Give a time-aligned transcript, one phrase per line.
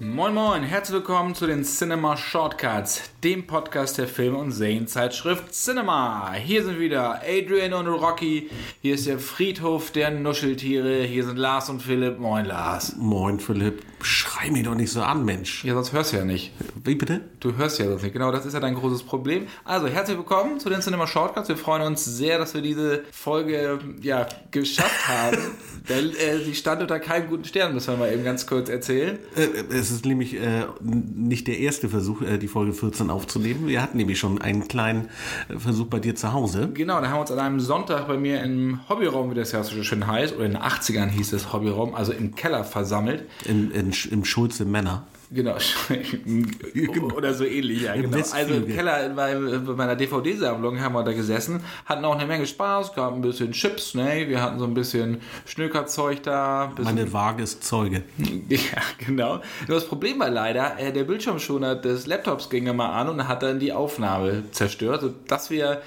[0.00, 6.34] Moin Moin, herzlich willkommen zu den Cinema Shortcuts, dem Podcast der Film- und Serienzeitschrift Cinema.
[6.34, 8.48] Hier sind wieder Adrian und Rocky,
[8.80, 12.20] hier ist der Friedhof der Nuscheltiere, hier sind Lars und Philipp.
[12.20, 12.94] Moin Lars.
[12.96, 15.64] Moin Philipp, schrei mich doch nicht so an, Mensch.
[15.64, 16.52] Ja, sonst hörst du ja nicht.
[16.84, 17.20] Wie bitte?
[17.40, 19.46] Du hörst ja sonst nicht, genau, das ist ja dein großes Problem.
[19.64, 21.48] Also, herzlich willkommen zu den Cinema Shortcuts.
[21.48, 25.38] Wir freuen uns sehr, dass wir diese Folge ja, geschafft haben.
[25.88, 29.18] Denn äh, sie stand unter keinem guten Stern, müssen wir mal eben ganz kurz erzählen.
[29.36, 33.66] Äh, es ist nämlich äh, nicht der erste Versuch, äh, die Folge 14 aufzunehmen.
[33.66, 35.08] Wir hatten nämlich schon einen kleinen
[35.48, 36.70] äh, Versuch bei dir zu Hause.
[36.74, 39.62] Genau, da haben wir uns an einem Sonntag bei mir im Hobbyraum, wie das ja
[39.62, 43.24] so schön heißt, oder in den 80ern hieß es Hobbyraum, also im Keller versammelt.
[43.44, 45.06] In, in, Im Schulze Männer.
[45.30, 45.56] Genau,
[47.14, 48.16] oder so ähnlich, ja, genau.
[48.16, 52.94] Also im Keller bei meiner DVD-Sammlung haben wir da gesessen, hatten auch eine Menge Spaß,
[52.94, 54.24] gab ein bisschen Chips, ne?
[54.26, 56.72] wir hatten so ein bisschen Schnökerzeug da.
[56.82, 58.02] Meine Waage ist Zeuge.
[58.48, 59.40] Ja, genau.
[59.66, 63.42] Nur das Problem war leider, äh, der Bildschirmschoner des Laptops ging immer an und hat
[63.42, 65.82] dann die Aufnahme zerstört, sodass wir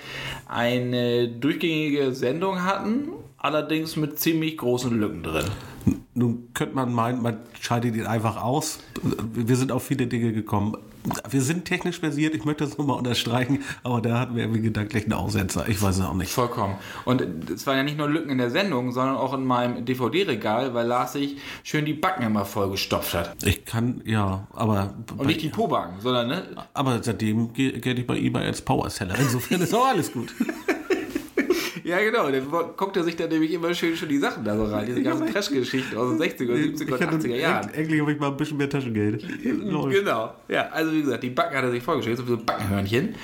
[0.47, 5.45] eine durchgängige Sendung hatten, allerdings mit ziemlich großen Lücken drin.
[6.13, 8.79] Nun könnte man meinen, man scheidet ihn einfach aus.
[9.33, 10.77] Wir sind auf viele Dinge gekommen.
[11.29, 15.05] Wir sind technisch versiert, ich möchte das nochmal unterstreichen, aber da hatten wir irgendwie gedanklich
[15.05, 15.67] einen Aussetzer.
[15.67, 16.31] Ich weiß es auch nicht.
[16.31, 16.75] Vollkommen.
[17.05, 20.75] Und es waren ja nicht nur Lücken in der Sendung, sondern auch in meinem DVD-Regal,
[20.75, 23.43] weil Lars sich schön die Backen immer vollgestopft hat.
[23.43, 24.93] Ich kann, ja, aber.
[25.17, 26.43] Und nicht die Pobacken, sondern, ne?
[26.73, 29.17] Aber seitdem gehe ich bei eBay als Powerseller.
[29.17, 30.31] Insofern ist auch alles gut.
[31.83, 32.29] Ja, genau.
[32.29, 34.85] Dann guckt er sich dann nämlich immer schön schon die Sachen da so rein.
[34.85, 37.73] Diese ganzen Trash-Geschichten aus den 60er, 70er und 80er Jahren.
[37.73, 39.25] Endlich habe ich mal ein bisschen mehr Taschengeld.
[39.43, 40.33] genau.
[40.47, 43.15] Ja, also wie gesagt, die Backen hat er sich vorgestellt, so wie so ein Backenhörnchen.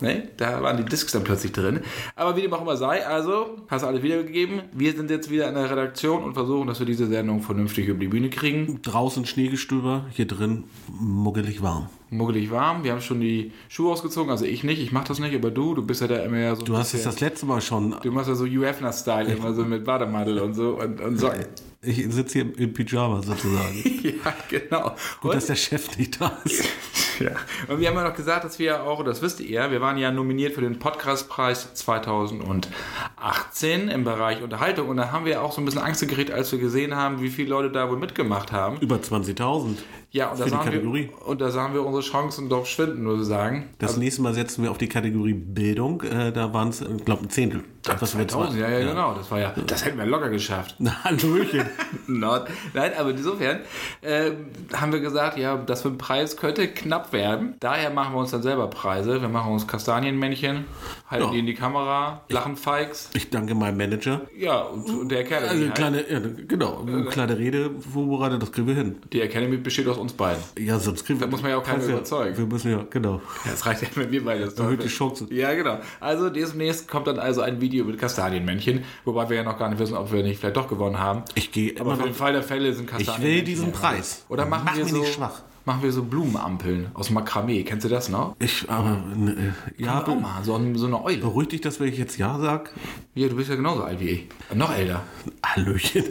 [0.00, 0.28] Ne?
[0.36, 1.80] Da waren die Discs dann plötzlich drin.
[2.14, 4.62] Aber wie dem auch immer sei, also, hast du alles wiedergegeben.
[4.72, 7.98] Wir sind jetzt wieder in der Redaktion und versuchen, dass wir diese Sendung vernünftig über
[7.98, 8.80] die Bühne kriegen.
[8.82, 12.84] Draußen Schneegestöber, hier drin muggelig warm muggelig warm.
[12.84, 15.74] Wir haben schon die Schuhe ausgezogen, also ich nicht, ich mach das nicht, aber du,
[15.74, 16.62] du bist ja da immer so.
[16.62, 17.96] Du hast es das letzte Mal schon.
[18.02, 21.46] Du machst ja so UFner-Style, immer so mit Bademantel und so und, und Socken.
[21.82, 23.82] Ich sitze hier im Pyjama sozusagen.
[24.02, 24.96] ja, genau.
[25.20, 26.64] Gut, und, dass der Chef nicht da ist.
[27.18, 27.32] ja.
[27.68, 30.10] Und wir haben ja noch gesagt, dass wir auch, das wisst ihr, wir waren ja
[30.10, 35.64] nominiert für den Podcastpreis 2018 im Bereich Unterhaltung und da haben wir auch so ein
[35.64, 38.78] bisschen Angst gekriegt, als wir gesehen haben, wie viele Leute da wohl mitgemacht haben.
[38.80, 39.76] Über 20.000.
[40.16, 43.68] Ja, und da, sahen wir, und da sahen wir unsere Chancen doch schwinden, nur sagen.
[43.78, 46.02] Das also, nächste Mal setzen wir auf die Kategorie Bildung.
[46.02, 47.64] Äh, da waren es, ich glaube, ein Zehntel.
[47.82, 49.14] Das 2000, ja, ja, ja, genau.
[49.14, 50.76] Das war ja, das hätten wir locker geschafft.
[50.78, 51.66] Na, Hallöchen.
[52.06, 52.46] Not.
[52.72, 53.60] Nein, aber insofern
[54.00, 54.30] äh,
[54.72, 57.54] haben wir gesagt, ja, das für ein Preis könnte knapp werden.
[57.60, 59.20] Daher machen wir uns dann selber Preise.
[59.20, 60.64] Wir machen uns Kastanienmännchen,
[61.08, 61.30] halten ja.
[61.32, 63.10] die in die Kamera, lachen Fikes.
[63.14, 64.22] Ich danke meinem Manager.
[64.36, 65.48] Ja, und, und der Academy.
[65.48, 68.96] Also, kleine, ja, genau, eine kleine Rede vorbereitet, das kriegen wir hin.
[69.12, 70.42] Die Academy besteht aus uns beiden.
[70.58, 71.26] Ja, sonst kriegen wir.
[71.26, 72.36] Da muss man ja auch keinen überzeugen.
[72.36, 73.20] Wir müssen ja, genau.
[73.44, 75.26] Ja, das reicht ja, wenn wir beide das Erhöht die Chance.
[75.30, 75.78] Ja, genau.
[76.00, 79.78] Also demnächst kommt dann also ein Video mit Kastanienmännchen, wobei wir ja noch gar nicht
[79.78, 81.22] wissen, ob wir nicht vielleicht doch gewonnen haben.
[81.34, 83.30] Ich gehe Aber für den Fall der Fälle sind Kastanienmännchen.
[83.30, 84.24] Ich will diesen Preis.
[84.28, 84.98] Oder machen Mach wir so.
[84.98, 87.64] Nicht schwach machen wir so Blumenampeln aus Makramee.
[87.64, 88.36] Kennst du das noch?
[88.38, 90.06] Ich, aber, ne, ja.
[90.06, 91.18] Auch mal, so, so eine Eule.
[91.18, 92.72] Beruhigt dich das, wenn ich jetzt Ja sag?
[93.14, 94.28] Ja, du bist ja genauso alt wie ich.
[94.54, 95.02] Noch älter.
[95.44, 96.04] Hallöchen.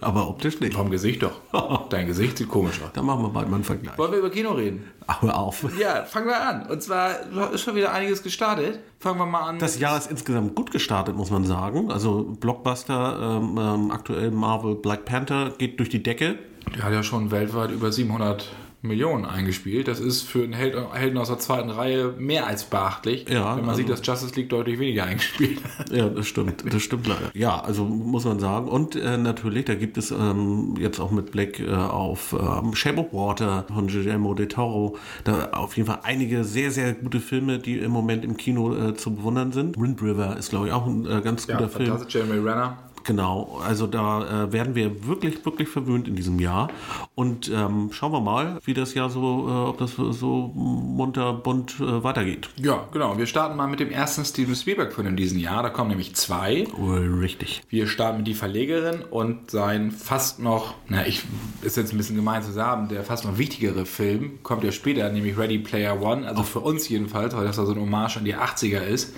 [0.00, 0.74] aber optisch nicht.
[0.74, 1.40] Vom Gesicht doch.
[1.90, 2.90] Dein Gesicht sieht komisch aus.
[2.94, 3.98] Dann machen wir bald mal einen Vergleich.
[3.98, 4.84] Wollen wir über Kino reden?
[5.20, 5.66] Hör auf.
[5.78, 6.66] Ja, fangen wir an.
[6.66, 8.80] Und zwar ist schon wieder einiges gestartet.
[8.98, 9.58] Fangen wir mal an.
[9.58, 11.90] Das Jahr ist insgesamt gut gestartet, muss man sagen.
[11.90, 16.38] Also Blockbuster, ähm, ähm, aktuell Marvel Black Panther geht durch die Decke.
[16.74, 18.48] Der hat ja schon weltweit über 700
[18.82, 19.86] Millionen eingespielt.
[19.86, 23.28] Das ist für einen Helden aus der zweiten Reihe mehr als beachtlich.
[23.28, 25.90] Ja, wenn man also, sieht, dass Justice League deutlich weniger eingespielt hat.
[25.90, 26.64] Ja, das stimmt.
[26.68, 27.30] Das stimmt leider.
[27.34, 28.68] Ja, also muss man sagen.
[28.68, 33.00] Und äh, natürlich, da gibt es ähm, jetzt auch mit Blick äh, auf ähm, Shape
[33.00, 37.58] of Water von Guillermo de Toro da auf jeden Fall einige sehr, sehr gute Filme,
[37.58, 39.78] die im Moment im Kino äh, zu bewundern sind.
[39.78, 42.06] Wind River ist, glaube ich, auch ein äh, ganz guter ja, Film.
[42.08, 42.78] Jeremy Renner.
[43.04, 46.68] Genau, also da äh, werden wir wirklich, wirklich verwöhnt in diesem Jahr.
[47.14, 51.80] Und ähm, schauen wir mal, wie das Jahr so, äh, ob das so munter, bunt
[51.80, 52.48] äh, weitergeht.
[52.56, 53.18] Ja, genau.
[53.18, 55.62] Wir starten mal mit dem ersten Steven Spielberg-Film in diesem Jahr.
[55.62, 56.66] Da kommen nämlich zwei.
[56.78, 57.62] Oh, richtig.
[57.68, 61.22] Wir starten mit Die Verlegerin und sein fast noch, na, ich
[61.62, 65.08] ist jetzt ein bisschen gemein zu sagen, der fast noch wichtigere Film kommt ja später,
[65.10, 66.26] nämlich Ready Player One.
[66.26, 69.14] Also für uns jedenfalls, weil das da so ein Hommage an die 80er ist.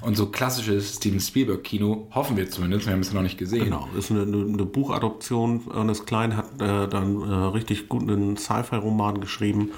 [0.00, 3.64] Und so klassisches Steven Spielberg-Kino hoffen wir zumindest, wir haben es noch nicht gesehen.
[3.64, 5.62] Genau, ist eine, eine, Buchadoption.
[5.74, 9.70] Ernest Klein hat äh, dann äh, richtig gut einen Sci-Fi-Roman geschrieben.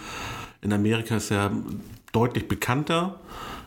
[0.63, 1.51] In Amerika ist er
[2.13, 3.21] deutlich bekannter.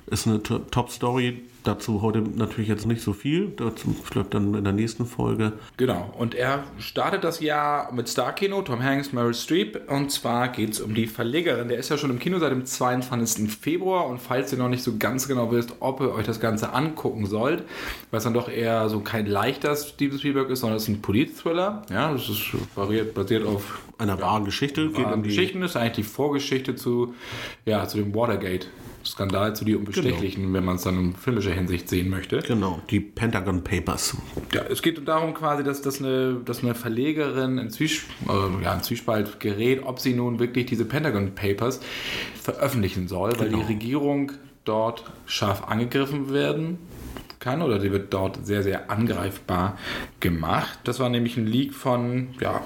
[0.08, 1.42] Ist eine Top-Story.
[1.64, 3.50] Dazu heute natürlich jetzt nicht so viel.
[3.56, 5.54] Dazu vielleicht dann in der nächsten Folge.
[5.78, 6.12] Genau.
[6.18, 9.90] Und er startet das Jahr mit Star-Kino, Tom Hanks, Meryl Streep.
[9.90, 11.68] Und zwar geht es um die Verlegerin.
[11.68, 13.52] Der ist ja schon im Kino seit dem 22.
[13.52, 14.08] Februar.
[14.08, 17.28] Und falls ihr noch nicht so ganz genau wisst, ob ihr euch das Ganze angucken
[17.28, 17.64] sollt,
[18.10, 21.02] weil es dann doch eher so kein leichter Steven Spielberg ist, sondern es ist ein
[21.02, 21.84] Polit-Thriller.
[21.92, 24.90] Ja, das ist variiert, basiert auf einer wahren Geschichte.
[24.90, 27.14] Geht um Geschichten ist eigentlich die Vorgeschichte zu,
[27.66, 28.68] ja, zu dem Watergate.
[29.06, 30.54] Skandal zu die Unbestechlichen, genau.
[30.54, 32.40] wenn man es dann in filmischer Hinsicht sehen möchte.
[32.40, 34.16] Genau, die Pentagon Papers.
[34.54, 38.74] Ja, es geht darum quasi, dass, dass, eine, dass eine Verlegerin in, Zwies äh, ja,
[38.74, 41.80] in Zwiespalt gerät, ob sie nun wirklich diese Pentagon Papers
[42.42, 43.62] veröffentlichen soll, weil genau.
[43.62, 44.32] die Regierung
[44.66, 46.78] dort scharf angegriffen werden
[47.42, 49.78] kann oder die wird dort sehr, sehr angreifbar
[50.22, 50.80] gemacht.
[50.86, 52.62] Das war nämlich ein Leak von, ja,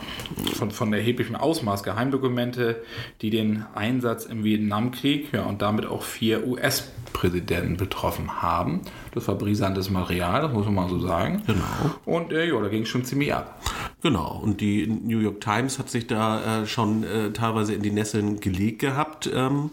[0.53, 2.83] von, von erheblichem Ausmaß, Geheimdokumente,
[3.21, 8.81] die den Einsatz im Vietnamkrieg ja, und damit auch vier US-Präsidenten betroffen haben.
[9.15, 11.41] Das war brisantes Material, das muss man mal so sagen.
[11.47, 11.63] Genau.
[12.05, 13.61] Und äh, ja, da ging es schon ziemlich ab.
[14.01, 17.91] Genau, und die New York Times hat sich da äh, schon äh, teilweise in die
[17.91, 19.27] Nesseln gelegt gehabt.
[19.33, 19.71] Ähm,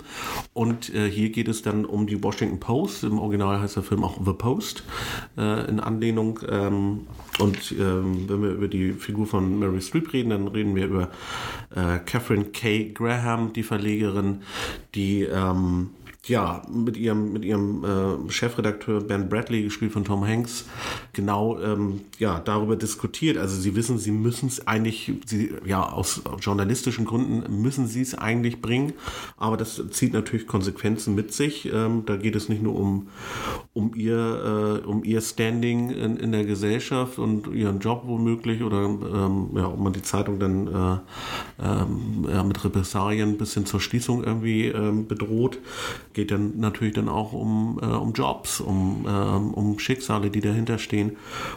[0.54, 3.02] und äh, hier geht es dann um die Washington Post.
[3.02, 4.84] Im Original heißt der Film auch The Post
[5.36, 6.38] äh, in Anlehnung.
[6.48, 7.00] Ähm,
[7.40, 11.08] und ähm, wenn wir über die Figur von Mary Streep reden, dann reden wir über
[11.74, 12.92] äh, Catherine K.
[12.94, 14.42] Graham, die Verlegerin,
[14.94, 15.90] die ähm,
[16.26, 20.66] ja, mit ihrem, mit ihrem äh, Chefredakteur Ben Bradley, gespielt von Tom Hanks,
[21.12, 23.36] genau ähm, ja, darüber diskutiert.
[23.38, 28.14] Also sie wissen, sie müssen es eigentlich, sie, ja, aus journalistischen Gründen müssen sie es
[28.14, 28.92] eigentlich bringen,
[29.36, 31.68] aber das zieht natürlich Konsequenzen mit sich.
[31.72, 33.08] Ähm, da geht es nicht nur um,
[33.72, 38.84] um ihr, äh, um ihr Standing in, in der Gesellschaft und ihren Job womöglich oder
[38.84, 40.98] ähm, ja, ob man die Zeitung dann äh,
[41.64, 45.58] ähm, ja, mit Repressalien bis hin zur Schließung irgendwie ähm, bedroht
[46.12, 50.78] geht dann natürlich dann auch um, äh, um Jobs, um, äh, um Schicksale, die dahinter
[50.78, 51.16] stehen.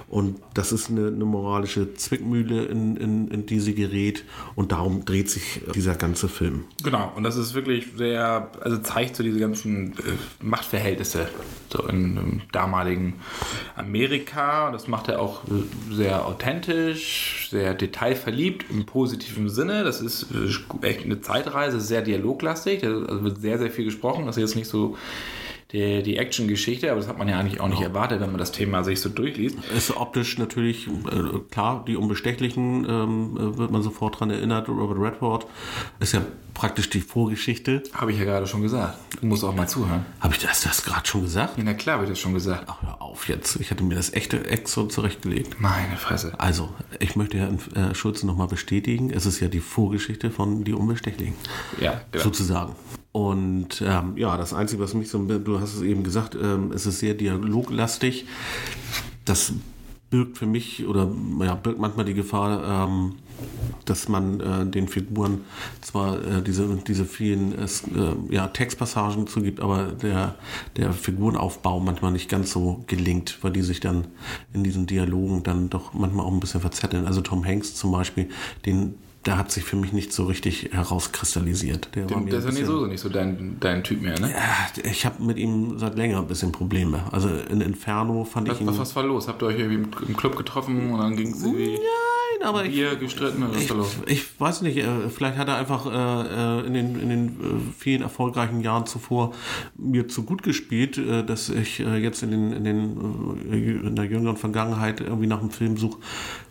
[0.10, 4.24] Und das ist eine, eine moralische Zwickmühle, in, in, in die sie gerät.
[4.56, 6.66] Und darum dreht sich dieser ganze Film.
[6.84, 11.28] Genau, und das ist wirklich sehr, also zeigt so diese ganzen äh, Machtverhältnisse
[11.70, 13.16] so in, im damaligen
[13.76, 14.72] Amerika.
[14.72, 15.42] Das macht er auch
[15.92, 19.84] sehr authentisch, sehr detailverliebt im positiven Sinne.
[19.84, 22.84] Das ist äh, echt eine Zeitreise, sehr dialoglastig.
[22.84, 24.26] Also wird sehr, sehr viel gesprochen.
[24.26, 24.98] Das ist jetzt nicht so
[25.72, 28.52] die, die Action-Geschichte, aber das hat man ja eigentlich auch nicht erwartet, wenn man das
[28.52, 29.58] Thema sich so durchliest.
[29.76, 34.70] Ist optisch natürlich, äh, klar, die Unbestechlichen ähm, wird man sofort daran erinnert.
[34.70, 35.48] Robert Redford
[36.00, 36.22] ist ja
[36.56, 37.84] praktisch die Vorgeschichte.
[37.94, 38.98] Habe ich ja gerade schon gesagt.
[39.22, 40.04] Du musst auch mal zuhören.
[40.20, 41.58] Habe ich das, das gerade schon gesagt?
[41.58, 42.64] Ja, na klar, habe ich das schon gesagt.
[42.68, 43.58] Ach, hör auf jetzt.
[43.58, 45.60] Ich hatte mir das echte Exo zurechtgelegt.
[45.60, 46.34] Meine Fresse.
[46.40, 49.12] Also, ich möchte ja äh, Schulze nochmal bestätigen.
[49.12, 51.36] Es ist ja die Vorgeschichte von Die Unbestechlichen.
[51.80, 52.24] Ja, genau.
[52.24, 52.76] Sozusagen.
[53.12, 56.86] Und ähm, ja, das Einzige, was mich so, du hast es eben gesagt, ähm, es
[56.86, 58.26] ist sehr dialoglastig.
[59.26, 59.54] Das
[60.10, 61.10] birgt für mich oder
[61.42, 63.16] ja, birgt manchmal die Gefahr, ähm,
[63.86, 65.42] dass man äh, den Figuren
[65.82, 67.68] zwar äh, diese, diese vielen äh,
[68.30, 70.36] ja, Textpassagen zugibt, aber der,
[70.78, 74.08] der Figurenaufbau manchmal nicht ganz so gelingt, weil die sich dann
[74.54, 77.06] in diesen Dialogen dann doch manchmal auch ein bisschen verzetteln.
[77.06, 78.30] Also Tom Hanks zum Beispiel,
[78.66, 81.90] den der hat sich für mich nicht so richtig herauskristallisiert.
[81.96, 84.32] Der, war mir der ist ja nicht so, nicht so dein, dein Typ mehr, ne?
[84.32, 87.04] Ja, ich habe mit ihm seit länger ein bisschen Probleme.
[87.12, 88.68] Also in Inferno fand was, ich ihn.
[88.68, 89.28] Was, was war los?
[89.28, 91.74] Habt ihr euch irgendwie im Club getroffen und dann ging es irgendwie.
[91.74, 91.80] Nein,
[92.46, 94.12] aber Bier ich, gestritten oder was ich?
[94.12, 98.02] Ich weiß nicht, äh, vielleicht hat er einfach äh, äh, in den, in den vielen
[98.02, 99.34] erfolgreichen Jahren zuvor
[99.78, 105.02] mir zu gut gespielt, dass ich jetzt in, den, in, den, in der jüngeren Vergangenheit
[105.02, 106.00] irgendwie nach einem Film suche,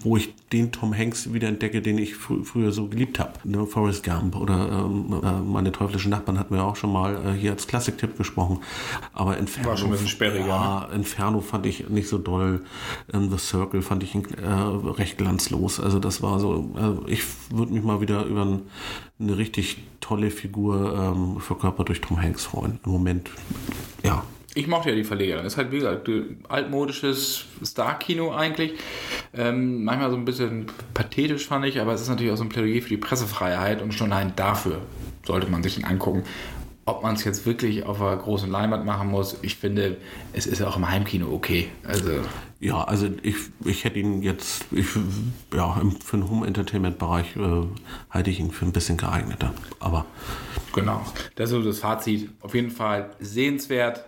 [0.01, 3.33] wo ich den Tom Hanks wieder entdecke, den ich fr früher so geliebt habe.
[3.45, 7.67] Ne, Forrest Gump oder ähm, meine teuflischen Nachbarn hatten wir auch schon mal hier als
[7.67, 8.61] Klassiktipp gesprochen.
[9.13, 10.47] Aber Inferno, War schon ein bisschen sperriger.
[10.47, 10.97] Ja, ne?
[10.97, 12.63] Inferno fand ich nicht so doll.
[13.13, 15.81] The Circle fand ich äh, recht glanzlos.
[15.85, 18.63] Also das war so, also ich würde mich mal wieder über ein,
[19.21, 22.81] eine richtig tolle Figur ähm, verkörpert durch Tom Hanks freuen.
[22.87, 23.31] Im Moment,
[24.03, 24.25] ja.
[24.55, 25.45] Ich mochte ja die Verlegerin.
[25.45, 26.09] Ist halt wie gesagt
[26.49, 28.75] altmodisches Star-Kino eigentlich.
[29.35, 32.49] Ähm, manchmal so ein bisschen pathetisch fand ich, aber es ist natürlich auch so ein
[32.49, 34.81] Plädoyer für die Pressefreiheit und schon allein dafür
[35.27, 36.23] sollte man sich den angucken.
[36.87, 39.97] Ob man es jetzt wirklich auf einer großen Leinwand machen muss, ich finde,
[40.33, 41.69] es ist auch im Heimkino okay.
[41.83, 42.11] Also
[42.61, 44.87] ja, also ich, ich hätte ihn jetzt, ich,
[45.55, 47.67] ja, für den Home-Entertainment-Bereich äh,
[48.11, 49.53] halte ich ihn für ein bisschen geeigneter.
[49.81, 50.07] Aber
[50.75, 51.05] genau,
[51.37, 52.31] das ist so das Fazit.
[52.41, 54.05] Auf jeden Fall sehenswert,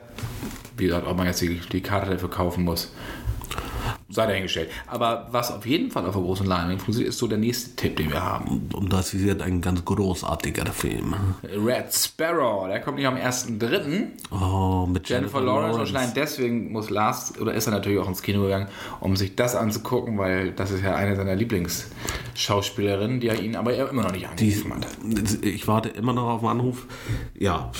[0.76, 2.92] wie gesagt, ob man jetzt die, die Karte dafür kaufen muss
[4.08, 4.70] sei dahingestellt.
[4.86, 7.96] Aber was auf jeden Fall auf der großen Leinwand funktioniert, ist so der nächste Tipp,
[7.96, 8.68] den wir haben.
[8.72, 11.14] Und das ist jetzt ein ganz großartiger Film.
[11.42, 14.06] Red Sparrow, der kommt nicht am 1.3.
[14.30, 15.80] Oh, mit Jennifer, Jennifer Lawrence.
[15.80, 18.68] Und allein deswegen muss Lars, oder ist er natürlich auch ins Kino gegangen,
[19.00, 23.74] um sich das anzugucken, weil das ist ja eine seiner Lieblingsschauspielerinnen, die er ihn aber
[23.74, 25.44] immer noch nicht angerufen hat.
[25.44, 26.86] Ich warte immer noch auf den Anruf.
[27.36, 27.72] Ja,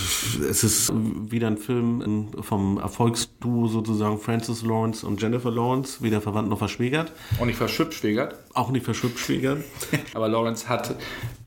[0.51, 6.49] es ist wieder ein Film vom Erfolgsduo sozusagen Francis Lawrence und Jennifer Lawrence, wieder verwandt
[6.49, 7.13] noch verschwägert.
[7.41, 8.35] Auch nicht verschwibschwägert.
[8.55, 9.65] Auch nicht verschwibschwägert.
[10.15, 10.95] Aber Lawrence hat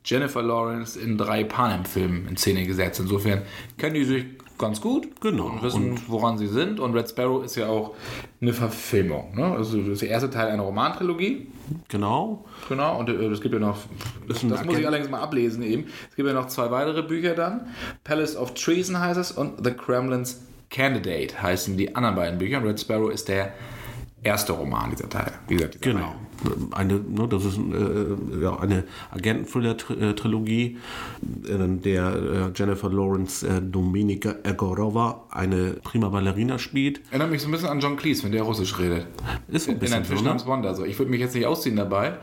[0.04, 3.00] Jennifer Lawrence in drei Panem-Filmen in Szene gesetzt.
[3.00, 3.44] Insofern
[3.78, 4.26] kennen die sich
[4.60, 5.46] ganz gut genau.
[5.46, 6.80] und wissen, und woran sie sind.
[6.80, 7.96] Und Red Sparrow ist ja auch
[8.42, 9.36] eine Verfilmung.
[9.36, 9.46] Ne?
[9.46, 11.48] Also das ist der erste Teil einer Romantrilogie.
[11.88, 12.46] Genau.
[12.68, 13.78] Genau, und es gibt ja noch,
[14.28, 15.86] das, das muss ich allerdings mal ablesen eben.
[16.10, 17.68] Es gibt ja noch zwei weitere Bücher dann.
[18.04, 22.64] Palace of Treason heißt es und The Kremlin's Candidate heißen die anderen beiden Bücher.
[22.64, 23.54] Red Sparrow ist der
[24.24, 25.32] erste Roman dieser Teil.
[25.50, 26.16] Dieser, dieser genau.
[26.72, 30.78] Eine, ne, das ist äh, ja, eine Agenten-Thriller-Trilogie,
[31.48, 37.02] äh, der äh, Jennifer Lawrence äh, Dominika Egorova eine prima Ballerina spielt.
[37.10, 39.08] Erinnert mich so ein bisschen an John Cleese, wenn der Russisch redet.
[39.48, 40.74] Ist so ein bisschen In einem Fisch namens Wanda.
[40.74, 40.86] So.
[40.86, 42.18] Ich würde mich jetzt nicht ausziehen dabei.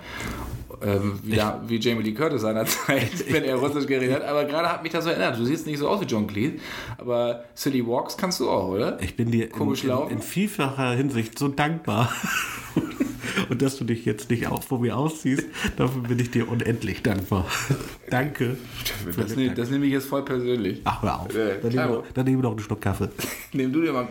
[0.82, 4.24] Ähm, wie, da, wie, Jamie Lee Curtis seinerzeit, wenn er Russisch geredet hat.
[4.24, 5.38] Aber gerade hat mich das so erinnert.
[5.38, 6.56] Du siehst nicht so aus wie John Cleese,
[6.98, 9.00] aber City Walks kannst du auch, oder?
[9.00, 12.12] Ich bin dir Komisch in, in, in vielfacher Hinsicht so dankbar.
[13.48, 15.44] Und dass du dich jetzt nicht auch vor mir ausziehst,
[15.76, 17.46] dafür bin ich dir unendlich dankbar.
[18.10, 18.56] Danke.
[19.16, 20.80] Das, ne, das nehme ich jetzt voll persönlich.
[20.84, 21.34] Ach, hör auf.
[21.34, 23.08] Äh, dann, nehmen wir, dann nehmen wir noch einen Schluck Kaffee.
[23.52, 24.08] Nimm du dir mal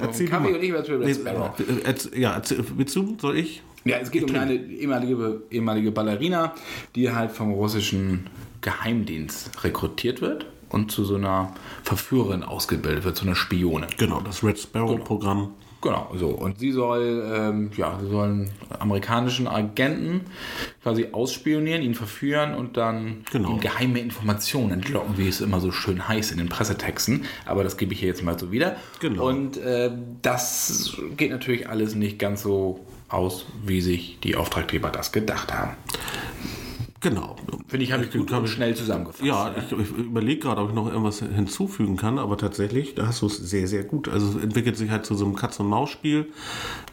[0.00, 0.54] Erzähl Kaffee mal.
[0.58, 1.50] und ich werde für Red Sparrow.
[1.60, 3.16] Äh, Ja, erzähl- willst du?
[3.20, 3.62] Soll ich?
[3.84, 6.54] Ja, es geht um eine ehemalige, ehemalige Ballerina,
[6.94, 8.26] die halt vom russischen
[8.60, 11.54] Geheimdienst rekrutiert wird und zu so einer
[11.84, 13.86] Verführerin ausgebildet wird, zu einer Spione.
[13.96, 15.38] Genau, das Red Sparrow-Programm.
[15.38, 15.52] Genau,
[16.14, 16.28] so.
[16.28, 20.22] Und sie soll, ähm, ja, sie sollen amerikanischen Agenten
[20.82, 23.50] quasi ausspionieren, ihn verführen und dann Genau.
[23.52, 27.24] ihm geheime Informationen entlocken, wie es immer so schön heißt in den Pressetexten.
[27.46, 28.76] Aber das gebe ich hier jetzt mal so wieder.
[29.00, 29.28] Genau.
[29.28, 29.90] Und äh,
[30.22, 35.72] das geht natürlich alles nicht ganz so aus, wie sich die Auftraggeber das gedacht haben.
[37.00, 37.36] Genau.
[37.68, 39.24] Finde ich, habe ich gut ich- schnell zusammengefasst.
[39.24, 43.22] Ja, ich, ich überlege gerade, ob ich noch irgendwas hinzufügen kann, aber tatsächlich, da hast
[43.22, 44.08] du es sehr, sehr gut.
[44.08, 46.26] Also es entwickelt sich halt zu so einem Katz-und-Maus-Spiel.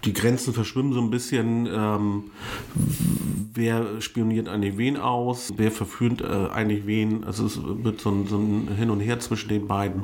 [0.03, 1.67] Die Grenzen verschwimmen so ein bisschen.
[1.71, 2.23] Ähm,
[3.53, 5.53] wer spioniert eigentlich wen aus?
[5.57, 7.23] Wer verführt äh, eigentlich wen?
[7.23, 10.03] Also es wird so ein, so ein Hin und Her zwischen den beiden.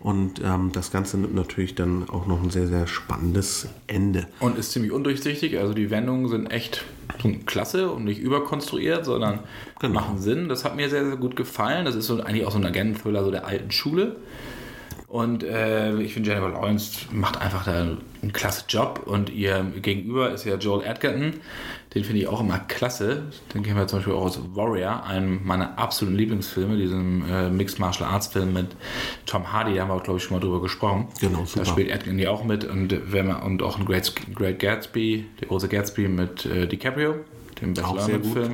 [0.00, 4.26] Und ähm, das Ganze nimmt natürlich dann auch noch ein sehr, sehr spannendes Ende.
[4.40, 5.58] Und ist ziemlich undurchsichtig.
[5.58, 6.84] Also die Wendungen sind echt
[7.46, 9.33] klasse und nicht überkonstruiert, sondern
[9.80, 9.94] Genau.
[9.94, 10.48] machen Sinn.
[10.48, 11.84] Das hat mir sehr, sehr gut gefallen.
[11.84, 14.16] Das ist so eigentlich auch so ein Agenten-Thriller so der alten Schule.
[15.08, 19.02] Und äh, ich finde, Jennifer Lawrence macht einfach da einen klasse Job.
[19.06, 21.34] Und ihr Gegenüber ist ja Joel Edgerton.
[21.94, 23.22] Den finde ich auch immer klasse.
[23.54, 27.78] Den kennen wir zum Beispiel auch aus Warrior, einem meiner absoluten Lieblingsfilme, diesem äh, Mixed
[27.78, 28.66] Martial Arts Film mit
[29.24, 29.76] Tom Hardy.
[29.76, 31.06] Da haben wir auch, glaube ich, schon mal drüber gesprochen.
[31.20, 31.64] Genau, Da super.
[31.66, 32.64] spielt Edgerton ja auch mit.
[32.64, 37.14] Und, wenn man, und auch ein Great, Great Gatsby, der große Gatsby mit äh, DiCaprio.
[37.60, 38.32] Dem Best Auch sehr gut.
[38.32, 38.52] Film.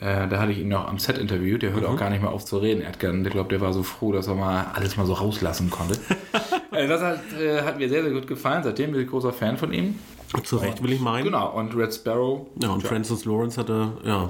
[0.00, 1.62] Äh, da hatte ich ihn noch am Set interviewt.
[1.62, 1.88] Der hört Mhm.
[1.90, 3.24] auch gar nicht mehr auf zu reden, Edgerton.
[3.24, 5.98] Ich glaube, der war so froh, dass er mal alles mal so rauslassen konnte.
[6.72, 8.62] äh, das hat, äh, hat mir sehr, sehr gut gefallen.
[8.62, 9.98] Seitdem bin ich großer Fan von ihm.
[10.44, 11.24] Zu Recht will ich meinen.
[11.24, 12.46] Genau, und Red Sparrow.
[12.62, 14.28] Ja, und Francis Lawrence hatte, ja,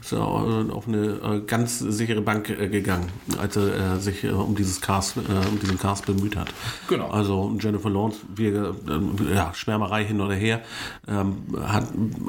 [0.00, 4.24] ist ja auch auf eine äh, ganz sichere Bank äh, gegangen, als er äh, sich
[4.24, 5.20] äh, um dieses Cast, äh,
[5.50, 6.48] um diesen Cast bemüht hat.
[6.88, 7.08] Genau.
[7.08, 10.62] Also Jennifer Lawrence, wir, äh, ja, Schwärmerei hin oder her,
[11.06, 11.88] ähm, hat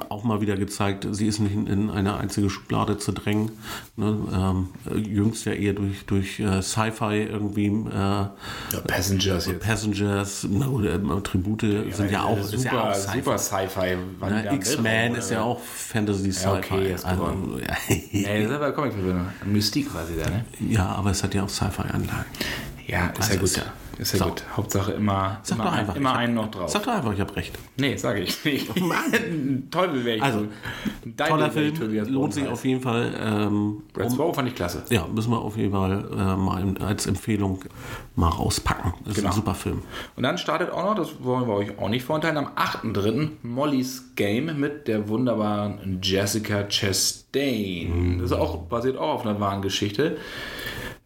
[0.10, 3.52] auch mal wieder gezeigt, sie ist nicht in, in eine einzige Schublade zu drängen.
[3.96, 4.18] Ne?
[4.34, 4.70] Ähm,
[5.04, 8.32] jüngst ja eher durch, durch äh, Sci-Fi irgendwie äh, Ja,
[8.88, 9.50] Passengers.
[9.60, 13.18] Passengers, äh, Tribute sind ja auch, super, ist ja auch Sci-Fi.
[13.18, 13.98] super Sci-Fi.
[14.30, 16.46] Ne, X-Men ist ja auch Fantasy Sci-Fi.
[16.48, 17.24] Ja, okay, ist also,
[17.60, 17.78] ja,
[18.12, 19.28] Nee, das ist aber Comic-Verfilmung.
[19.46, 20.46] Mystik quasi da, ne?
[20.70, 22.26] ja, aber es hat ja auch Sci-Fi-Anlagen.
[22.88, 23.50] Ja, ist Also ja gut.
[23.50, 23.64] ist ja-
[24.00, 24.26] Ist ja So.
[24.30, 24.44] gut.
[24.56, 25.96] Hauptsache immer, Sag immer, einfach.
[25.96, 26.70] immer hab- einen noch drauf.
[26.70, 27.54] Sag doch einfach, ich habe recht.
[27.78, 28.68] Nee, sage ich nicht.
[29.72, 30.24] Teufel wäre ich.
[30.24, 30.48] Also.
[31.06, 33.14] Dein Toller Film, das lohnt sich auf jeden Fall.
[33.20, 33.84] Ähm.
[33.96, 34.84] Red Sparrow fand ich klasse.
[34.90, 37.60] ja, müssen wir auf jeden Fall äh, mal als Empfehlung
[38.16, 38.94] mal rauspacken.
[39.02, 39.30] Das ist Genau.
[39.30, 39.82] ein super Film.
[40.16, 43.30] Und dann startet auch noch, das wollen wir euch auch nicht vorenthalten, am 8.3.
[43.44, 47.29] Molly's Game mit der wunderbaren Jessica Chastain.
[47.34, 50.18] Das ist auch, basiert auch auf einer wahren Geschichte.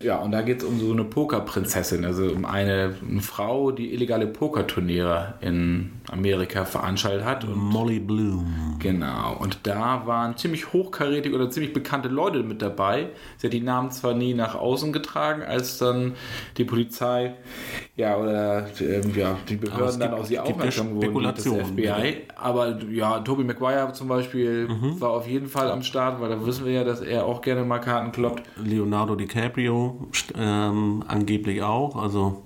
[0.02, 3.94] Ja, und da geht es um so eine Pokerprinzessin, also um eine, eine Frau, die
[3.94, 7.46] illegale Pokerturniere in Amerika veranstaltet hat.
[7.46, 8.76] Und Molly Bloom.
[8.80, 13.10] Genau, und da waren ziemlich hochkarätige oder ziemlich bekannte Leute mit dabei.
[13.38, 16.16] Sie hat die Namen zwar nie nach außen getragen, als dann
[16.58, 17.36] die Polizei
[17.96, 22.24] ja oder ähm, ja, die Behörden dann gibt- auf sie aufmerksam wurden, das FBI.
[22.36, 25.00] Aber ja, Toby Maguire zum Beispiel Mhm.
[25.00, 27.64] war auf jeden Fall am Start, weil da wissen wir ja, dass er auch gerne
[27.64, 28.44] mal Karten kloppt.
[28.58, 31.96] Leonardo DiCaprio ähm, angeblich auch.
[31.96, 32.44] Also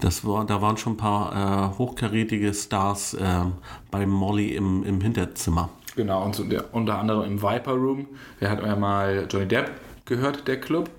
[0.00, 3.52] das war, da waren schon ein paar äh, hochkarätige Stars ähm,
[3.90, 5.68] bei Molly im, im Hinterzimmer.
[5.96, 8.06] Genau, und so der, unter anderem im Viper Room.
[8.40, 9.70] Der hat ja mal Johnny Depp
[10.06, 10.90] gehört, der Club.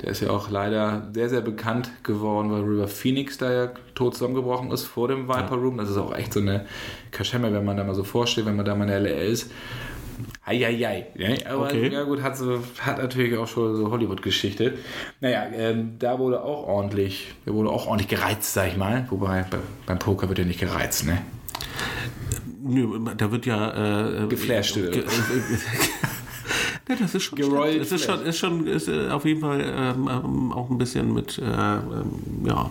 [0.00, 4.14] Der ist ja auch leider sehr, sehr bekannt geworden, weil River Phoenix da ja tot
[4.14, 5.78] zusammengebrochen ist vor dem Viper Room.
[5.78, 6.66] Das ist auch echt so eine
[7.12, 9.50] Kaschemme, wenn man da mal so vorstellt, wenn man da mal in der LA ist.
[10.48, 11.06] Eieiei.
[11.16, 11.38] Ne?
[11.48, 11.88] Aber Okay.
[11.92, 14.74] ja gut, hat, so, hat natürlich auch schon so Hollywood-Geschichte.
[15.20, 19.06] Naja, ähm, da wurde auch ordentlich, da wurde auch ordentlich gereizt, sag ich mal.
[19.10, 21.18] Wobei bei, beim Poker wird ja nicht gereizt, ne?
[22.62, 24.90] Nö, da wird ja äh, Geflasht, oder?
[24.90, 25.04] Ge
[26.88, 29.60] ja, das ist schon, Gerollt es ist schon, ist schon ist, äh, auf jeden Fall
[29.60, 32.70] ähm, ähm, auch ein bisschen mit äh, ähm, ja,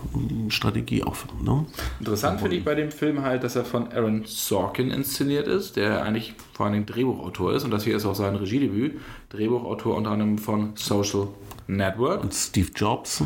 [0.49, 1.27] Strategie auf.
[1.43, 1.65] Ne?
[1.99, 6.03] Interessant finde ich bei dem Film halt, dass er von Aaron Sorkin inszeniert ist, der
[6.03, 8.99] eigentlich vor allem Drehbuchautor ist und das hier ist auch sein Regiedebüt.
[9.29, 11.27] Drehbuchautor unter anderem von Social
[11.67, 12.23] Network.
[12.23, 13.23] Und Steve Jobs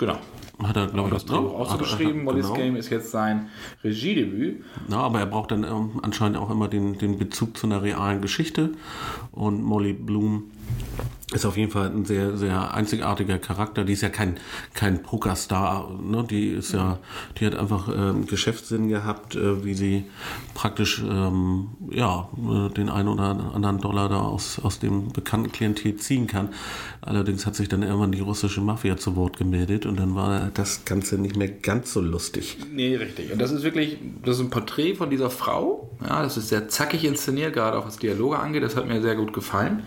[0.00, 0.18] Genau.
[0.66, 2.24] Hat er, glaube ich, Das Drehbuch auch so geschrieben.
[2.24, 2.58] Molly's genau.
[2.58, 3.48] Game ist jetzt sein
[3.82, 4.64] Regiedebüt.
[4.88, 8.20] Ja, aber er braucht dann ähm, anscheinend auch immer den, den Bezug zu einer realen
[8.20, 8.70] Geschichte.
[9.32, 10.50] Und Molly Bloom
[11.32, 13.84] ist auf jeden Fall ein sehr, sehr einzigartiger Charakter.
[13.84, 14.38] Die ist ja kein,
[14.74, 15.90] kein Pokerstar.
[16.02, 16.24] Ne?
[16.28, 16.98] Die ist ja,
[17.38, 20.04] die hat einfach ähm, Geschäftssinn gehabt, äh, wie sie
[20.54, 25.96] praktisch ähm, ja, äh, den einen oder anderen Dollar da aus, aus dem bekannten Klientel
[25.96, 26.48] ziehen kann.
[27.00, 30.84] Allerdings hat sich dann irgendwann die russische Mafia zu Wort gemeldet und dann war das
[30.84, 32.58] Ganze nicht mehr ganz so lustig.
[32.72, 33.32] Nee, richtig.
[33.32, 35.90] Und das ist wirklich, das ist ein Porträt von dieser Frau.
[36.02, 38.62] Ja, das ist sehr zackig inszeniert, gerade auch was Dialoge angeht.
[38.62, 39.84] Das hat mir sehr gut gefallen.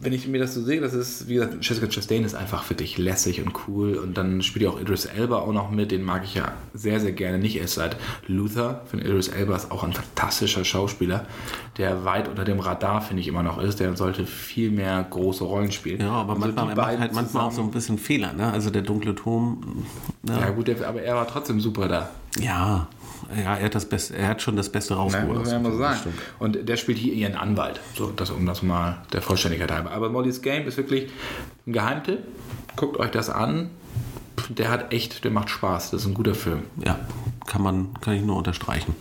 [0.00, 2.98] Wenn ich mir das so sehe, das ist, wie gesagt, Jessica Chastain ist einfach wirklich
[2.98, 3.96] lässig und cool.
[3.96, 5.90] Und dann spielt ja auch Idris Elba auch noch mit.
[5.90, 7.38] Den mag ich ja sehr, sehr gerne.
[7.38, 7.96] Nicht erst seit
[8.28, 8.82] Luther.
[8.84, 11.26] Ich finde, Idris Elba ist auch ein fantastischer Schauspieler,
[11.78, 13.80] der weit unter dem Radar, finde ich, immer noch ist.
[13.80, 16.00] Der sollte viel mehr große Rollen spielen.
[16.00, 18.52] Ja, aber Also manchmal, er macht halt manchmal auch so ein bisschen Fehler, ne?
[18.52, 19.84] Also der dunkle Turm.
[20.28, 22.10] Ja, Ja, gut, der, aber er war trotzdem super da.
[22.38, 22.86] ja,
[23.36, 25.38] ja er, hat das Beste, er hat schon das Beste rausgeholt.
[25.38, 26.14] muss man ja mal sagen.
[26.38, 27.80] Und der spielt hier ihren Anwalt.
[27.94, 29.90] So, das, um das mal der Vollständigkeit halber.
[29.90, 31.10] Aber Molly's Game ist wirklich
[31.66, 32.20] ein Geheimtipp.
[32.76, 33.70] Guckt euch das an.
[34.48, 35.90] Der hat echt, der macht Spaß.
[35.90, 36.62] Das ist ein guter Film.
[36.84, 36.98] Ja,
[37.46, 38.94] kann man, kann ich nur unterstreichen.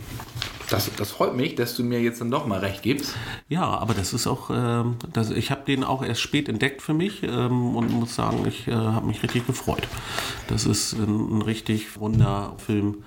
[0.70, 3.16] Das, das freut mich, dass du mir jetzt dann doch mal recht gibst.
[3.48, 6.94] Ja, aber das ist auch, ähm, das, ich habe den auch erst spät entdeckt für
[6.94, 9.88] mich ähm, und muss sagen, ich äh, habe mich richtig gefreut.
[10.48, 13.04] Das ist ein, ein richtig runder Film,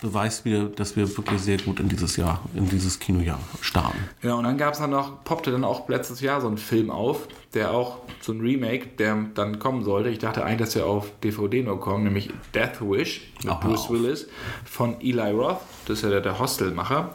[0.00, 3.98] beweist mir, dass wir wirklich sehr gut in dieses Jahr, in dieses Kinojahr starten.
[4.22, 6.90] Genau, und dann gab es dann noch, poppte dann auch letztes Jahr so ein Film
[6.90, 10.08] auf, der auch so ein Remake, der dann kommen sollte.
[10.08, 13.84] Ich dachte eigentlich, dass der auf DVD nur kommt, nämlich Death Wish mit Ach, Bruce
[13.84, 13.90] auf.
[13.90, 14.28] Willis
[14.64, 15.60] von Eli Roth.
[15.86, 17.14] Das ist ja der, der Hostelmacher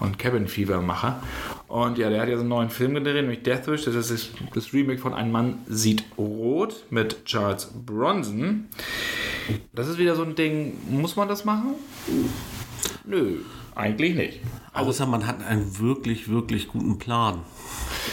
[0.00, 1.22] und Cabin Fever-Macher.
[1.68, 3.84] Und ja, der hat ja so einen neuen Film gedreht, nämlich Death Wish.
[3.84, 8.68] Das ist das Remake von Ein Mann sieht rot mit Charles Bronson.
[9.72, 11.74] Das ist wieder so ein Ding, muss man das machen?
[13.04, 13.38] Nö,
[13.74, 14.40] eigentlich nicht.
[14.74, 17.40] Außer man hat einen wirklich, wirklich guten Plan.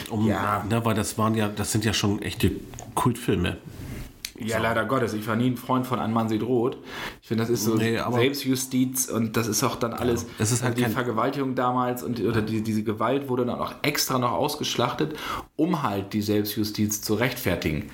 [0.09, 0.63] Um, Ja.
[0.69, 2.51] Ne, weil das waren ja, das sind ja schon echte
[2.95, 3.57] Kultfilme.
[4.41, 5.11] Ja, leider Gottes.
[5.13, 6.77] Ich war nie ein Freund von Ein Mann sieht rot.
[7.21, 10.27] Ich finde, das ist so Nee, aber- Selbstjustiz und das ist auch dann alles.
[10.37, 13.73] Es ist halt die kein- Vergewaltigung damals und oder die, diese Gewalt wurde dann auch
[13.81, 15.13] extra noch ausgeschlachtet,
[15.57, 17.89] um halt die Selbstjustiz zu rechtfertigen.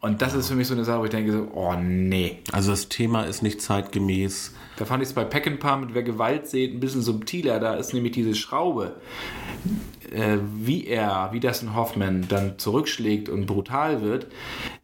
[0.00, 2.38] Und das ist für mich so eine Sache, wo ich denke so, oh nee.
[2.52, 4.52] Also das Thema ist nicht zeitgemäß.
[4.78, 7.58] Da fand ich es bei Peckinpah mit Wer Gewalt sieht ein bisschen subtiler.
[7.58, 8.94] Da ist nämlich diese Schraube,
[10.12, 14.28] äh, wie er, wie Dustin Hoffman dann zurückschlägt und brutal wird,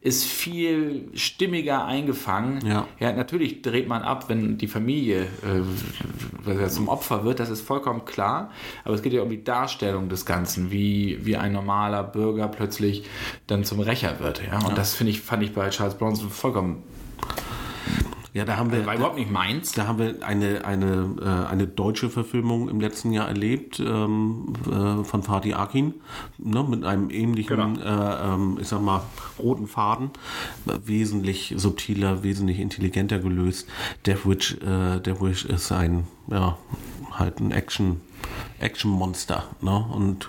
[0.00, 2.66] ist viel stimmiger eingefangen.
[2.66, 2.88] Ja.
[2.98, 5.28] ja natürlich dreht man ab, wenn die Familie
[6.46, 8.50] äh, ja zum Opfer wird, das ist vollkommen klar.
[8.84, 13.04] Aber es geht ja um die Darstellung des Ganzen, wie, wie ein normaler Bürger plötzlich
[13.46, 14.42] dann zum Rächer wird.
[14.44, 14.58] Ja?
[14.66, 16.82] Und das finde ich, fand ich bei Charles Bronson vollkommen,
[18.34, 19.70] Ja, da haben wir, war überhaupt nicht meins.
[19.72, 25.04] da haben wir eine, eine, äh, eine deutsche Verfilmung im letzten Jahr erlebt ähm, äh,
[25.04, 25.94] von Fatih Akin,
[26.38, 27.80] ne, mit einem ähnlichen, Genau.
[27.80, 29.02] äh, ähm, ich sag mal,
[29.38, 30.10] roten Faden,
[30.64, 33.68] wesentlich subtiler, wesentlich intelligenter gelöst.
[34.04, 36.58] Death Wish, äh, Death Wish ist ein, ja,
[37.12, 38.00] halt ein Action,
[38.58, 40.28] Action-Monster, ne, und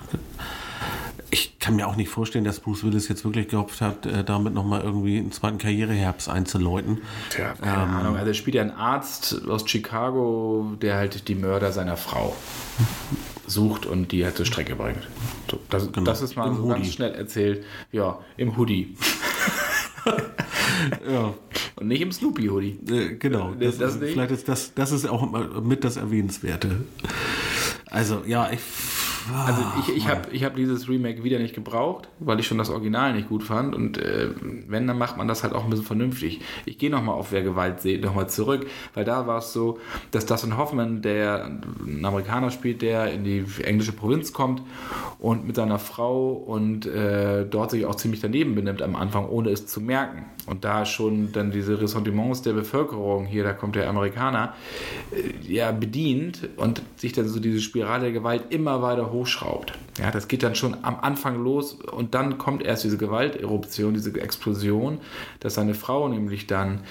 [1.36, 4.54] ich kann mir auch nicht vorstellen, dass Bruce Willis jetzt wirklich gehofft hat, äh, damit
[4.54, 7.02] nochmal irgendwie einen zweiten Karriereherbst einzuläuten.
[7.30, 8.16] Tja, keine ähm, Ahnung.
[8.16, 12.34] Also er spielt ja einen Arzt aus Chicago, der halt die Mörder seiner Frau
[13.48, 15.06] sucht und die halt zur Strecke bringt.
[15.52, 16.06] So, das, genau.
[16.06, 16.74] das, ist mal Im so Hoodie.
[16.74, 17.66] ganz schnell erzählt.
[17.92, 18.96] Ja, im Hoodie.
[21.12, 21.34] ja.
[21.76, 22.80] Und nicht im Snoopy-Hoodie.
[22.90, 23.54] Äh, genau.
[23.60, 26.86] Das, das vielleicht ist das, das ist auch mit das Erwähnenswerte.
[27.88, 28.62] Also, ja, ich
[29.46, 32.70] also ich, ich habe ich hab dieses Remake wieder nicht gebraucht, weil ich schon das
[32.70, 33.76] Original nicht gut fand.
[33.76, 34.30] Und äh,
[34.68, 36.42] wenn, dann macht man das halt auch ein bisschen vernünftig.
[36.66, 39.80] Ich gehe nochmal auf Wer Gewalt sieht, nochmal zurück, weil da war es so,
[40.12, 44.62] dass Dustin Hoffman, der ein Amerikaner spielt, der in die englische Provinz kommt
[45.20, 49.50] und mit seiner Frau und äh, dort sich auch ziemlich daneben benimmt am Anfang, ohne
[49.50, 50.26] es zu merken.
[50.46, 54.54] Und da schon dann diese Ressentiments der Bevölkerung, hier, da kommt der Amerikaner,
[55.12, 59.74] äh, ja, bedient und sich dann so diese Spirale der Gewalt immer weiter hochschraubt.
[59.98, 64.20] Ja, das geht dann schon am Anfang los und dann kommt erst diese Gewalteruption, diese
[64.20, 65.00] Explosion,
[65.40, 66.82] dass seine Frau nämlich dann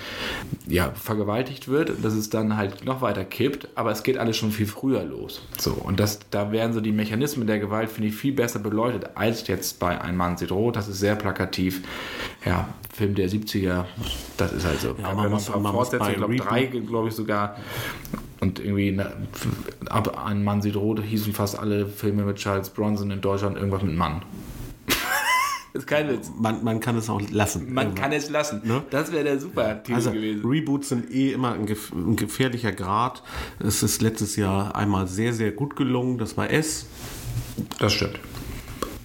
[0.67, 4.39] ja, vergewaltigt wird und dass es dann halt noch weiter kippt, aber es geht alles
[4.39, 5.43] schon viel früher los.
[5.59, 9.11] So, und das, da werden so die Mechanismen der Gewalt, finde ich, viel besser beleuchtet
[9.17, 10.77] als jetzt bei Ein Mann sieht rot.
[10.77, 11.83] Das ist sehr plakativ.
[12.45, 13.85] Ja, Film der 70er,
[14.37, 14.95] das ist halt so.
[15.01, 17.57] Ja, man muss, man Fortsetzungen, ich glaube drei, glaube ich sogar.
[18.41, 19.01] Und irgendwie
[19.89, 23.83] ab Ein Mann sieht rot hießen fast alle Filme mit Charles Bronson in Deutschland irgendwas
[23.83, 24.23] mit Mann.
[24.87, 24.97] Das
[25.83, 26.31] ist kein Witz.
[26.39, 27.73] Man, man kann es auch lassen.
[27.73, 28.03] Man irgendwann.
[28.03, 28.63] kann es lassen.
[28.65, 28.83] Ne?
[28.91, 30.45] Das wäre der super Titel also, gewesen.
[30.45, 33.23] Reboots sind eh immer ein, gef ein, gefährlicher Grad.
[33.59, 36.19] Es ist letztes Jahr einmal sehr, sehr gut gelungen.
[36.19, 36.87] Das war S.
[37.79, 38.19] Das stimmt.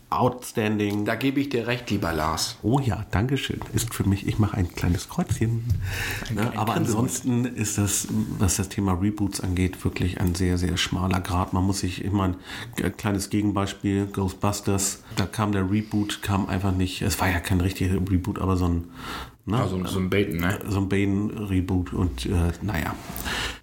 [0.09, 1.05] Outstanding.
[1.05, 2.57] Da gebe ich dir recht, lieber Lars.
[2.63, 3.59] Oh ja, danke schön.
[3.73, 5.65] Ist für mich, ich mache ein kleines Kreuzchen.
[6.29, 6.51] Ein, ne?
[6.55, 11.53] Aber ansonsten ist das, was das Thema Reboots angeht, wirklich ein sehr, sehr schmaler Grad.
[11.53, 17.01] Man muss sich immer ein kleines Gegenbeispiel, Ghostbusters, da kam der Reboot, kam einfach nicht,
[17.01, 18.85] es war ja kein richtiger Reboot, aber so ein
[19.49, 19.57] Ne?
[19.57, 20.59] Also so ein Baten, ne?
[20.67, 22.95] So ein Baten-Reboot und äh, naja.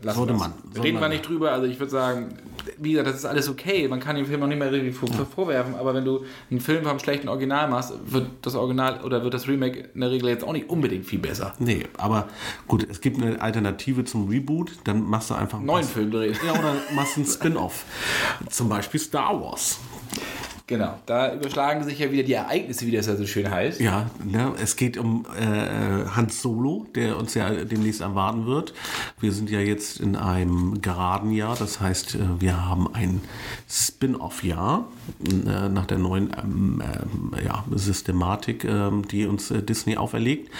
[0.02, 0.52] Lass sollte man.
[0.82, 2.34] Reden wir nicht drüber, also ich würde sagen,
[2.78, 3.88] wie gesagt, das ist alles okay.
[3.88, 5.24] Man kann den Film auch nicht mehr vor, ja.
[5.24, 9.34] vorwerfen, aber wenn du einen Film vom schlechten Original machst, wird das Original oder wird
[9.34, 11.54] das Remake in der Regel jetzt auch nicht unbedingt viel besser.
[11.58, 12.28] Nee, aber
[12.66, 16.36] gut, es gibt eine Alternative zum Reboot, dann machst du einfach einen neuen Film drehen.
[16.44, 17.84] Ja, oder machst einen Spin-off.
[18.50, 19.78] Zum Beispiel Star Wars.
[20.68, 23.80] Genau, da überschlagen sich ja wieder die Ereignisse, wie das ja so schön heißt.
[23.80, 28.74] Ja, ne, es geht um äh, Hans Solo, der uns ja demnächst erwarten wird.
[29.20, 33.20] Wir sind ja jetzt in einem geraden Jahr, das heißt, äh, wir haben ein
[33.70, 34.88] Spin-off-Jahr
[35.24, 40.50] äh, nach der neuen ähm, äh, ja, Systematik, ähm, die uns äh, Disney auferlegt.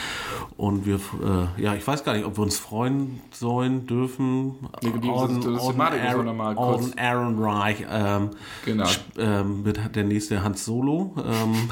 [0.56, 4.54] Und wir, äh, ja, ich weiß gar nicht, ob wir uns freuen sollen, dürfen.
[4.84, 8.30] Die, die Orden, Orden, Aaron, Aaron, Aaron Reich ähm,
[8.64, 8.88] genau.
[9.18, 11.14] ähm, mit der nächste Hans Solo.
[11.18, 11.70] Ähm,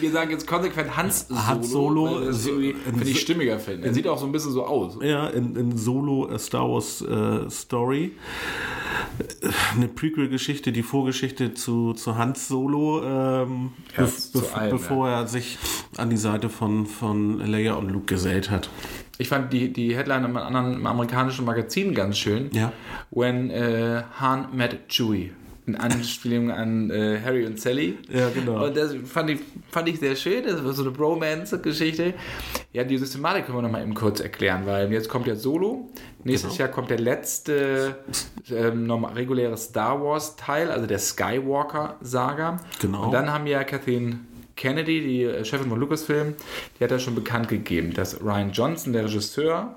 [0.00, 1.40] wir sagen jetzt konsequent Hans Solo.
[1.46, 2.32] Hans Solo.
[2.32, 3.88] Finde ich stimmiger finde.
[3.88, 4.98] Er sieht auch so ein bisschen so aus.
[5.02, 8.12] Ja, in, in Solo A Star Wars äh, Story.
[9.74, 15.20] Eine Prequel-Geschichte, die Vorgeschichte zu, zu Hans Solo, ähm, be be allem, bevor ja.
[15.20, 15.58] er sich
[15.96, 18.70] an die Seite von, von Leia und Luke gesellt hat.
[19.18, 22.50] Ich fand die, die Headline im anderen amerikanischen Magazin ganz schön.
[22.52, 22.72] Ja.
[23.10, 25.30] When uh, Han met Chewie
[25.66, 27.98] in Anspielung an äh, Harry und Sally.
[28.10, 28.66] Ja, genau.
[28.66, 30.44] Und das fand ich, fand ich sehr schön.
[30.44, 32.14] Das war so eine Bromance-Geschichte.
[32.72, 35.90] Ja, die Systematik können wir nochmal eben kurz erklären, weil jetzt kommt ja Solo.
[36.22, 36.60] Nächstes genau.
[36.60, 37.96] Jahr kommt der letzte
[38.50, 42.58] ähm, reguläre Star Wars-Teil, also der Skywalker-Saga.
[42.80, 43.06] Genau.
[43.06, 46.34] Und dann haben wir Kathleen Kennedy, die äh, Chefin von Lucasfilm,
[46.78, 49.74] die hat ja schon bekannt gegeben, dass Ryan Johnson, der Regisseur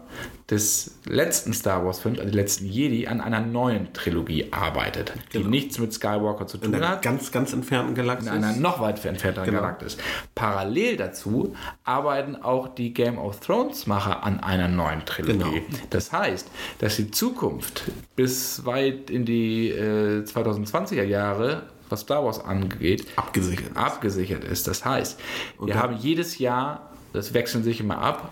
[0.49, 5.49] des letzten Star Wars-Films, also die letzten Jedi, an einer neuen Trilogie arbeitet, die genau.
[5.49, 7.01] nichts mit Skywalker zu tun in hat.
[7.01, 8.27] Ganz, ganz entfernten Galaxis.
[8.27, 9.61] In einer noch weit entfernten genau.
[9.61, 9.97] Galaxis.
[10.35, 15.37] Parallel dazu arbeiten auch die Game of Thrones-Macher an einer neuen Trilogie.
[15.37, 15.83] Genau.
[15.89, 17.83] Das heißt, dass die Zukunft
[18.15, 24.67] bis weit in die äh, 2020er Jahre was Star Wars angeht, abgesichert, abgesichert ist.
[24.67, 25.19] Das heißt,
[25.59, 25.73] wir okay.
[25.73, 28.31] haben jedes Jahr, das wechseln sich immer ab,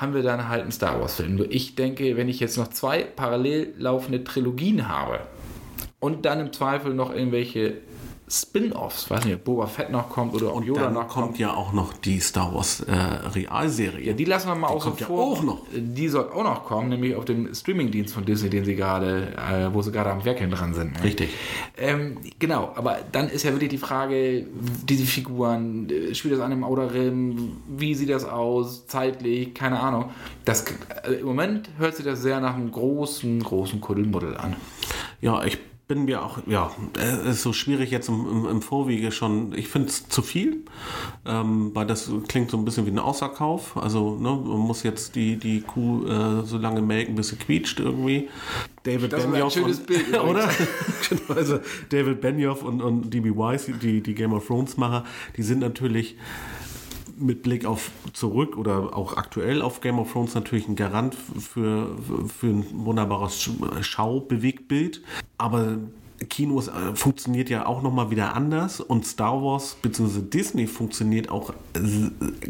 [0.00, 1.36] haben wir dann halt einen Star Wars-Film.
[1.36, 5.20] Nur ich denke, wenn ich jetzt noch zwei parallel laufende Trilogien habe
[6.00, 7.74] und dann im Zweifel noch irgendwelche
[8.32, 11.26] Spin-offs, weiß nicht, ob Boba Fett noch kommt oder ob Yoda noch kommt.
[11.26, 14.06] kommt ja auch noch die Star Wars äh, Realserie.
[14.06, 15.18] Ja, die lassen wir mal die außen vor.
[15.18, 15.66] Ja auch noch.
[15.70, 19.74] Die soll auch noch kommen, nämlich auf dem Streamingdienst von Disney, den sie gerade, äh,
[19.74, 20.94] wo sie gerade am Werkeln dran sind.
[20.94, 21.04] Ne?
[21.04, 21.28] Richtig.
[21.76, 24.46] Ähm, genau, aber dann ist ja wirklich die Frage,
[24.88, 30.06] diese Figuren, äh, spielt das an einem Outerrim, wie sieht das aus, zeitlich, keine Ahnung.
[30.46, 30.64] Das,
[31.04, 34.56] äh, Im Moment hört sich das sehr nach einem großen, großen Kuddelmuddel an.
[35.20, 35.58] Ja, ich
[35.92, 39.52] bin mir auch, ja, es ist so schwierig jetzt im, im, im Vorwege schon.
[39.52, 40.64] Ich finde es zu viel,
[41.26, 43.76] ähm, weil das klingt so ein bisschen wie ein Außerkauf.
[43.76, 47.78] Also ne, man muss jetzt die, die Kuh äh, so lange melken, bis sie quietscht
[47.78, 48.30] irgendwie.
[48.84, 50.48] David Das ist ein Benioff schönes und, Bild oder?
[51.10, 51.58] Genau, also
[51.90, 55.04] David Benioff und, und DB Wise, die, die Game of Thrones Macher,
[55.36, 56.16] die sind natürlich
[57.18, 61.96] mit Blick auf zurück oder auch aktuell auf Game of Thrones natürlich ein Garant für,
[62.28, 65.02] für ein wunderbares Schaubewegtbild.
[65.38, 65.78] Aber
[66.24, 70.20] Kinos äh, funktioniert ja auch nochmal wieder anders und Star Wars bzw.
[70.22, 71.80] Disney funktioniert auch äh,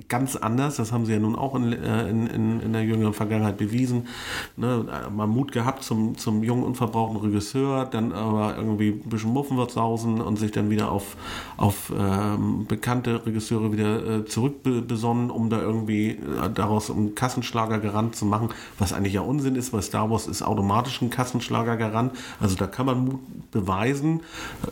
[0.08, 0.76] ganz anders.
[0.76, 4.08] Das haben sie ja nun auch in, äh, in, in, in der jüngeren Vergangenheit bewiesen.
[4.56, 4.87] Ne?
[5.11, 10.38] Mal Mut gehabt zum, zum jungen, unverbrauchten Regisseur, dann aber irgendwie ein bisschen Muffenwirtshausen und
[10.38, 11.16] sich dann wieder auf,
[11.56, 18.16] auf ähm, bekannte Regisseure wieder äh, zurückbesonnen, um da irgendwie äh, daraus einen Kassenschlager garant
[18.16, 22.12] zu machen, was eigentlich ja Unsinn ist, weil Star Wars ist automatisch ein Kassenschlager garant.
[22.40, 23.62] Also da kann man Mut beweisen.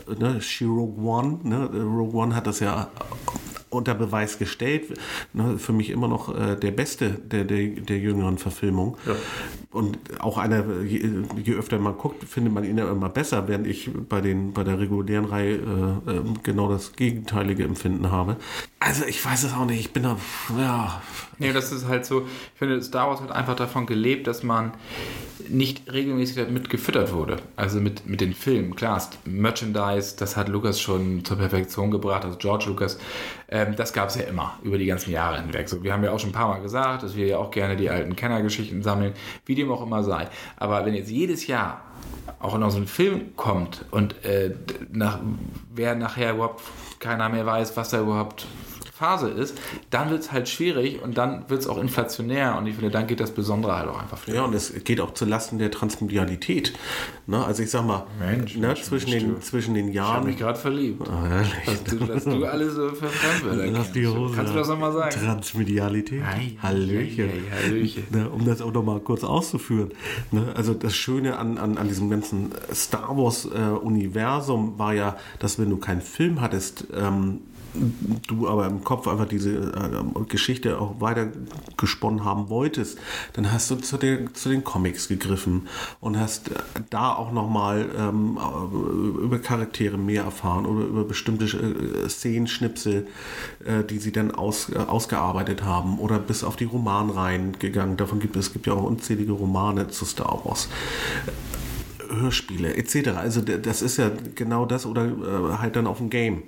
[0.09, 2.89] Äh, Ne, She Rogue One, ne, Rogue One hat das ja
[3.71, 4.99] unter Beweis gestellt.
[5.33, 8.97] Ne, für mich immer noch äh, der beste der, der, der jüngeren Verfilmung.
[9.71, 11.09] Und auch einer, je,
[11.43, 14.65] je öfter man guckt, findet man ihn ja immer besser, während ich bei, den, bei
[14.65, 18.37] der regulären Reihe äh, äh, genau das gegenteilige Empfinden habe.
[18.81, 19.81] Also ich weiß es auch nicht.
[19.81, 20.17] Ich bin da,
[20.59, 21.01] ja,
[21.41, 24.73] Nee, das ist halt so, ich finde, Star Wars hat einfach davon gelebt, dass man
[25.49, 27.39] nicht regelmäßig damit gefüttert wurde.
[27.57, 28.77] Also mit, mit den Filmen.
[28.77, 32.99] Klar, Merchandise, das hat Lucas schon zur Perfektion gebracht, also George Lucas.
[33.49, 35.69] Ähm, das gab es ja immer, über die ganzen Jahre hinweg.
[35.69, 37.75] So, wir haben ja auch schon ein paar Mal gesagt, dass wir ja auch gerne
[37.75, 39.15] die alten Kennergeschichten sammeln,
[39.47, 40.29] wie dem auch immer sei.
[40.59, 41.81] Aber wenn jetzt jedes Jahr
[42.39, 44.55] auch noch so ein Film kommt und äh,
[44.93, 45.21] nach,
[45.75, 46.63] wer nachher überhaupt
[46.99, 48.47] keiner mehr weiß, was da überhaupt
[49.01, 49.57] Phase ist,
[49.89, 53.07] dann wird es halt schwierig und dann wird es auch inflationär und ich finde, dann
[53.07, 54.45] geht das Besondere halt auch einfach Ja, flöten.
[54.45, 56.75] und es geht auch zu Lasten der Transmedialität.
[57.27, 57.43] Ne?
[57.43, 59.41] Also ich sag mal, Mensch, ne, Mensch, zwischen, Mensch, den, du.
[59.41, 60.27] zwischen den Ich habe Jahren.
[60.27, 61.09] mich gerade verliebt.
[61.09, 61.51] Ah, ehrlich.
[61.65, 64.35] Dass du, dass du alles so für Fremdwörter Lass die Hose.
[64.37, 65.17] Kannst du das nochmal sagen?
[65.19, 66.23] Transmedialität.
[66.23, 67.31] Ei, Hallöchen.
[67.31, 68.05] ei, ei, Hallöchen.
[68.11, 69.93] Ne, um das auch nochmal kurz auszuführen.
[70.31, 75.71] Ne, also das Schöne an, an, an diesem ganzen Star Wars-Universum war ja, dass wenn
[75.71, 77.41] du keinen Film hattest, ähm,
[78.27, 81.29] du aber im Kopf einfach diese äh, Geschichte auch weiter
[81.77, 82.99] gesponnen haben wolltest,
[83.35, 85.69] dann hast du zu den, zu den Comics gegriffen
[86.01, 86.55] und hast äh,
[86.91, 93.07] da auch nochmal ähm, äh, über Charaktere mehr erfahren oder über bestimmte äh, Szenen, Schnipsel,
[93.65, 97.97] äh, die sie dann aus, äh, ausgearbeitet haben oder bis auf die Romanreihen gegangen.
[97.97, 100.69] Davon gibt es, gibt ja auch unzählige Romane zu Star Wars.
[102.11, 103.11] Hörspiele etc.
[103.11, 106.43] Also das ist ja genau das oder äh, halt dann auf dem Game.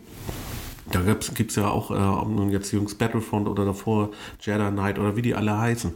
[0.93, 4.99] Da gibt es ja auch, äh, ob nun jetzt Jungs Battlefront oder davor Jedi Knight
[4.99, 5.93] oder wie die alle heißen.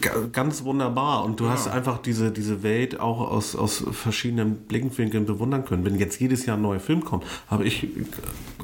[0.00, 1.24] G ganz wunderbar.
[1.24, 5.84] Und du hast einfach diese, diese Welt auch aus, aus verschiedenen Blickwinkeln bewundern können.
[5.84, 7.88] Wenn jetzt jedes Jahr ein neuer Film kommt, habe ich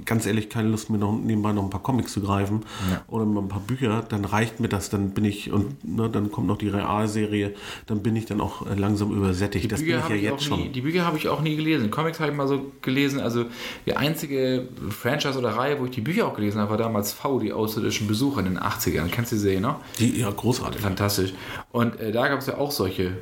[0.05, 2.61] ganz ehrlich keine Lust, mir noch nebenbei noch ein paar Comics zu greifen
[3.09, 4.05] oder mal ein paar Bücher.
[4.09, 4.91] Dann reicht mir das.
[4.91, 7.55] Dann bin ich, und ne, dann kommt noch die Realserie,
[7.87, 9.71] dann bin ich dann auch äh, langsam übersättigt.
[9.71, 10.61] das bin ich ja ich jetzt schon.
[10.61, 11.91] nie, die Bücher habe ich auch nie gelesen.
[11.91, 13.21] Comics habe ich mal so gelesen.
[13.21, 13.47] Also
[13.87, 17.39] die einzige Franchise oder Reihe, wo ich die Bücher auch gelesen habe, war damals V,
[17.39, 19.09] die außerirdischen Besucher in den 80ern.
[19.09, 19.77] Kennst du die Serie noch?
[19.99, 20.81] Die, ja, großartig.
[20.81, 21.35] Fantastisch.
[21.73, 23.19] Und äh, da gab es ja auch solche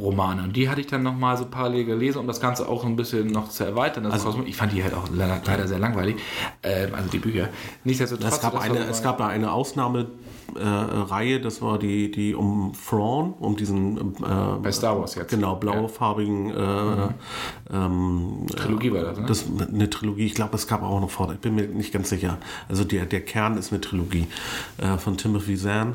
[0.00, 0.42] Romane.
[0.42, 3.28] Und die hatte ich dann nochmal so parallel gelesen, um das Ganze auch ein bisschen
[3.28, 4.08] noch zu erweitern.
[4.10, 4.46] Kosmos.
[4.46, 6.16] Ich fand die halt auch le leider sehr langweilig.
[6.62, 7.48] Ähm, also die Bücher.
[7.84, 8.34] Nichtsdestotrotz.
[8.34, 10.08] Es gab, eine, so es gab da eine Ausnahme.
[10.56, 15.30] Äh, Reihe, das war die, die um Thrawn, um diesen äh, Bei Star Wars jetzt.
[15.30, 17.08] genau blaufarbigen äh,
[17.72, 19.26] ähm, Trilogie war das, ne?
[19.26, 20.26] das eine Trilogie.
[20.26, 21.32] Ich glaube, es gab auch noch vor.
[21.32, 22.38] Ich bin mir nicht ganz sicher.
[22.68, 24.26] Also der, der Kern ist eine Trilogie
[24.78, 25.94] äh, von Timothy Zahn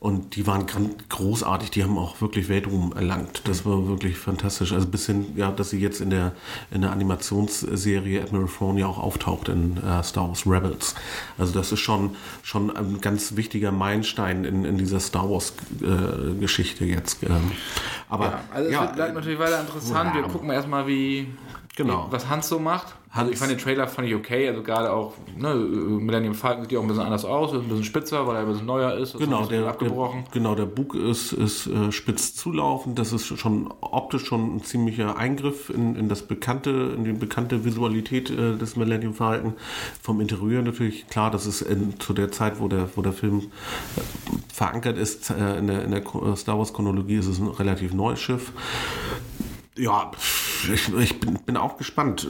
[0.00, 0.66] und die waren
[1.08, 1.70] großartig.
[1.70, 3.42] Die haben auch wirklich Weltruhm erlangt.
[3.46, 4.72] Das war wirklich fantastisch.
[4.72, 6.32] Also bis hin, ja, dass sie jetzt in der
[6.70, 10.94] in der Animationsserie Admiral Thrawn ja auch auftaucht in äh, Star Wars Rebels.
[11.38, 16.38] Also das ist schon schon ein ganz wichtiger Meilenstein in, in dieser Star Wars äh,
[16.38, 17.22] Geschichte jetzt.
[17.22, 17.52] Ähm,
[18.08, 20.14] aber Ja, also es ja, bleibt natürlich weiter interessant.
[20.14, 20.28] Wir ja.
[20.28, 21.13] gucken erstmal, wie,
[21.76, 22.06] Genau.
[22.08, 22.94] wie was Hans so macht.
[23.10, 26.62] Also ich Hans- fand den Trailer fand ich okay, also gerade auch ne, Millennium Falcon
[26.64, 28.66] sieht ja auch ein bisschen anders aus, ist ein bisschen spitzer, weil er ein bisschen
[28.66, 30.24] neuer ist, Genau, der, abgebrochen.
[30.24, 32.98] Der, genau, der Bug ist, ist äh, spitz zulaufend.
[32.98, 37.64] Das ist schon optisch schon ein ziemlicher Eingriff in, in das bekannte, in die bekannte
[37.64, 39.54] Visualität äh, des Millennium Falcon.
[40.02, 43.40] Vom Interieur natürlich klar, das ist in, zu der Zeit, wo der, wo der Film
[43.96, 44.00] äh,
[44.52, 46.02] verankert ist, äh, in der, in der
[46.36, 48.52] Star Wars Chronologie ist es ein relativ neues Schiff.
[49.76, 50.12] Ja,
[50.72, 52.28] ich, bin, bin, auch gespannt.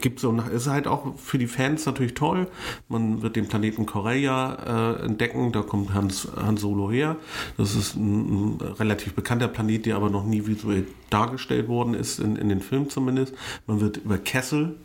[0.00, 2.46] Gibt so, ist halt auch für die Fans natürlich toll.
[2.88, 5.50] Man wird den Planeten Korea äh, entdecken.
[5.50, 7.16] Da kommt Hans, Han Solo her.
[7.56, 12.20] Das ist ein, ein, relativ bekannter Planet, der aber noch nie visuell dargestellt worden ist,
[12.20, 13.34] in, in den Filmen zumindest.
[13.66, 14.76] Man wird über Kessel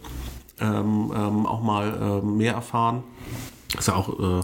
[0.60, 3.04] ähm, ähm, auch mal äh, mehr erfahren.
[3.78, 4.44] Ist ja auch äh,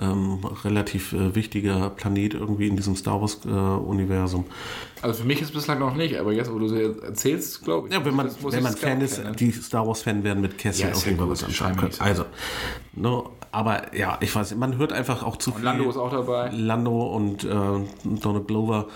[0.00, 4.44] ähm, relativ äh, wichtiger Planet irgendwie in diesem Star Wars-Universum.
[4.44, 7.62] Äh, also für mich ist es bislang noch nicht, aber jetzt, wo du so erzählst,
[7.62, 7.94] glaube ich.
[7.94, 11.06] Ja, wenn man, wenn man Fan ist, die Star Wars-Fan werden mit Kessel Ja, auf
[11.06, 11.94] jeden Fall was anfangen können.
[12.00, 12.24] Also,
[12.94, 15.64] ne, aber ja, ich weiß, man hört einfach auch zu Und viel.
[15.64, 16.50] Lando ist auch dabei.
[16.52, 17.48] Lando und äh,
[18.04, 18.86] Donald Glover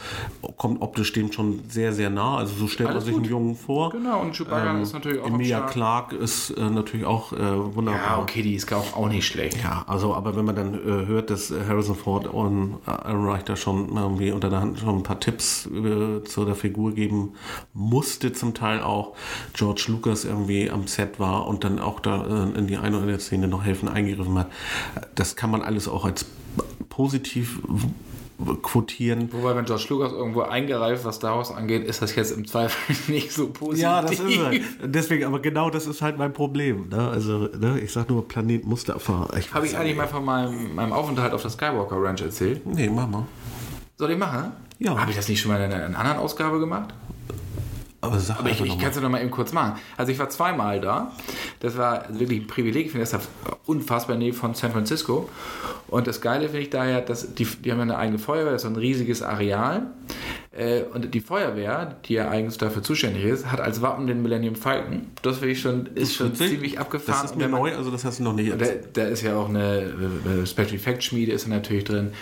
[0.56, 2.38] kommt optisch dem schon sehr, sehr nah.
[2.38, 3.22] Also so stellt Alles man sich gut.
[3.24, 3.90] einen Jungen vor.
[3.90, 5.60] Genau, und Chewbacca ist natürlich auch Emilia.
[5.62, 7.38] Clark ist äh, natürlich auch äh,
[7.74, 8.00] wunderbar.
[8.02, 9.62] Ja, okay, die ist auch, auch nicht schlecht.
[9.62, 13.44] Ja, also, aber wenn man dann äh, hört, dass Harrison Ford und äh, Aaron Reich
[13.44, 17.34] da schon irgendwie unter der Hand schon ein paar Tipps äh, zu der Figur geben
[17.72, 19.14] musste, zum Teil auch
[19.52, 23.02] George Lucas irgendwie am Set war und dann auch da äh, in die eine oder
[23.02, 24.41] andere Szene noch helfen eingegriffen hat,
[25.14, 26.26] das kann man alles auch als
[26.88, 27.60] positiv
[28.62, 29.32] quotieren.
[29.32, 33.32] Wobei, wenn George Lucas irgendwo eingereift, was daraus angeht, ist das jetzt im Zweifel nicht
[33.32, 33.82] so positiv.
[33.82, 34.52] Ja, das ist er.
[34.88, 36.88] Deswegen, aber genau das ist halt mein Problem.
[36.88, 37.08] Ne?
[37.08, 37.80] Also, ne?
[37.80, 38.62] ich sag nur Planet.
[38.64, 42.66] Ich Habe ich eigentlich mal von meinem, meinem Aufenthalt auf der Skywalker Ranch erzählt?
[42.66, 43.26] Nee, mach mal.
[43.96, 44.52] Soll ich machen?
[44.78, 44.98] Ja.
[44.98, 46.92] Habe ich das nicht schon mal in einer anderen Ausgabe gemacht?
[48.02, 49.78] Aber sag Aber ich, ich kann es ja noch mal eben kurz machen.
[49.96, 51.12] Also ich war zweimal da.
[51.60, 52.86] Das war wirklich ein Privileg.
[52.86, 53.28] Ich finde das
[53.64, 55.30] unfassbar in der Nähe von San Francisco.
[55.86, 58.64] Und das Geile finde ich daher, dass die, die haben ja eine eigene Feuerwehr, das
[58.64, 59.86] ist ein riesiges Areal.
[60.54, 64.54] Äh, Und die Feuerwehr, die ja eigentlich dafür zuständig ist, hat als Wappen den Millennium
[64.54, 65.06] Falcon.
[65.22, 66.50] Das finde ich schon, ist schon Witzig.
[66.50, 67.20] ziemlich abgefahren.
[67.22, 69.22] Das ist Und mir man- neu, also das hast du noch nicht da, da ist
[69.22, 69.80] ja auch eine
[70.42, 72.12] äh, Special Effects Schmiede ist da natürlich drin.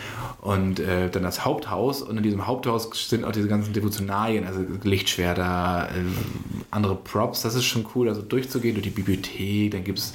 [0.41, 2.03] Und äh, dann das Haupthaus.
[2.03, 6.03] Und in diesem Haupthaus sind auch diese ganzen Devotionalien, also Lichtschwerter, äh,
[6.71, 10.13] andere Props, das ist schon cool, also durchzugehen durch die Bibliothek, dann gibt es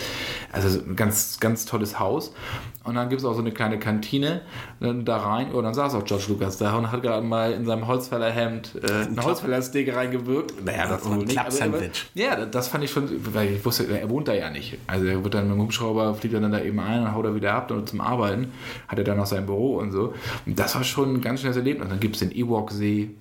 [0.54, 2.34] also ein ganz, ganz tolles Haus.
[2.86, 4.42] Und dann gibt es auch so eine kleine Kantine
[4.80, 7.66] dann da rein, oh, dann saß auch George Lucas da und hat gerade mal in
[7.66, 10.64] seinem Holzfällerhemd äh, ein Holzfällersteak reingewirkt.
[10.66, 12.06] Naja, das wohl ein Klappsandwich.
[12.14, 14.78] ja, das fand ich schon, weil ich wusste, er wohnt da ja nicht.
[14.88, 17.26] Also er wird dann mit dem Hubschrauber, fliegt er dann da eben ein und haut
[17.26, 18.52] er wieder ab und zum Arbeiten.
[18.88, 20.14] Hat er dann noch sein Büro und so.
[20.46, 21.84] Und das war schon ein ganz schönes Erlebnis.
[21.86, 23.12] Und dann gibt es den Ewok-See.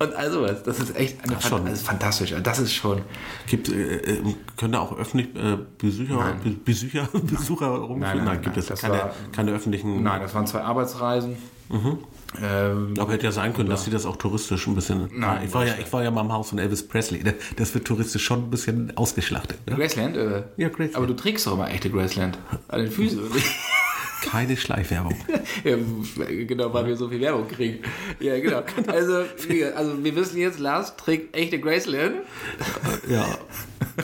[0.00, 0.62] Und also was.
[0.62, 1.64] Das ist echt eine Ach, Fan- schon.
[1.66, 2.34] das ist fantastisch.
[2.42, 3.00] Das ist schon.
[3.48, 4.22] Gibt, äh, äh,
[4.56, 6.40] können da auch öffentlich äh, Besucher, Nein.
[6.44, 8.00] Be Besucher, Besucher rumführen?
[8.00, 10.02] Nein, nein, nein, gibt es das keine, war- keine öffentlichen.
[10.02, 11.36] Nein, das waren zwei Arbeitsreisen.
[12.42, 15.08] Ähm, Aber hätte ja sein können, dass sie das auch touristisch ein bisschen.
[15.14, 17.24] Nein, ich war ja, ich war ja mal im Haus von Elvis Presley.
[17.56, 19.58] Das wird touristisch schon ein bisschen ausgeschlachtet.
[19.66, 19.76] Ne?
[19.76, 20.16] Graceland?
[20.16, 20.96] Äh, Ja, Graceland.
[20.96, 22.38] Aber du trägst doch immer echte Graceland.
[22.68, 23.18] An den Füßen.
[24.22, 25.16] Keine Schleichwerbung.
[25.64, 25.76] Ja,
[26.46, 27.78] genau, weil wir so viel Werbung kriegen.
[28.20, 28.62] Ja, genau.
[28.86, 32.16] Also, wir, also wir wissen jetzt, Lars trägt echte Graceland.
[33.08, 33.26] ja.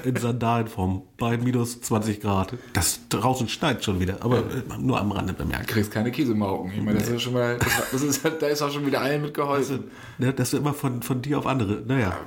[0.05, 2.55] In Sandalenform bei minus 20 Grad.
[2.73, 5.69] Das draußen schneit schon wieder, aber äh, nur am Rande bemerkt.
[5.69, 6.73] kriegst keine Käsemauken.
[6.73, 7.59] Ich meine, das ist schon mal,
[7.93, 9.85] das, ist, da ist auch schon wieder allen mitgeholfen.
[10.19, 11.83] Ne, das ist immer von, von dir auf andere.
[11.87, 12.19] Naja.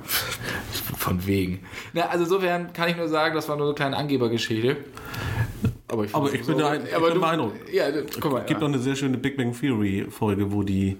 [0.96, 1.60] Von wegen.
[1.92, 4.78] Na, also insofern kann ich nur sagen, das war nur eine kleine Angebergeschichte.
[5.90, 7.52] Aber ich, Aber ich bin der- ich bin Meinung.
[7.72, 8.40] Ja, du- guck mal.
[8.40, 8.68] Es gibt ja.
[8.68, 10.98] noch eine sehr schöne Big Bang Theory Folge, wo die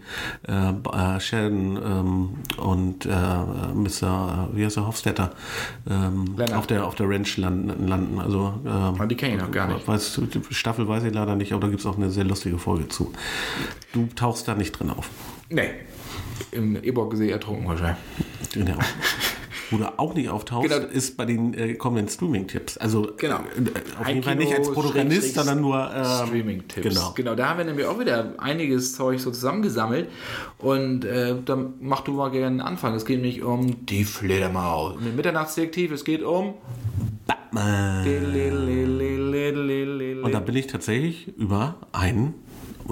[0.48, 4.48] äh, äh, Sheldon ähm, und äh, Mr.
[4.54, 5.32] Wie heißt er, Hofstetter
[5.90, 7.86] ähm, auf der auf der Ranch landen.
[7.86, 8.18] landen.
[8.18, 9.86] Also ähm, die kenne ich noch gar nicht.
[9.86, 10.20] Weiß,
[10.50, 13.12] Staffel weiß ich leider nicht, aber da gibt es auch eine sehr lustige Folge zu.
[13.92, 15.10] Du tauchst da nicht drin auf.
[15.50, 15.68] Nee.
[16.50, 17.98] Im Eborgsee ertrunken wahrscheinlich.
[18.54, 18.78] Genau.
[19.70, 20.86] Wo du auch nicht auftauchst, Genau.
[20.86, 22.78] ist bei den äh, kommenden Streaming-Tipps.
[22.78, 23.36] Also Genau.
[23.36, 26.88] äh, auf jeden Fall nicht als Protagonist, sondern nur ähm, Streaming-Tipps.
[26.88, 27.12] Genau.
[27.14, 30.08] genau, da haben wir nämlich auch wieder einiges Zeug so zusammengesammelt.
[30.58, 32.94] Und äh, dann mach du mal gerne einen Anfang.
[32.94, 34.96] Es geht nämlich um die Fledermaus.
[34.96, 36.54] Um den Mitternachtsdetektiv, es geht um.
[37.26, 38.06] Batman.
[40.22, 42.34] Und Und da bin ich tatsächlich über einen,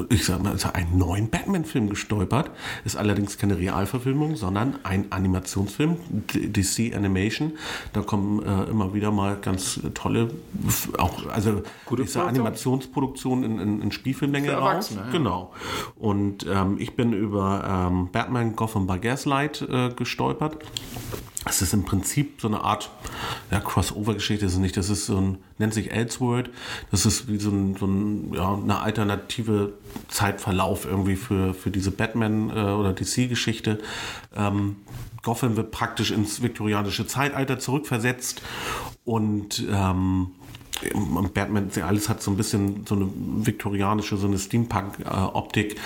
[0.08, 2.50] ich sag mal, also einen neuen Batman-Film gestolpert.
[2.84, 5.96] Ist allerdings keine Realverfilmung, sondern ein Animationsfilm,
[6.32, 7.52] DC Animation.
[7.92, 10.30] Da kommen äh, immer wieder mal ganz tolle,
[10.98, 12.28] auch also Gute ich sag?
[12.28, 14.92] Animationsproduktionen in, in, in Spielfilmlänge raus.
[14.94, 15.10] Ja.
[15.10, 15.52] Genau.
[15.96, 20.58] Und ähm, ich bin über ähm, Batman Gotham by Gaslight äh, gestolpert.
[21.48, 22.90] Es ist im Prinzip so eine Art
[23.52, 24.76] ja, Crossover-Geschichte, ist es nicht.
[24.76, 26.50] Das ist so ein, nennt sich Elseworld.
[26.90, 29.74] Das ist wie so, ein, so ein, ja, eine alternative
[30.08, 33.78] Zeitverlauf irgendwie für, für diese Batman- äh, oder DC-Geschichte.
[34.34, 34.76] Ähm,
[35.22, 38.42] Gotham wird praktisch ins viktorianische Zeitalter zurückversetzt
[39.04, 40.32] und ähm,
[41.34, 45.76] Batman, alles hat so ein bisschen so eine viktorianische, so eine Steampunk-Optik.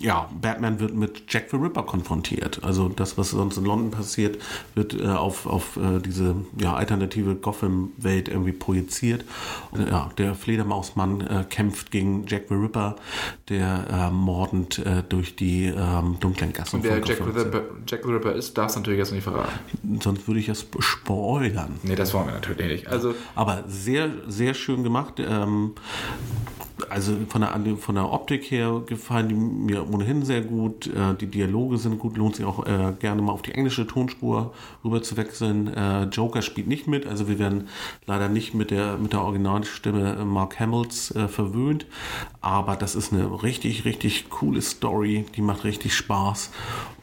[0.00, 2.62] ja, Batman wird mit Jack the Ripper konfrontiert.
[2.62, 4.38] Also das, was sonst in London passiert,
[4.74, 9.24] wird äh, auf, auf äh, diese ja, alternative Gotham-Welt irgendwie projiziert.
[9.70, 12.96] Und, ja, der Fledermausmann äh, kämpft gegen Jack the Ripper,
[13.48, 18.02] der äh, mordend äh, durch die ähm, dunklen Gassen Und wer Jack the, Ripper, Jack
[18.04, 19.50] the Ripper ist, darf es natürlich jetzt nicht verraten.
[20.00, 21.78] Sonst würde ich es spoilern.
[21.82, 22.86] Nee, das wollen wir natürlich nicht.
[22.88, 25.14] Also, Aber sehr sehr schön gemacht.
[25.18, 25.72] Ähm,
[26.88, 30.86] also von der, von der Optik her gefallen die mir ohnehin sehr gut.
[30.86, 34.52] Äh, die Dialoge sind gut, lohnt sich auch äh, gerne mal auf die englische Tonspur
[34.84, 35.68] rüber zu wechseln.
[35.68, 37.68] Äh, Joker spielt nicht mit, also wir werden
[38.06, 41.86] leider nicht mit der, mit der Originalstimme Mark Hamills äh, verwöhnt,
[42.40, 46.50] aber das ist eine richtig, richtig coole Story, die macht richtig Spaß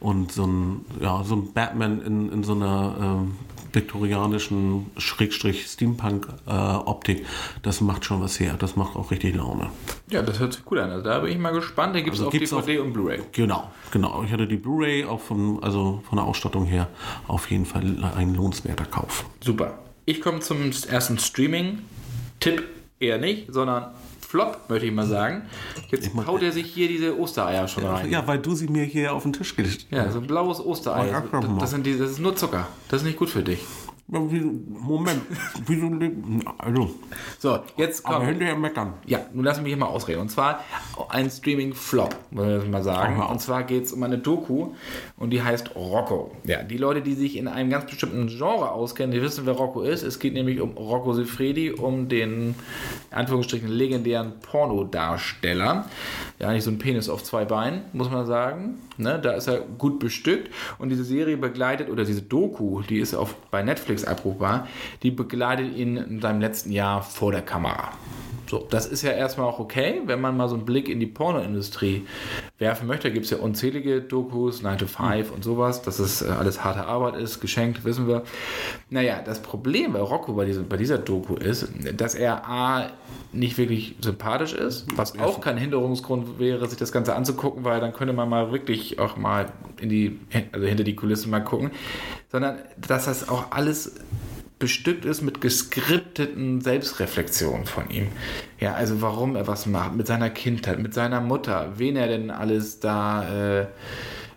[0.00, 3.36] und so ein, ja, so ein Batman in, in so einer ähm,
[3.72, 7.24] viktorianischen Schrägstrich Steampunk-Optik, äh,
[7.62, 8.56] das macht schon was her.
[8.58, 9.70] Das macht auch richtig Laune.
[10.10, 10.90] Ja, das hört sich gut an.
[10.90, 11.94] Also da bin ich mal gespannt.
[11.94, 13.20] Den gibt es also auf DVD auf, und Blu-ray.
[13.32, 14.22] Genau, genau.
[14.24, 16.88] Ich hatte die Blu-ray auch vom, also von der Ausstattung her
[17.28, 17.82] auf jeden Fall
[18.16, 19.24] ein lohnenswerter Kauf.
[19.42, 19.78] Super.
[20.06, 22.64] Ich komme zum ersten Streaming-Tipp
[22.98, 23.92] eher nicht, sondern
[24.30, 25.42] Flop, möchte ich mal sagen.
[25.90, 28.10] Jetzt ich haut er sich hier diese Ostereier schon ja, rein.
[28.10, 29.96] Ja, weil du sie mir hier auf den Tisch gelegt hast.
[29.96, 31.10] Ja, so ein blaues Osterei.
[31.10, 32.68] Das, das, sind die, das ist nur Zucker.
[32.88, 33.58] Das ist nicht gut für dich.
[34.10, 35.22] Moment,
[35.66, 35.88] wieso
[36.58, 36.90] also.
[37.38, 38.16] So, jetzt kommt.
[38.16, 38.94] Aber hinterher meckern.
[39.06, 40.20] Ja, nun lass mich hier mal ausreden.
[40.20, 40.64] Und zwar
[41.10, 43.22] ein Streaming-Flop, muss ich mal sagen.
[43.22, 44.72] Und zwar geht es um eine Doku
[45.16, 46.32] und die heißt Rocco.
[46.44, 49.82] Ja, die Leute, die sich in einem ganz bestimmten Genre auskennen, die wissen, wer Rocco
[49.82, 50.02] ist.
[50.02, 52.56] Es geht nämlich um Rocco Sifredi, um den,
[53.10, 55.88] in Anführungsstrichen, legendären Pornodarsteller.
[56.40, 58.78] Ja, eigentlich so ein Penis auf zwei Beinen, muss man sagen.
[59.00, 63.14] Ne, da ist er gut bestückt und diese Serie begleitet, oder diese Doku, die ist
[63.14, 64.68] auf, bei Netflix abrufbar,
[65.02, 67.92] die begleitet ihn in seinem letzten Jahr vor der Kamera.
[68.50, 71.06] So, das ist ja erstmal auch okay, wenn man mal so einen Blick in die
[71.06, 72.04] Pornoindustrie
[72.58, 73.12] werfen möchte.
[73.12, 76.84] gibt es ja unzählige Dokus, 9 to 5 und sowas, dass es äh, alles harte
[76.84, 78.24] Arbeit ist, geschenkt, wissen wir.
[78.90, 82.90] Naja, das Problem bei Rocco bei, diesem, bei dieser Doku ist, dass er A,
[83.32, 87.92] nicht wirklich sympathisch ist, was auch kein Hinderungsgrund wäre, sich das Ganze anzugucken, weil dann
[87.92, 90.18] könnte man mal wirklich auch mal in die,
[90.52, 91.70] also hinter die Kulissen mal gucken,
[92.30, 93.94] sondern dass das auch alles
[94.58, 98.08] bestückt ist mit geskripteten Selbstreflexionen von ihm.
[98.58, 102.30] Ja, also warum er was macht, mit seiner Kindheit, mit seiner Mutter, wen er denn
[102.30, 103.66] alles da äh,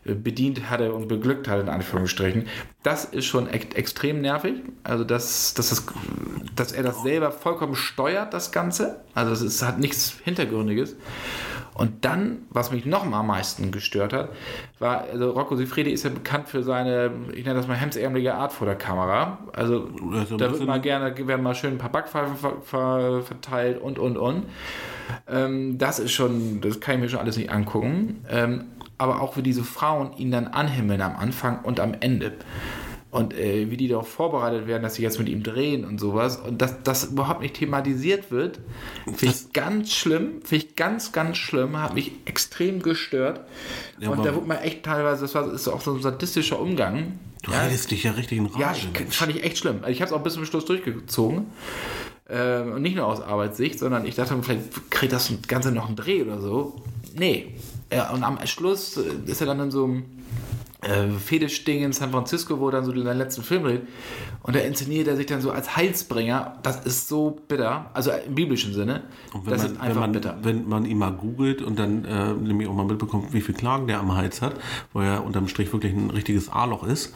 [0.05, 2.47] bedient hatte und beglückt hatte, in Anführungsstrichen.
[2.83, 4.55] Das ist schon echt extrem nervig.
[4.83, 5.85] Also, dass, dass, das,
[6.55, 9.01] dass er das selber vollkommen steuert, das Ganze.
[9.13, 10.95] Also, es hat nichts Hintergründiges.
[11.75, 14.29] Und dann, was mich noch am meisten gestört hat,
[14.79, 18.53] war, also Rocco Sifredi ist ja bekannt für seine, ich nenne das mal hemsärmelige Art
[18.53, 19.39] vor der Kamera.
[19.53, 23.81] Also, also da wird mal gerne, werden mal schön ein paar Backpfeifen ver, ver, verteilt
[23.81, 24.45] und, und, und.
[25.27, 28.23] Ähm, das ist schon, das kann ich mir schon alles nicht angucken.
[28.29, 28.65] Ähm,
[28.97, 32.33] aber auch wie diese Frauen ihn dann anhimmeln am Anfang und am Ende
[33.13, 36.37] und äh, wie die darauf vorbereitet werden, dass sie jetzt mit ihm drehen und sowas
[36.37, 38.59] und dass das überhaupt nicht thematisiert wird,
[39.05, 43.41] finde ich ganz schlimm, finde ich ganz, ganz schlimm, hat mich extrem gestört
[43.99, 47.19] ja, und da wurde man echt teilweise, das war ist auch so ein sadistischer Umgang.
[47.43, 47.61] Du ja.
[47.61, 48.59] redest dich ja richtig in Rage.
[48.59, 49.81] Ja, ich, fand ich echt schlimm.
[49.87, 51.45] Ich habe es auch bis zum Schluss durchgezogen.
[52.27, 55.97] Äh, und nicht nur aus Arbeitssicht, sondern ich dachte, vielleicht kriegt das Ganze noch einen
[55.97, 56.81] Dreh oder so.
[57.15, 57.53] Nee.
[57.91, 60.05] Ja, und am Schluss ist er dann in so einem
[60.83, 63.81] äh, Fetisch-Ding in San Francisco, wo er dann so den letzten Film dreht.
[64.41, 66.59] Und da inszeniert er sich dann so als Heilsbringer.
[66.63, 67.89] Das ist so bitter.
[67.93, 69.03] Also im biblischen Sinne.
[69.33, 70.37] Und wenn das man, ist einfach wenn man, bitter.
[70.41, 73.87] Wenn man ihn mal googelt und dann äh, nämlich auch mal mitbekommt, wie viel Klagen
[73.87, 74.55] der am Hals hat,
[74.93, 77.13] wo er unterm Strich wirklich ein richtiges A-Loch ist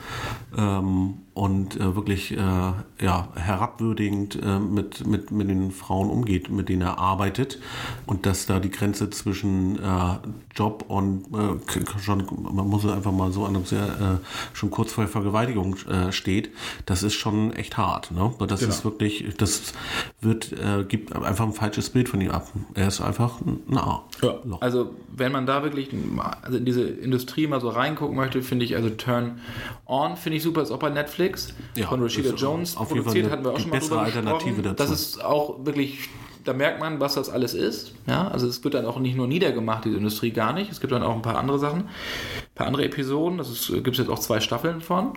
[0.56, 6.68] ähm, und äh, wirklich äh, ja, herabwürdigend äh, mit, mit, mit den Frauen umgeht, mit
[6.68, 7.60] denen er arbeitet.
[8.08, 10.18] Und dass da die Grenze zwischen äh,
[10.56, 11.26] Job und
[12.04, 14.20] schon, man muss einfach mal so an einem sehr,
[14.54, 15.76] schon kurz vor der Vergewaltigung
[16.10, 16.50] steht,
[16.88, 18.10] das ist schon echt hart.
[18.10, 18.34] Ne?
[18.48, 18.72] Das genau.
[18.72, 19.74] ist wirklich, das
[20.20, 22.52] wird, äh, gibt einfach ein falsches Bild von ihm ab.
[22.74, 24.04] Er ist einfach ein A.
[24.24, 24.40] Ja.
[24.62, 25.90] Also wenn man da wirklich
[26.42, 29.40] also in diese Industrie mal so reingucken möchte, finde ich, also Turn
[29.86, 31.27] On finde ich super, ist auch bei Netflix
[31.76, 34.76] ja, von Rashida Jones auf produziert, hatten wir auch schon mal drüber Alternative dazu.
[34.76, 36.10] Das ist auch wirklich
[36.48, 37.94] da merkt man, was das alles ist.
[38.08, 40.72] Ja, also es wird dann auch nicht nur niedergemacht, diese Industrie gar nicht.
[40.72, 43.38] Es gibt dann auch ein paar andere Sachen, ein paar andere Episoden.
[43.38, 45.14] Das gibt es jetzt auch zwei Staffeln von.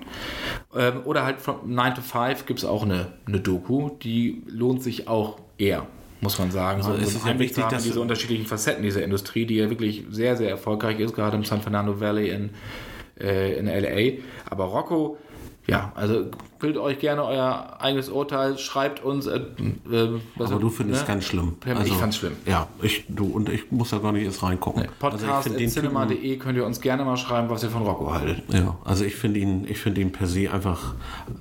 [0.74, 4.82] Ähm, oder halt von 9 to 5 gibt es auch eine, eine Doku, die lohnt
[4.82, 5.86] sich auch eher
[6.22, 6.82] muss man sagen.
[6.82, 10.36] So, es ist ja wichtig, dass diese unterschiedlichen Facetten dieser Industrie, die ja wirklich sehr,
[10.36, 12.50] sehr erfolgreich ist, gerade im San Fernando Valley in,
[13.18, 14.22] äh, in LA.
[14.44, 15.16] Aber Rocco
[15.70, 16.30] ja, also
[16.61, 19.26] bildet euch gerne euer eigenes Urteil, schreibt uns.
[19.26, 19.40] Äh,
[19.90, 21.56] äh, aber du findest es ganz schlimm.
[21.66, 22.32] Also, ich fand's schlimm.
[22.46, 24.82] Ja, ich, du und ich muss da gar nicht erst reingucken.
[24.82, 28.42] Nee, Podcast.cinema.de könnt ihr uns gerne mal schreiben, was ihr von Rocco haltet.
[28.52, 30.94] Ja, also ich finde ihn, ich finde ihn per se einfach,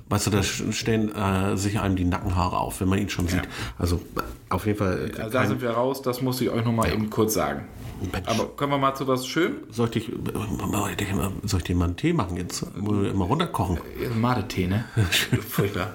[0.08, 3.44] weißt du, da stellen äh, sich einem die Nackenhaare auf, wenn man ihn schon sieht.
[3.44, 3.50] Ja.
[3.78, 4.00] Also
[4.48, 5.12] auf jeden Fall.
[5.16, 6.94] Also da sind wir raus, das muss ich euch noch mal ja.
[6.94, 7.68] eben kurz sagen.
[8.00, 8.28] Mensch.
[8.28, 9.56] Aber kommen wir mal zu was schön.
[9.70, 10.10] Soll ich,
[11.44, 12.64] soll ich dir mal einen Tee machen jetzt?
[12.76, 13.78] Immer runterkochen.
[14.02, 14.86] Äh, Mate-Tee, ne?
[15.48, 15.92] Furchtbar.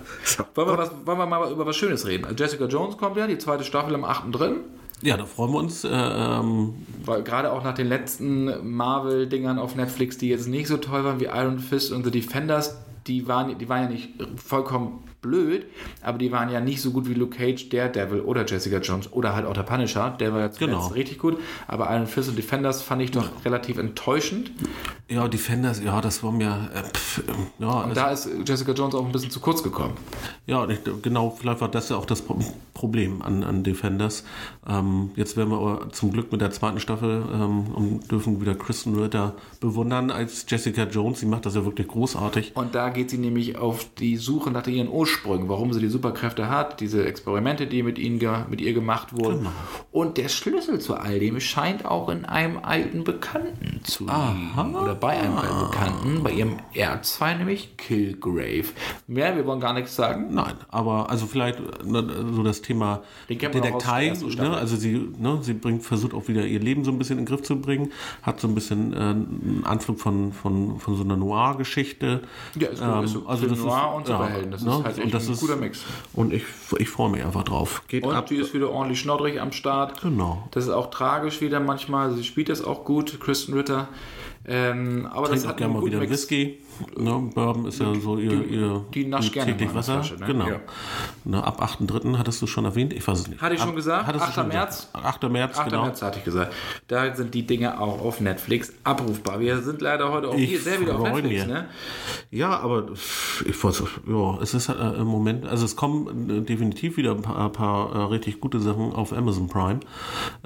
[0.55, 2.27] wollen, wir was, wollen wir mal über was Schönes reden?
[2.37, 4.55] Jessica Jones kommt ja, die zweite Staffel am 8.3.
[5.01, 5.83] Ja, da freuen wir uns.
[5.83, 10.77] Äh, ähm Weil gerade auch nach den letzten Marvel-Dingern auf Netflix, die jetzt nicht so
[10.77, 15.03] toll waren wie Iron Fist und The Defenders, die waren, die waren ja nicht vollkommen
[15.25, 15.65] blöd,
[16.01, 19.35] aber die waren ja nicht so gut wie Luke Cage, Daredevil oder Jessica Jones oder
[19.35, 20.15] halt auch der Punisher.
[20.19, 20.87] Der war jetzt genau.
[20.87, 23.31] richtig gut, aber Iron Fist und Defenders fand ich doch ja.
[23.43, 24.51] relativ enttäuschend.
[25.09, 26.69] Ja, Defenders, ja, das war mir.
[26.73, 27.23] Äh, pff,
[27.59, 29.93] ja, und da ist Jessica Jones auch ein bisschen zu kurz gekommen.
[30.45, 30.67] Ja,
[31.01, 32.23] genau, vielleicht war das ja auch das
[32.73, 34.23] Problem an, an Defenders.
[34.67, 38.55] Ähm, jetzt werden wir aber zum Glück mit der zweiten Staffel ähm, und dürfen wieder
[38.55, 41.19] Kristen Ritter bewundern als Jessica Jones.
[41.19, 42.55] Sie macht das ja wirklich großartig.
[42.55, 45.87] Und da geht sie nämlich auf die Suche nach ihren Ursprung Ursprüngen, warum sie die
[45.87, 49.39] Superkräfte hat, diese Experimente, die mit, ihnen mit ihr gemacht wurden.
[49.39, 49.51] Genau.
[49.91, 54.75] Und der Schlüssel zu all dem scheint auch in einem alten Bekannten zu liegen.
[54.75, 58.65] Oder bei einem alten Bekannten, bei ihrem Erzfeind, nämlich Killgrave.
[59.07, 60.33] Mehr, wir wollen gar nichts sagen.
[60.33, 65.83] Nein, aber also vielleicht ne, so das Thema Detektei, ne, also sie, ne, sie bringt,
[65.83, 67.91] versucht auch wieder ihr Leben so ein bisschen in den Griff zu bringen,
[68.21, 72.21] hat so ein bisschen äh, einen Anflug von, von, von so einer Noir-Geschichte.
[72.59, 75.04] Ja, ist, ähm, ist so also das Noir ist, und Superhelden, das ne, ist halt
[75.05, 75.81] und das ein ist, guter Mix.
[76.13, 76.43] Und ich,
[76.77, 77.83] ich freue mich einfach drauf.
[77.87, 78.27] Geht und ab.
[78.27, 80.01] die ist wieder ordentlich schnoddrig am Start.
[80.01, 80.47] Genau.
[80.51, 82.13] Das ist auch tragisch wieder manchmal.
[82.13, 83.87] Sie spielt das auch gut, Kristen Ritter.
[84.47, 86.11] Ähm, aber Trinkt das hat gerne mal wieder Mix.
[86.11, 86.59] Whisky.
[86.97, 90.03] Ne, Bourbon ist ja so ihr, die, ihr, die nasch gerne täglich Wasser.
[90.03, 90.25] Flasche, ne?
[90.25, 90.47] Genau.
[90.47, 90.59] Ja.
[91.23, 92.17] Ne, ab 8.3.
[92.17, 93.41] hattest du schon erwähnt, ich weiß es nicht.
[93.41, 94.07] Hatte ich schon gesagt?
[94.07, 94.33] 8.
[94.33, 94.89] Schon März?
[94.93, 95.23] Gesagt?
[95.23, 95.31] 8.
[95.31, 95.69] März, 8.
[95.69, 95.83] genau.
[95.83, 96.53] März hatte ich gesagt.
[96.87, 99.39] Da sind die Dinge auch auf Netflix abrufbar.
[99.39, 101.45] Wir sind leider heute auch hier sehr wieder auf Netflix.
[101.45, 101.67] Ne?
[102.31, 102.85] Ja, aber
[103.45, 107.21] ich weiß, ja, es ist äh, im Moment, also es kommen äh, definitiv wieder ein
[107.21, 109.79] paar, ein paar äh, richtig gute Sachen auf Amazon Prime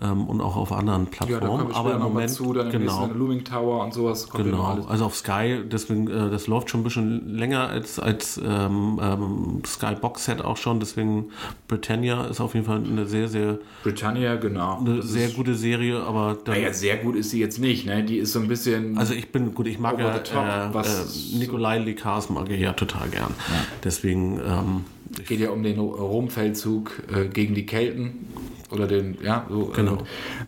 [0.02, 1.70] ähm, und auch auf anderen Plattformen.
[1.72, 3.08] Ja, aber im Moment zu, dann genau.
[3.08, 4.86] Looming Tower und sowas kommt genau.
[4.88, 9.62] Also auf Sky, deswegen, äh, das läuft schon ein bisschen länger als, als ähm, ähm,
[9.66, 10.80] Sky Box Set auch schon.
[10.80, 11.32] Deswegen
[11.68, 13.60] Britannia ist auf jeden Fall eine sehr, sehr.
[13.84, 14.80] Britannia, genau.
[14.80, 16.38] Eine das sehr gute Serie, aber.
[16.44, 18.04] Dann, naja, sehr gut ist sie jetzt nicht, ne?
[18.04, 18.98] Die ist so ein bisschen.
[18.98, 22.74] Also ich bin, gut, ich mag ja top, äh, äh, Nikolai Likars mag ich ja
[22.74, 23.34] total gern.
[23.50, 23.66] Ja.
[23.84, 24.40] Deswegen.
[24.40, 24.86] Ähm,
[25.28, 28.28] geht ja um den Romfeldzug äh, gegen die Kelten
[28.72, 29.72] oder den, ja, so.
[29.76, 29.98] Genau.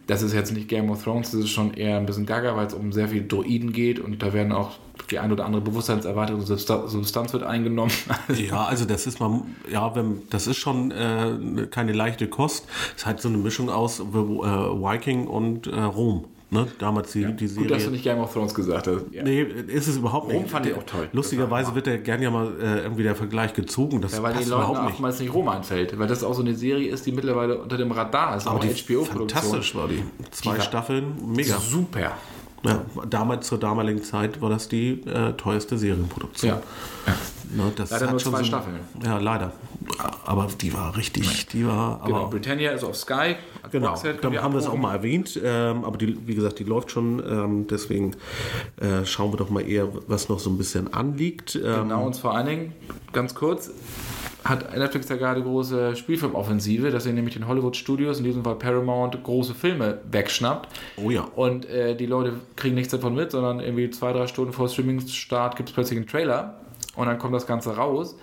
[0.07, 2.67] das ist jetzt nicht Game of Thrones, das ist schon eher ein bisschen gaga, weil
[2.67, 4.77] es um sehr viele Droiden geht und da werden auch
[5.09, 7.91] die ein oder andere Bewusstseinserweiterung Substanz wird eingenommen.
[8.35, 12.67] ja, also das ist man, ja, wenn, das ist schon äh, keine leichte Kost.
[12.95, 16.25] Es ist halt so eine Mischung aus äh, Viking und äh, Rom.
[16.53, 17.31] Ne, damals die, ja.
[17.31, 17.69] die Serie.
[17.69, 19.05] Gut, dass du nicht Game of Thrones gesagt hast.
[19.11, 19.23] Ja.
[19.23, 20.41] Nee, ist es überhaupt Rom nicht.
[20.43, 21.07] Rom fand ich auch toll.
[21.13, 24.01] Lustigerweise wird ja gerne ja mal äh, irgendwie der Vergleich gezogen.
[24.01, 25.97] Das ja, weil den Leuten oftmals nicht Rom einfällt.
[25.97, 28.47] Weil das auch so eine Serie ist, die mittlerweile unter dem Radar ist.
[28.47, 29.29] Aber die HBO-Produktion.
[29.29, 30.03] Fantastisch war die.
[30.31, 31.57] Zwei die Staffeln, mega.
[31.57, 32.17] Super.
[32.63, 36.51] Ja, damals zur damaligen Zeit war das die äh, teuerste Serienproduktion.
[36.51, 36.61] Ja.
[37.07, 37.13] ja.
[37.53, 38.79] Ne, das leider hat nur schon zwei so, Staffeln.
[39.03, 39.51] Ja, leider.
[40.25, 41.47] Aber die war richtig.
[41.47, 42.01] Die war.
[42.05, 43.35] Genau, aber, Britannia ist auf Sky.
[43.71, 45.39] Genau, dann haben wir es auch mal erwähnt.
[45.43, 47.21] Ähm, aber die, wie gesagt, die läuft schon.
[47.27, 48.15] Ähm, deswegen
[48.77, 51.55] äh, schauen wir doch mal eher, was noch so ein bisschen anliegt.
[51.55, 52.73] Ähm, genau, und vor allen Dingen,
[53.11, 53.71] ganz kurz,
[54.43, 58.55] hat Netflix ja gerade große Spielfilmoffensive, dass sie nämlich den Hollywood Studios, in diesem Fall
[58.55, 60.69] Paramount, große Filme wegschnappt.
[60.97, 61.27] Oh ja.
[61.35, 65.55] Und äh, die Leute kriegen nichts davon mit, sondern irgendwie zwei, drei Stunden vor Streaming-Start
[65.55, 66.55] gibt es plötzlich einen Trailer
[66.95, 68.15] und dann kommt das Ganze raus.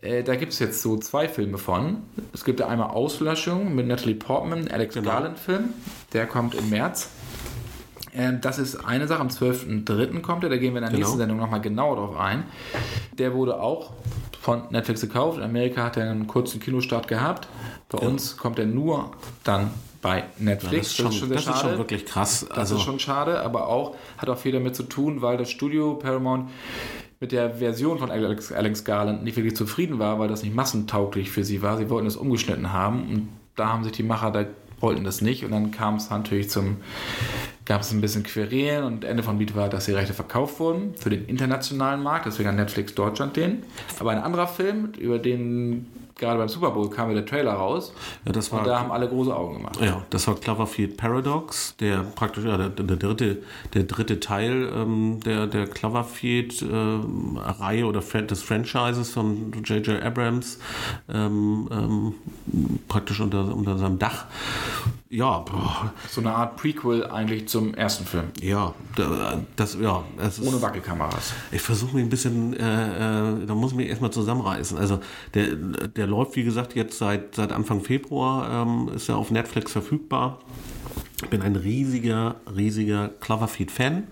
[0.00, 2.02] Äh, da gibt es jetzt so zwei Filme von.
[2.32, 5.10] Es gibt ja einmal Auslöschung mit Natalie Portman, Alex genau.
[5.10, 5.70] Garland-Film.
[6.12, 7.10] Der kommt im März.
[8.14, 9.20] Ähm, das ist eine Sache.
[9.20, 10.20] Am 12.03.
[10.20, 10.50] kommt er.
[10.50, 10.98] Da gehen wir in der genau.
[10.98, 12.44] nächsten Sendung nochmal genauer drauf ein.
[13.18, 13.92] Der wurde auch
[14.40, 15.38] von Netflix gekauft.
[15.38, 17.48] In Amerika hat er einen kurzen Kinostart gehabt.
[17.88, 18.08] Bei ja.
[18.08, 19.10] uns kommt er nur
[19.44, 20.96] dann bei Netflix.
[20.96, 22.46] Ja, das ist schon, das ist schon, das ist schon wirklich krass.
[22.48, 25.50] Das also ist schon schade, aber auch hat auch viel damit zu tun, weil das
[25.50, 26.50] Studio Paramount
[27.20, 31.30] mit der Version von Alex, Alex Garland nicht wirklich zufrieden war, weil das nicht massentauglich
[31.30, 31.76] für sie war.
[31.76, 34.46] Sie wollten es umgeschnitten haben und da haben sich die Macher, da
[34.80, 36.76] wollten das nicht und dann kam es natürlich zum,
[37.68, 40.94] gab es ein bisschen Querelen und Ende von Lied war, dass die Rechte verkauft wurden
[40.94, 43.62] für den internationalen Markt, deswegen hat Netflix Deutschland den.
[44.00, 47.92] Aber ein anderer Film, über den gerade beim Super Bowl kam ja der Trailer raus.
[48.24, 49.78] Ja, das war, und da haben alle große Augen gemacht.
[49.80, 53.42] Ja, das war Cloverfield Paradox, der praktisch ja, der, der dritte,
[53.74, 60.02] der dritte Teil ähm, der, der Cloverfield-Reihe äh, oder des Franchises von J.J.
[60.02, 60.58] Abrams,
[61.08, 62.14] ähm, ähm,
[62.88, 64.24] praktisch unter, unter seinem Dach.
[65.10, 65.94] Ja, boah.
[66.10, 68.28] so eine Art Prequel eigentlich zum ersten Film.
[68.42, 68.74] Ja,
[69.56, 70.04] das, ja.
[70.18, 71.32] Es Ohne Wackelkameras.
[71.50, 74.76] Ich versuche mich ein bisschen, äh, äh, da muss ich mich erstmal zusammenreißen.
[74.76, 75.00] Also
[75.32, 79.72] der, der läuft, wie gesagt, jetzt seit, seit Anfang Februar, ähm, ist er auf Netflix
[79.72, 80.40] verfügbar.
[81.22, 84.08] Ich bin ein riesiger, riesiger Cloverfield-Fan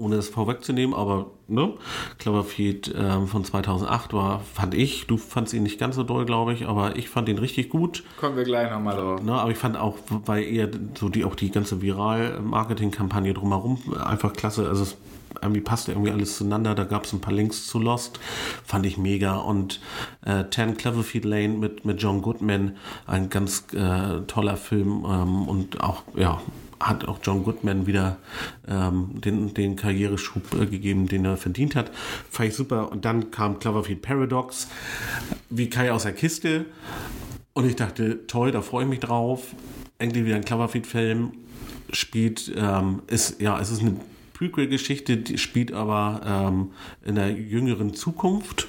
[0.00, 1.74] ohne es vorwegzunehmen, aber ne,
[2.18, 6.54] Cloverfield äh, von 2008 war, fand ich, du fandst ihn nicht ganz so doll, glaube
[6.54, 8.02] ich, aber ich fand ihn richtig gut.
[8.18, 9.22] Kommen wir gleich nochmal drauf.
[9.22, 10.68] Ne, aber ich fand auch, weil eher
[10.98, 14.96] so die, auch die ganze Viral-Marketing-Kampagne drumherum einfach klasse, also es
[15.42, 16.74] irgendwie passte irgendwie alles zueinander.
[16.74, 18.20] Da gab es ein paar Links zu Lost,
[18.64, 19.36] fand ich mega.
[19.36, 19.80] Und
[20.24, 22.76] äh, Ten Cloverfield Lane mit, mit John Goodman,
[23.06, 26.40] ein ganz äh, toller Film ähm, und auch, ja,
[26.80, 28.16] hat auch John Goodman wieder
[28.66, 31.90] ähm, den, den Karriereschub äh, gegeben, den er verdient hat.
[32.30, 32.90] Fand ich super.
[32.90, 34.68] Und dann kam Cloverfield Paradox,
[35.50, 36.64] wie Kai aus der Kiste.
[37.52, 39.54] Und ich dachte, toll, da freue ich mich drauf.
[39.98, 41.32] Endlich wieder ein Cloverfield-Film.
[41.92, 43.96] Spielt, ähm, ist, ja, es ist eine
[44.40, 46.70] Prequel-Geschichte, spielt aber ähm,
[47.04, 48.68] in der jüngeren Zukunft.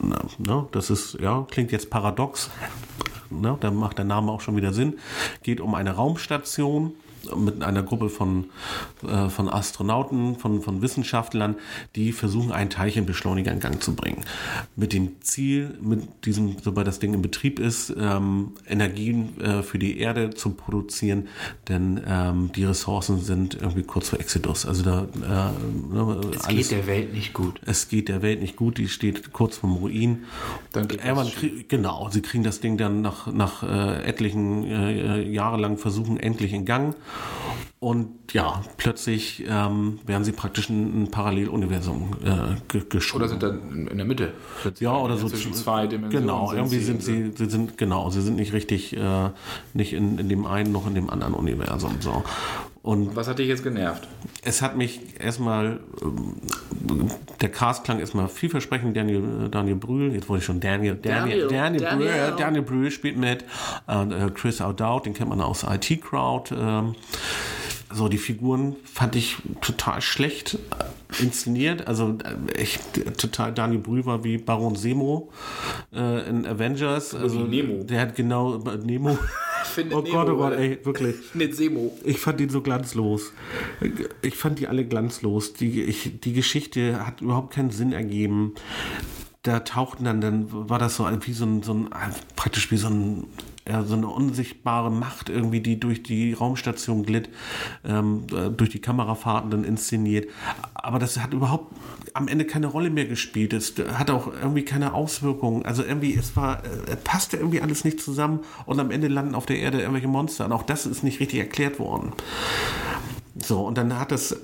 [0.00, 2.50] Na, na, das ist, ja, klingt jetzt paradox.
[3.28, 5.00] Na, da macht der Name auch schon wieder Sinn.
[5.42, 6.92] Geht um eine Raumstation
[7.36, 8.46] mit einer Gruppe von,
[9.06, 11.56] äh, von Astronauten, von, von Wissenschaftlern,
[11.96, 14.24] die versuchen, einen Teilchenbeschleuniger in Gang zu bringen.
[14.76, 19.78] Mit dem Ziel, mit diesem, sobald das Ding in Betrieb ist, ähm, Energien äh, für
[19.78, 21.28] die Erde zu produzieren,
[21.68, 24.66] denn ähm, die Ressourcen sind irgendwie kurz vor Exodus.
[24.66, 27.60] Also da äh, ne, es alles, geht der Welt nicht gut.
[27.64, 30.24] Es geht der Welt nicht gut, die steht kurz vorm Ruin.
[30.72, 35.78] Dann geht krieg, genau, sie kriegen das Ding dann nach, nach äh, etlichen äh, jahrelang
[35.78, 36.94] Versuchen endlich in Gang
[37.82, 43.22] und ja, plötzlich ähm, werden sie praktisch ein, ein Paralleluniversum äh, ge geschoben.
[43.22, 44.34] Oder sind dann in der Mitte.
[44.78, 46.26] Ja, oder so zwischen zwei Dimensionen.
[46.28, 49.30] Genau, sind irgendwie sind sie, sie sind genau, sie sind nicht richtig, äh,
[49.74, 51.96] nicht in, in dem einen noch in dem anderen Universum.
[51.98, 52.22] So.
[52.82, 54.08] Und was hat dich jetzt genervt?
[54.42, 56.34] Es hat mich erstmal, ähm,
[57.40, 58.96] der Cast klang erstmal vielversprechend.
[58.96, 62.08] Daniel, Daniel Brühl, jetzt wurde ich schon Daniel, Daniel, Daniel, Daniel, Daniel.
[62.08, 63.44] Brühl, Daniel Brühl spielt mit.
[63.86, 66.52] Äh, Chris O'Dowd, den kennt man aus IT Crowd.
[66.52, 66.92] Äh,
[67.94, 71.86] so, die Figuren fand ich total schlecht äh, inszeniert.
[71.86, 72.80] Also äh, echt
[73.18, 75.30] total Daniel Brühl war wie Baron Semo
[75.92, 77.14] äh, in Avengers.
[77.14, 77.84] Also Nemo.
[77.84, 79.18] Der hat genau Nemo.
[79.72, 81.16] Findet oh Nemo, Gott, oh Gott, ey, wirklich.
[81.32, 81.96] Findet Semo.
[82.04, 83.32] Ich fand ihn so glanzlos.
[84.22, 85.54] Ich fand die alle glanzlos.
[85.54, 88.54] Die, ich, die Geschichte hat überhaupt keinen Sinn ergeben
[89.42, 91.88] da tauchten dann, dann war das so wie so ein, so ein
[92.36, 93.26] praktisch wie so ein
[93.68, 97.28] ja, so eine unsichtbare Macht irgendwie, die durch die Raumstation glitt,
[97.84, 100.28] ähm, äh, durch die Kamerafahrten dann inszeniert.
[100.74, 101.74] Aber das hat überhaupt
[102.14, 103.52] am Ende keine Rolle mehr gespielt.
[103.52, 105.64] Es hat auch irgendwie keine Auswirkungen.
[105.64, 109.46] Also irgendwie, es war, äh, passte irgendwie alles nicht zusammen und am Ende landen auf
[109.46, 110.46] der Erde irgendwelche Monster.
[110.46, 112.12] Und auch das ist nicht richtig erklärt worden.
[113.34, 114.36] So, und dann hat das,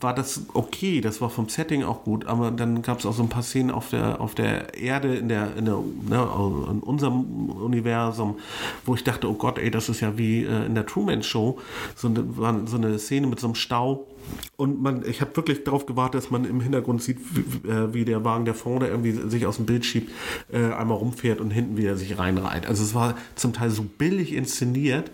[0.00, 3.22] war das okay, das war vom Setting auch gut, aber dann gab es auch so
[3.22, 5.76] ein paar Szenen auf der, auf der Erde, in der, in der,
[6.08, 6.28] ne,
[6.70, 8.38] in unserem Universum,
[8.84, 11.60] wo ich dachte, oh Gott, ey, das ist ja wie äh, in der Truman Show,
[11.94, 12.24] so eine,
[12.66, 14.08] so eine Szene mit so einem Stau.
[14.56, 18.04] Und man, ich habe wirklich darauf gewartet, dass man im Hintergrund sieht, wie, äh, wie,
[18.04, 20.10] der Wagen, der vorne irgendwie sich aus dem Bild schiebt,
[20.52, 22.66] äh, einmal rumfährt und hinten wieder sich reinreiht.
[22.66, 25.10] Also es war zum Teil so billig inszeniert.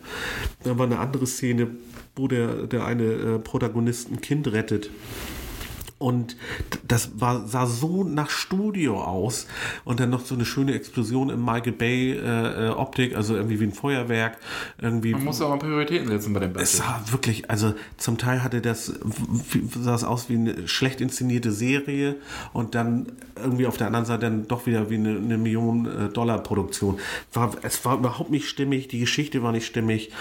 [0.62, 1.68] Da war eine andere Szene,
[2.20, 4.90] wo der, der eine äh, Protagonist ein Kind rettet.
[6.00, 6.34] Und
[6.88, 9.46] das war, sah so nach Studio aus.
[9.84, 13.60] Und dann noch so eine schöne Explosion im Michael Bay äh, äh Optik, also irgendwie
[13.60, 14.38] wie ein Feuerwerk.
[14.80, 16.68] Irgendwie Man muss auch mal Prioritäten setzen bei dem Budget.
[16.68, 18.94] Es sah wirklich, also zum Teil hatte das,
[19.78, 22.16] sah es aus wie eine schlecht inszenierte Serie
[22.54, 26.08] und dann irgendwie auf der anderen Seite dann doch wieder wie eine, eine Million äh,
[26.08, 26.98] Dollar Produktion.
[27.34, 30.12] War, es war überhaupt nicht stimmig, die Geschichte war nicht stimmig.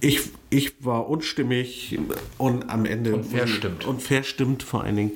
[0.00, 1.96] Ich, ich war unstimmig
[2.36, 3.14] und am Ende.
[3.14, 3.86] Und verstimmt.
[3.86, 5.12] Und verstimmt vor allen Dingen.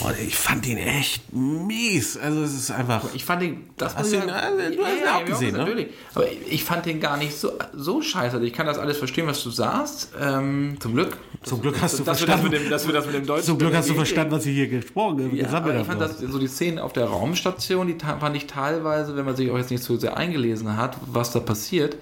[0.00, 2.16] Und ich fand ihn echt mies.
[2.16, 3.04] Also es ist einfach.
[3.14, 3.70] Ich fand ihn.
[3.76, 5.58] Das hast du, ihn, also, du hast ihn auch gesehen, ne?
[5.58, 5.88] Natürlich.
[6.14, 8.34] Aber ich fand den gar nicht so, so scheiße.
[8.34, 10.12] Also ich kann das alles verstehen, was du sagst.
[10.20, 11.16] Ähm, zum Glück.
[11.44, 12.52] Zum Glück hast du verstanden.
[12.68, 13.46] Dass wir das mit dem Deutschen.
[13.46, 15.36] Zum Glück hast du verstanden, was ich hier gesprochen habe.
[15.36, 19.14] Ja, aber ich fand das, so die Szenen auf der Raumstation, die fand ich teilweise,
[19.14, 21.96] wenn man sich auch jetzt nicht so sehr eingelesen hat, was da passiert,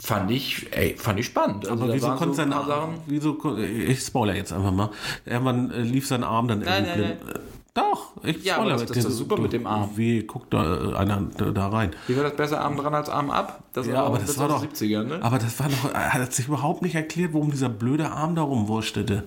[0.00, 1.68] fand ich, ey, fand ich spannend.
[1.68, 4.90] Also aber wieso konnte sein Arm, wieso, ich spoiler jetzt einfach mal,
[5.26, 7.00] irgendwann äh, lief sein Arm dann nein, irgendwie.
[7.02, 7.34] Nein, nein.
[7.74, 8.80] Doch, ich Ja, aber spoilere.
[8.80, 9.90] das- das ist doch super mit dem Arm.
[9.94, 11.22] Wie guckt da äh, einer
[11.54, 11.90] da, rein?
[12.08, 13.62] Wie war das besser Arm dran als Arm ab?
[13.72, 14.60] Das Ja, aber das war doch.
[14.60, 15.18] den 70ern, ne?
[15.22, 15.92] Aber das war doch.
[15.94, 19.22] Er hat sich überhaupt nicht erklärt, warum dieser blöde Arm da rumwurstete.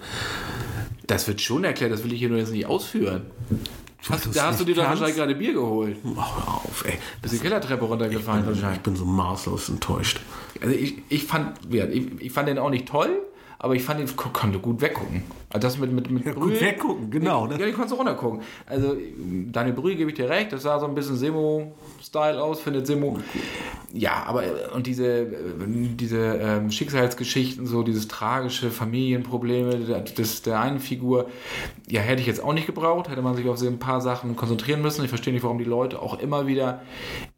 [1.07, 3.21] Das wird schon erklärt, das will ich hier nur jetzt nicht ausführen.
[4.09, 5.95] Hast, da hast du dir doch wahrscheinlich gerade Bier geholt.
[6.17, 6.97] Ach, hör auf, ey.
[7.21, 8.81] Bist die Kellertreppe runtergefallen Ich wahrscheinlich.
[8.81, 10.19] bin so maßlos enttäuscht.
[10.61, 13.21] Also ich, ich fand, ich, ich fand den auch nicht toll,
[13.59, 15.23] aber ich fand ko- konnte gut weggucken.
[15.53, 17.59] Also das mit mit mit Ja, gut weggucken, genau, ne?
[17.59, 18.41] Ja, ich konnte so runtergucken.
[18.65, 18.95] Also
[19.51, 23.19] Daniel Brühl gebe ich dir recht, das sah so ein bisschen Semo-Style aus, findet Semo.
[23.93, 25.27] Ja, aber äh, und diese äh,
[25.67, 31.27] diese ähm, Schicksalsgeschichten, so dieses tragische Familienprobleme der, des, der einen Figur,
[31.89, 33.09] ja, hätte ich jetzt auch nicht gebraucht.
[33.09, 35.03] Hätte man sich auf so ein paar Sachen konzentrieren müssen.
[35.03, 36.81] Ich verstehe nicht, warum die Leute auch immer wieder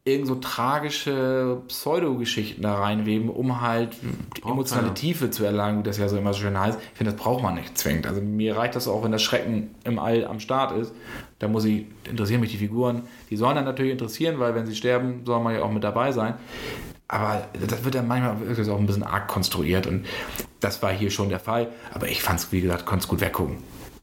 [0.04, 3.96] irgend so tragische Pseudogeschichten da reinweben, um halt
[4.36, 4.94] die emotionale.
[4.94, 6.78] Tiefe zu erlangen, wie das ja so immer so schön heißt.
[6.92, 8.03] Ich finde, das braucht man nicht zwingend.
[8.06, 10.92] Also mir reicht das auch, wenn das Schrecken im All am Start ist.
[11.38, 13.02] Da muss ich, interessieren mich die Figuren.
[13.30, 16.12] Die sollen dann natürlich interessieren, weil wenn sie sterben, soll man ja auch mit dabei
[16.12, 16.34] sein.
[17.08, 20.06] Aber das wird dann manchmal wirklich auch ein bisschen arg konstruiert und
[20.60, 21.68] das war hier schon der Fall.
[21.92, 23.58] Aber ich fand es, wie gesagt, konnte es gut weggucken.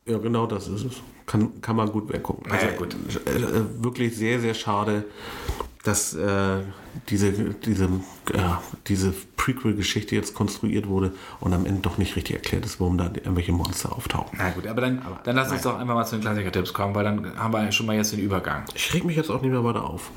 [0.06, 1.02] Ja, genau das ist es.
[1.26, 2.46] Kann, kann man gut weggucken.
[2.48, 2.96] Na ja, gut.
[3.26, 5.06] äh, äh, wirklich sehr, sehr schade,
[5.84, 6.58] dass äh,
[7.10, 7.90] diese, diese, äh,
[8.88, 13.06] diese Prequel-Geschichte jetzt konstruiert wurde und am Ende doch nicht richtig erklärt ist, warum da
[13.06, 14.38] irgendwelche Monster auftauchen.
[14.38, 17.04] Na gut, aber dann, dann lass uns doch einfach mal zu den Klassiker-Tipps kommen, weil
[17.04, 18.64] dann haben wir schon mal jetzt den Übergang.
[18.76, 20.12] Ich reg mich jetzt auch nicht mehr weiter auf.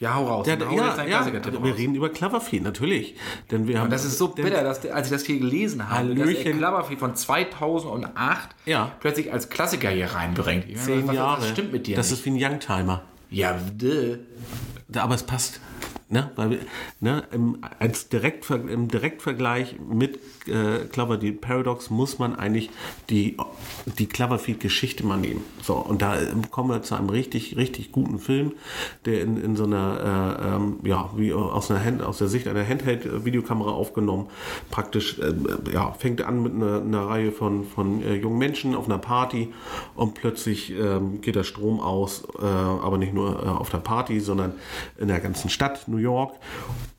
[0.00, 0.46] Ja, hau raus.
[0.46, 3.16] Ja, Hau ja, ja Klassiker-Tipp wir reden über Cloverfield, natürlich.
[3.50, 5.88] Denn wir haben, Und das ist so bitter, dass, der- als ich das hier gelesen
[5.88, 6.58] habe, dass der Hallöchen.
[6.58, 8.92] Cloverfield von 2008 Ja.
[9.00, 10.66] plötzlich als Klassiker hier reinbringt.
[10.68, 11.40] Ich meine, Zehn was, Jahre.
[11.42, 12.20] Was stimmt mit dir Das nicht?
[12.20, 13.02] ist wie ein Youngtimer.
[13.30, 14.18] Ja, duh.
[14.94, 15.60] Aber es passt.
[16.10, 16.30] Ne?
[16.36, 16.60] Weil,
[17.00, 17.24] ne?
[17.32, 22.70] Im, als Direktver Im Direktvergleich mit äh, Cloverfield Paradox muss man eigentlich
[23.10, 23.36] die,
[23.98, 25.44] die Cloverfield-Geschichte mal nehmen.
[25.62, 28.52] So, und da ähm, kommen wir zu einem richtig, richtig guten Film,
[29.04, 32.48] der in, in so einer, äh, ähm, ja, wie aus, einer Hand, aus der Sicht
[32.48, 34.28] einer Handheld-Videokamera aufgenommen,
[34.70, 35.34] praktisch, äh,
[35.74, 39.52] ja, fängt an mit einer, einer Reihe von, von äh, jungen Menschen auf einer Party
[39.94, 44.20] und plötzlich ähm, geht der Strom aus, äh, aber nicht nur äh, auf der Party,
[44.20, 44.54] sondern
[44.96, 46.34] in der ganzen Stadt, New York.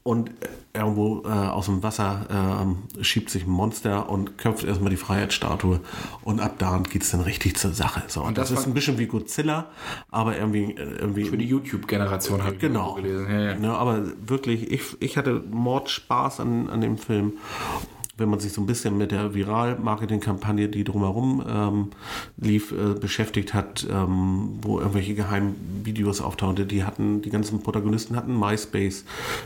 [0.04, 0.34] Und äh,
[0.74, 5.82] irgendwo äh, aus dem Wasser ähm, schiebt sich ein Monster und köpft erstmal die Freiheitsstatue.
[6.24, 8.04] Und ab da geht es dann richtig zur Sache.
[8.08, 9.68] So, und das, das ist ein bisschen wie Godzilla,
[10.10, 12.96] aber irgendwie, äh, irgendwie Für die YouTube-Generation habe ich Genau.
[12.98, 13.30] irgendwo gelesen.
[13.30, 13.56] Ja, ja.
[13.56, 17.34] Ne, aber wirklich, ich, ich hatte Mordspaß an, an dem Film.
[18.20, 21.88] Wenn man sich so ein bisschen mit der Viral-Marketing-Kampagne, die drumherum ähm,
[22.38, 28.16] lief, äh, beschäftigt hat, ähm, wo irgendwelche geheimen Videos auftauchten, die hatten, die ganzen Protagonisten
[28.16, 29.06] hatten MySpace,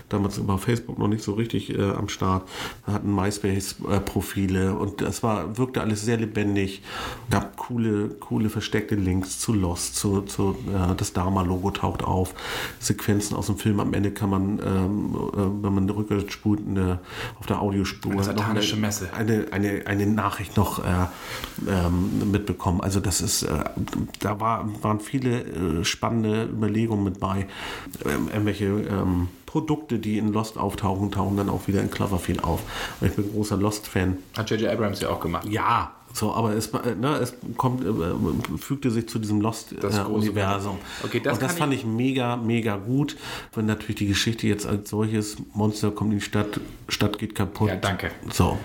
[0.10, 2.48] damals über Facebook noch nicht so richtig äh, am Start,
[2.86, 6.82] hatten MySpace-Profile und das war, wirkte alles sehr lebendig.
[7.30, 12.34] Gab coole, coole versteckte Links zu Lost, zu, zu äh, das Dharma-Logo taucht auf,
[12.80, 13.80] Sequenzen aus dem Film.
[13.80, 17.00] Am Ende kann man, ähm, äh, wenn man rückwärts spult, eine,
[17.40, 19.10] auf der Audiospur Eine satanische Messe.
[19.14, 21.08] eine, eine, eine Nachricht noch äh,
[21.68, 22.82] ähm, mitbekommen.
[22.82, 23.64] Also das ist, äh,
[24.20, 27.48] da war, waren viele äh, spannende Überlegungen mit bei.
[28.06, 32.62] Ähm, irgendwelche ähm, Produkte, die in Lost auftauchen, tauchen dann auch wieder in Cloverfield auf.
[33.00, 34.18] Und ich bin großer Lost-Fan.
[34.36, 34.72] Hat J.J.
[34.72, 35.48] Abrams ja auch gemacht.
[35.48, 40.78] Ja, so, aber es, äh, ne, es kommt, äh, fügte sich zu diesem Lost-Universum.
[41.04, 43.18] Okay, das Und das fand ich mega, mega gut.
[43.56, 47.70] Wenn natürlich die Geschichte jetzt als solches, Monster kommt in die Stadt, Stadt geht kaputt.
[47.70, 48.12] Ja, danke.
[48.32, 48.60] So,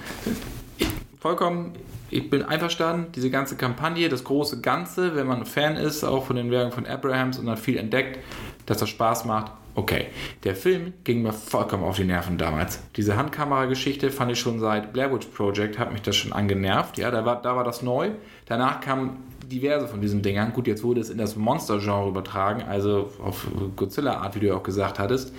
[1.21, 1.73] Vollkommen,
[2.11, 3.11] ich bin einverstanden.
[3.17, 6.87] Diese ganze Kampagne, das große Ganze, wenn man Fan ist, auch von den Werken von
[6.87, 8.19] Abrahams und hat viel entdeckt,
[8.67, 9.53] dass das Spaß macht.
[9.79, 10.07] Okay,
[10.43, 12.83] der Film ging mir vollkommen auf die Nerven damals.
[12.97, 16.99] Diese Handkamera-Geschichte fand ich schon seit Blair Witch Project, hat mich das schon angenervt.
[16.99, 18.11] Ja, da war, da war das neu.
[18.47, 20.53] Danach kamen diverse von diesen Dingern.
[20.53, 24.65] Gut, jetzt wurde es in das Monster-Genre übertragen, also auf Godzilla-Art, wie du ja auch
[24.65, 25.33] gesagt hattest.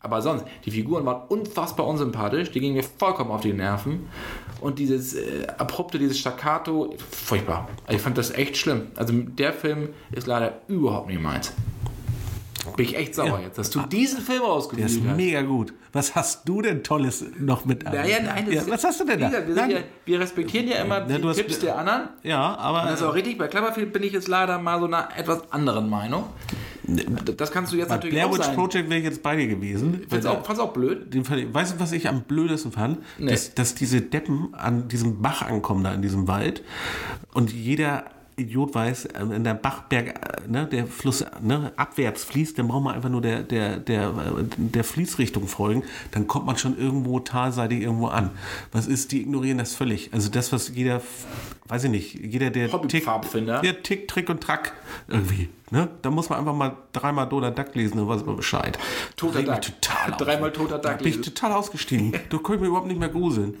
[0.00, 4.08] Aber sonst, die Figuren waren unfassbar unsympathisch, die gingen mir vollkommen auf die Nerven.
[4.62, 7.68] Und dieses äh, abrupte, dieses Staccato, furchtbar.
[7.90, 8.86] Ich fand das echt schlimm.
[8.96, 11.52] Also der Film ist leider überhaupt nicht meins.
[12.76, 13.40] Bin ich echt sauer Ja.
[13.40, 15.16] jetzt, dass du diesen Film der ist ausgewählt hast.
[15.16, 15.72] mega gut.
[15.92, 17.84] Was hast du denn Tolles noch mit?
[17.84, 19.30] Naja, nein, ja, ist- was hast du denn da?
[19.30, 22.08] Wir, ja, wir respektieren ja immer die hast- Tipps der anderen.
[22.22, 23.38] ja, aber Das ist auch richtig.
[23.38, 26.24] Bei Cloverfield bin ich jetzt leider mal so einer etwas anderen Meinung.
[27.36, 28.54] Das kannst du jetzt bei natürlich Blair auch Witch sein.
[28.56, 30.04] Project wäre ich jetzt bei dir gewesen.
[30.08, 31.12] Fand's auch, fand's auch blöd.
[31.14, 32.98] Den weißt du, was ich am blödesten fand?
[33.18, 33.30] Nee.
[33.30, 36.62] Dass, dass diese Deppen an diesem Bach ankommen, da in diesem Wald
[37.32, 38.04] und jeder
[38.36, 42.84] Idiot weiß, äh, wenn der Bachberg, äh, ne, der Fluss ne, abwärts fließt, dann braucht
[42.84, 47.20] man einfach nur der, der, der, äh, der Fließrichtung folgen, dann kommt man schon irgendwo
[47.20, 48.30] talseitig irgendwo an.
[48.72, 50.12] Was ist, die ignorieren das völlig.
[50.12, 51.00] Also das, was jeder,
[51.68, 53.06] weiß ich nicht, jeder, der Tick,
[53.62, 54.72] der Tick, Trick und Track
[55.08, 55.88] irgendwie, ne?
[56.02, 58.78] Da muss man einfach mal dreimal Donald Duck lesen, dann weiß man Bescheid.
[59.16, 59.60] Toter Duck.
[59.60, 60.12] Total.
[60.18, 62.12] Dreimal toter Da Duck bin ich total ausgestiegen.
[62.28, 63.54] Du konntest mich überhaupt nicht mehr gruseln.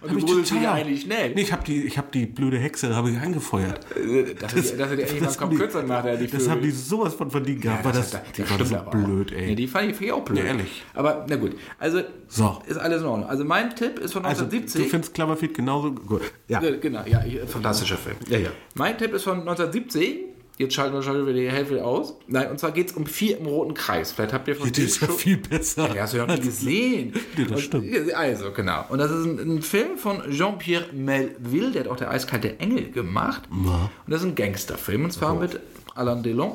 [0.00, 1.34] Und du gruselst dich eigentlich schnell.
[1.34, 3.86] Nee, ich habe die, ich hab die blöde Hexe habe ich angefeuert.
[3.96, 6.04] Äh, Dass er dass er dir endlich mal Das einen haben die- Kopf kürzer macht,
[6.06, 8.90] er die Das haben die sowas von verdient gehabt, weil das, die waren so aber
[8.90, 9.50] blöd, ey.
[9.50, 10.38] Ja, die fand ich, fand ich auch blöd.
[10.38, 10.82] Ja, ehrlich.
[10.94, 12.60] Aber na gut, also So.
[12.66, 13.28] ist alles in Ordnung.
[13.28, 14.90] Also mein Tipp ist von also, du 1970.
[14.90, 16.22] findest Cloverfield genauso gut.
[16.48, 16.62] Ja.
[16.62, 18.16] Ja, genau, ja, ich- fantastischer Film.
[18.28, 18.50] Ja, ja.
[18.74, 20.29] Mein Tipp ist von 1970.
[20.60, 22.12] Jetzt schalten wir schon wieder die Hälfte aus.
[22.26, 24.12] Nein, und zwar geht es um vier im roten Kreis.
[24.12, 25.94] Vielleicht habt ihr von Die dem ist ja viel besser.
[25.94, 27.14] Ja, hast du ja noch nie gesehen.
[27.34, 28.12] Nee, das stimmt.
[28.12, 28.84] Also, genau.
[28.90, 32.90] Und das ist ein, ein Film von Jean-Pierre Melville, der hat auch der eiskalte Engel
[32.90, 33.44] gemacht.
[33.50, 35.58] Und das ist ein Gangsterfilm, und zwar mit
[35.94, 36.52] Alain Delon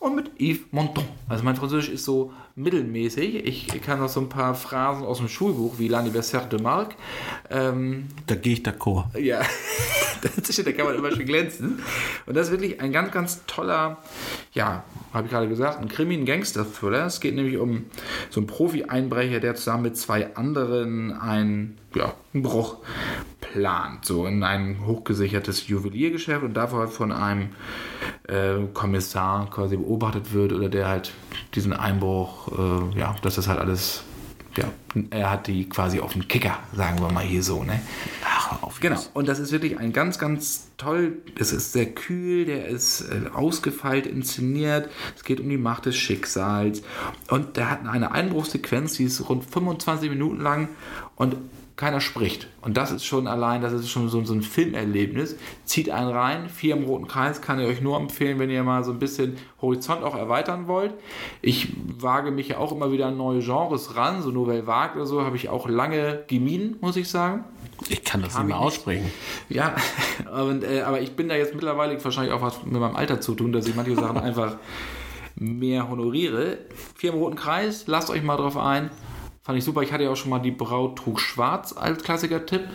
[0.00, 1.06] und mit Yves Montand.
[1.28, 3.46] Also mein Französisch ist so mittelmäßig.
[3.46, 6.94] Ich, kann noch so ein paar Phrasen aus dem Schulbuch, wie L'anniversaire de Marc.
[7.50, 9.16] Ähm, Da gehe ich d'accord.
[9.18, 9.40] ja,
[10.64, 11.80] da kann man immer schön glänzen.
[12.26, 13.98] Und das ist wirklich ein ganz, ganz toller,
[14.52, 17.06] ja, habe ich gerade gesagt, ein Krimi, ein Gangster-Thriller.
[17.06, 17.86] Es geht nämlich um
[18.30, 22.78] so einen Profi-Einbrecher, der zusammen mit zwei anderen einen, ja, einen Bruch
[23.40, 27.50] plant, so in ein hochgesichertes Juweliergeschäft und davor von einem
[28.26, 31.12] äh, Kommissar quasi beobachtet wird oder der halt
[31.54, 34.02] diesen Einbruch, äh, ja, dass das halt alles,
[34.56, 34.64] ja,
[35.10, 37.80] er hat die quasi auf den Kicker, sagen wir mal hier so, ne?
[38.24, 41.18] Ach, auf Genau, und das ist wirklich ein ganz, ganz toll.
[41.38, 44.88] Es ist sehr kühl, der ist äh, ausgefeilt inszeniert.
[45.16, 46.82] Es geht um die Macht des Schicksals.
[47.28, 50.68] Und der hat eine Einbruchsequenz, die ist rund 25 Minuten lang
[51.16, 51.36] und
[51.78, 52.48] keiner spricht.
[52.60, 55.36] Und das ist schon allein, das ist schon so, so ein Filmerlebnis.
[55.64, 58.82] Zieht einen rein, vier im roten Kreis, kann ich euch nur empfehlen, wenn ihr mal
[58.82, 60.92] so ein bisschen Horizont auch erweitern wollt.
[61.40, 61.68] Ich
[62.00, 65.22] wage mich ja auch immer wieder an neue Genres ran, so Nouvelle Vague oder so,
[65.22, 67.44] habe ich auch lange gemieden, muss ich sagen.
[67.88, 69.12] Ich kann das Hab nicht mehr aussprechen.
[69.48, 69.76] Ja,
[70.42, 73.36] und, äh, aber ich bin da jetzt mittlerweile wahrscheinlich auch was mit meinem Alter zu
[73.36, 74.56] tun, dass ich manche Sachen einfach
[75.36, 76.58] mehr honoriere.
[76.96, 78.90] Vier im roten Kreis, lasst euch mal drauf ein.
[79.48, 79.80] Fand ich super.
[79.80, 82.68] Ich hatte ja auch schon mal die Braut trug schwarz als Klassiker-Tipp,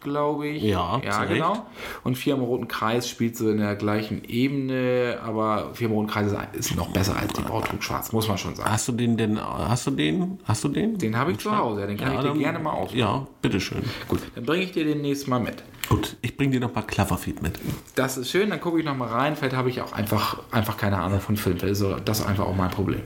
[0.00, 0.62] glaube ich.
[0.62, 1.66] Ja, ja genau.
[2.02, 6.08] Und Vier im roten Kreis spielt so in der gleichen Ebene, aber Vier im roten
[6.08, 8.70] Kreis ist, noch besser als die Braut trug schwarz, muss man schon sagen.
[8.70, 10.96] Hast du den denn, hast du den, hast du den?
[10.96, 13.00] Den habe ich zu Hause, den kann ich dir dann- gerne mal ausleihen.
[13.00, 13.82] Ja, bitteschön.
[14.08, 15.62] Gut, dann bringe ich dir den nächsten Mal mit.
[15.88, 17.58] Gut, ich bringe dir noch mal Cloverfield mit.
[17.94, 19.36] Das ist schön, dann gucke ich noch mal rein.
[19.36, 21.56] Vielleicht habe ich auch einfach, einfach keine Ahnung von Film.
[21.62, 23.00] Also das ist einfach auch mein Problem.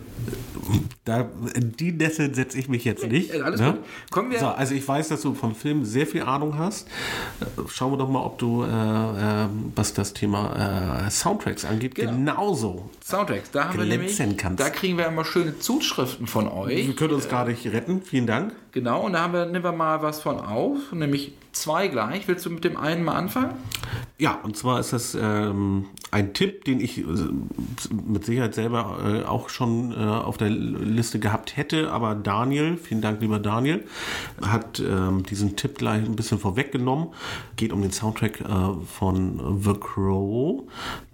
[1.04, 3.32] Da, in die Nässe setze ich mich jetzt nicht.
[3.40, 3.72] alles ne?
[3.72, 3.80] gut.
[4.10, 6.88] Kommen wir- So, also ich weiß, dass du vom Film sehr viel Ahnung hast.
[7.40, 11.94] Äh, Schauen wir doch mal, ob du, äh, äh, was das Thema äh, Soundtracks angeht,
[11.94, 12.12] Genau.
[12.12, 12.90] genauso.
[13.04, 14.60] Soundtracks, da haben wir nämlich, kannst.
[14.60, 16.86] da kriegen wir immer schöne Zuschriften von euch.
[16.86, 18.02] Wir können uns gar nicht retten.
[18.02, 18.54] Vielen Dank.
[18.72, 22.28] Genau, und da haben wir, nehmen wir mal was von auf, nämlich zwei gleich.
[22.28, 23.54] Willst du mit dem einen mal anfangen?
[24.18, 27.04] Ja, und zwar ist das ähm, ein Tipp, den ich äh,
[27.90, 33.00] mit Sicherheit selber äh, auch schon äh, auf der Liste gehabt hätte, aber Daniel, vielen
[33.00, 33.84] Dank lieber Daniel,
[34.40, 37.08] hat ähm, diesen Tipp gleich ein bisschen vorweggenommen.
[37.56, 38.44] Geht um den Soundtrack äh,
[38.86, 40.62] von The Crow,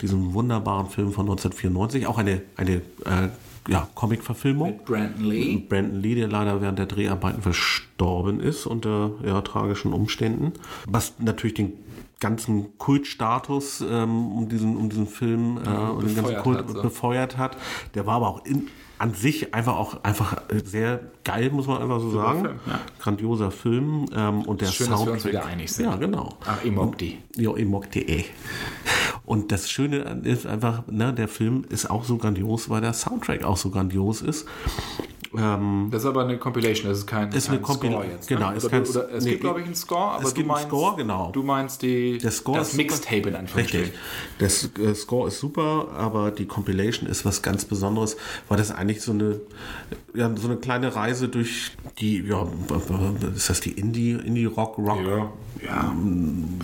[0.00, 3.28] diesem wunderbaren Film von 1994, auch eine, eine äh,
[3.68, 4.80] ja, Comic-Verfilmung.
[4.84, 5.58] Brandon Lee.
[5.58, 10.54] Brandon Lee, der leider während der Dreharbeiten verstorben ist unter ja, tragischen Umständen.
[10.86, 11.74] Was natürlich den
[12.20, 16.82] ganzen Kultstatus ähm, um, diesen, um diesen Film äh, und den ganzen Kult hat, so.
[16.82, 17.56] befeuert hat.
[17.94, 21.80] Der war aber auch in, an sich einfach auch einfach äh, sehr geil, muss man
[21.80, 22.42] einfach so sagen.
[22.42, 22.80] Film, ja.
[22.98, 24.06] Grandioser Film.
[24.14, 25.32] Ähm, und der Schön, dass wir uns Soundtrack.
[25.32, 25.84] wieder einig sind.
[25.86, 26.36] Ja, genau.
[26.44, 27.18] Ach, Imogdi.
[27.36, 28.24] Ja, Imog.de.
[29.24, 33.44] Und das Schöne ist einfach, ne, der Film ist auch so grandios, weil der Soundtrack
[33.44, 34.46] auch so grandios ist.
[35.36, 38.28] Ähm, Das ist aber eine Compilation, das ist kein, Ist kein Score jetzt.
[38.28, 38.56] genau, ne?
[38.56, 40.38] ist oder, kein- oder, es nee, gibt, glaube ich, einen Score, aber es du gibt
[40.44, 41.30] einen meinst, Score, genau.
[41.32, 42.82] Du meinst die, Der Score das super.
[42.82, 43.92] Mixtape in Anführungsstrichen.
[44.40, 44.78] Richtig.
[44.78, 48.16] Der äh, Score ist super, aber die Compilation ist was ganz Besonderes,
[48.48, 49.40] weil das eigentlich so eine,
[50.14, 52.46] ja, so eine kleine Reise durch die, ja,
[53.34, 55.30] ist das die Indie, Indie-Rock, Rock, Ja,
[55.64, 55.94] ja.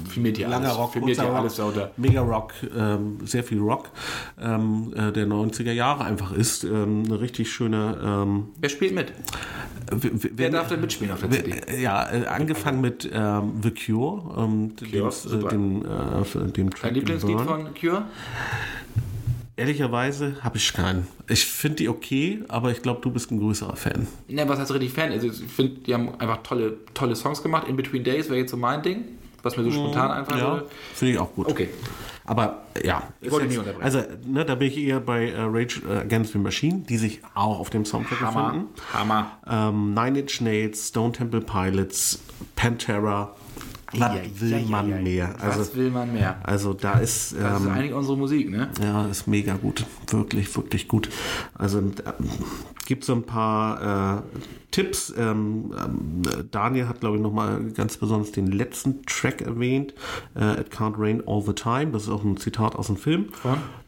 [0.08, 1.74] Filmiert ja langer alles, Rock, kurzer alles Rock.
[1.96, 3.90] Mega Rock, ähm, sehr viel Rock
[4.40, 6.64] ähm, äh, der 90er Jahre einfach ist.
[6.64, 7.98] Ähm, eine richtig schöne.
[8.64, 9.12] Wer spielt mit?
[9.92, 11.82] w- w- Wer darf denn mitspielen auf der CD?
[11.82, 15.46] Ja, äh, angefangen mit ähm, The Cure, ähm, dem, super.
[15.48, 18.06] äh, dem, äh, dem Track Dein Lieblingslied von Cure?
[19.56, 21.06] Ehrlicherweise habe ich keinen.
[21.28, 24.06] Ich finde die okay, aber ich glaube, du bist ein größerer Fan.
[24.28, 25.12] Ne, was heißt richtig Fan?
[25.12, 27.68] Also ich finde, die haben einfach tolle, tolle Songs gemacht.
[27.68, 29.04] In Between Days wäre jetzt so mein Ding.
[29.42, 30.62] was mir so spontan einfallen Ja,
[30.94, 31.48] finde ich auch gut.
[31.48, 31.68] Okay.
[32.26, 33.84] Aber ja, ich wollte nicht unterbrechen.
[33.84, 37.58] Also, ne, da bin ich eher bei äh, Rage Against the Machine, die sich auch
[37.60, 38.46] auf dem Soundtrack Hammer.
[38.46, 38.68] befinden.
[38.94, 39.30] Hammer.
[39.46, 42.20] Ähm, Nine Inch Nails, Stone Temple Pilots,
[42.56, 43.34] Pantera.
[44.00, 44.96] Was Ja, will ja, ja, man ja.
[45.00, 45.34] mehr?
[45.42, 46.36] Also, was will man mehr?
[46.42, 48.68] also da ist, Das ist ähm, eigentlich unsere Musik, ne?
[48.82, 49.84] ja, ist mega gut.
[50.08, 51.08] Wirklich, wirklich gut.
[51.54, 51.92] Also ähm,
[52.86, 54.22] gibt so ein paar äh,
[54.70, 55.12] Tipps.
[55.16, 59.94] Ähm, ähm, Daniel hat, glaube ich, nochmal ganz besonders den letzten Track erwähnt.
[60.34, 61.92] Äh, It Can't Rain All the Time.
[61.92, 63.26] Das ist auch ein Zitat aus dem Film.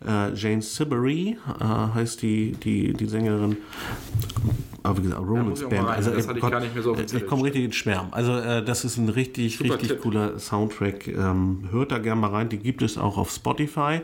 [0.07, 3.57] Äh, Jane Siberry äh, heißt die, die, die Sängerin.
[4.83, 5.73] Aber wie gesagt, auch mal Band.
[5.73, 5.85] rein.
[5.87, 7.75] Also, Das äh, hatte ich Gott, gar nicht mehr so äh, Ich komme richtig ins
[7.75, 8.13] Schwärmen.
[8.13, 9.96] Also äh, das ist ein richtig, Super richtig.
[9.97, 11.09] Cooler Soundtrack.
[11.09, 12.49] Ähm, hört da gerne mal rein.
[12.49, 14.01] Die gibt es auch auf Spotify.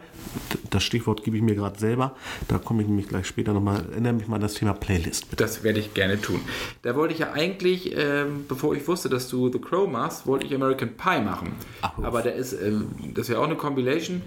[0.70, 2.16] Das Stichwort gebe ich mir gerade selber.
[2.48, 5.26] Da komme ich nämlich gleich später nochmal, erinnere mich mal an das Thema Playlist.
[5.36, 6.40] Das werde ich gerne tun.
[6.82, 10.46] Da wollte ich ja eigentlich, ähm, bevor ich wusste, dass du The Crow machst, wollte
[10.46, 11.52] ich American Pie machen.
[11.82, 14.22] Ach, aber der ist, ähm, das ist ja auch eine Compilation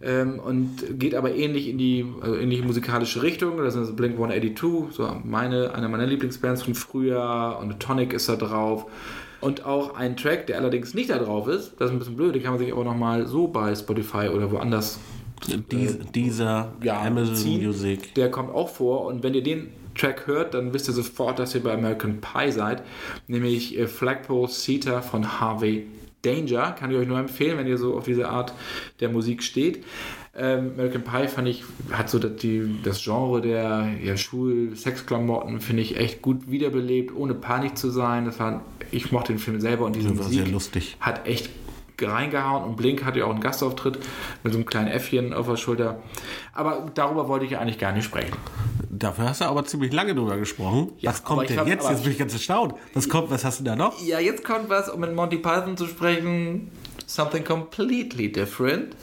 [0.00, 3.58] ähm, und geht aber ähnlich in die also ähnliche musikalische Richtung.
[3.58, 8.36] Das ist Blink 182, so meine, eine meiner Lieblingsbands von früher und Tonic ist da
[8.36, 8.86] drauf.
[9.44, 12.34] Und auch ein Track, der allerdings nicht da drauf ist, das ist ein bisschen blöd,
[12.34, 14.98] den kann man sich aber nochmal so bei Spotify oder woanders
[15.70, 17.66] Dies, dieser ja, Amazon ziehen.
[17.66, 18.14] Music.
[18.14, 21.54] Der kommt auch vor und wenn ihr den Track hört, dann wisst ihr sofort, dass
[21.54, 22.82] ihr bei American Pie seid,
[23.26, 25.86] nämlich äh, Flagpole Cedar von Harvey
[26.22, 26.72] Danger.
[26.72, 28.54] Kann ich euch nur empfehlen, wenn ihr so auf diese Art
[29.00, 29.84] der Musik steht.
[30.36, 31.62] Ähm, American Pie fand ich,
[31.92, 37.34] hat so das, die, das Genre der ja, Schul-Sexklamotten, finde ich echt gut wiederbelebt, ohne
[37.34, 38.24] Panik zu sein.
[38.24, 40.96] Das war, ich mochte den Film selber und diese Ja, war Musik sehr lustig.
[41.00, 41.50] hat echt
[42.02, 43.98] reingehauen und Blink hatte ja auch einen Gastauftritt
[44.42, 46.02] mit so einem kleinen Äffchen auf der Schulter.
[46.52, 48.32] Aber darüber wollte ich eigentlich gar nicht sprechen.
[48.90, 50.90] Dafür hast du aber ziemlich lange drüber gesprochen.
[50.98, 51.88] Ja, was kommt denn hab- jetzt?
[51.88, 52.74] Jetzt bin ich ganz erstaunt.
[52.94, 54.00] Was kommt, was hast du da noch?
[54.02, 56.70] Ja, jetzt kommt was, um mit Monty Python zu sprechen.
[57.06, 58.96] Something completely different.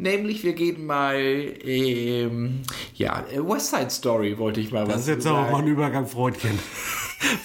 [0.00, 2.60] Nämlich, wir gehen mal, ähm,
[2.94, 5.52] ja, West Side Story wollte ich mal was Das ist jetzt aber sagen.
[5.52, 6.56] mal ein Übergang, Freundchen.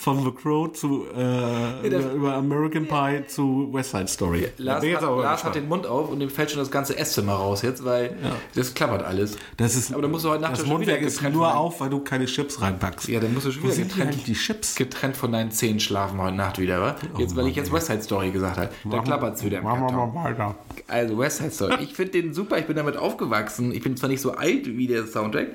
[0.01, 4.47] Von The Crow zu äh, das- über, American Pie zu West Side Story.
[4.57, 7.63] Lars, hat, Lars hat den Mund auf und dem fällt schon das ganze Esszimmer raus
[7.63, 8.15] jetzt, weil
[8.53, 9.35] das klappert alles.
[9.57, 11.89] das ist, Aber da musst du heute Nacht das Mundwerk ist nur von- auf, weil
[11.89, 13.07] du keine Chips reinpackst.
[13.07, 14.75] Ja, dann musst du schon Wo wieder getrennt, die Chips?
[14.75, 16.95] getrennt von deinen Zähnen schlafen heute Nacht wieder, wa?
[17.17, 18.69] Jetzt, weil ich jetzt West Side Story gesagt habe.
[18.91, 20.13] Da klappert es wieder im Machen wir Karton.
[20.13, 20.55] mal weiter.
[20.87, 21.77] Also West Side Story.
[21.81, 22.42] Ich finde den super.
[22.57, 23.71] Ich bin damit aufgewachsen.
[23.73, 25.49] Ich bin zwar nicht so alt wie der Soundtrack,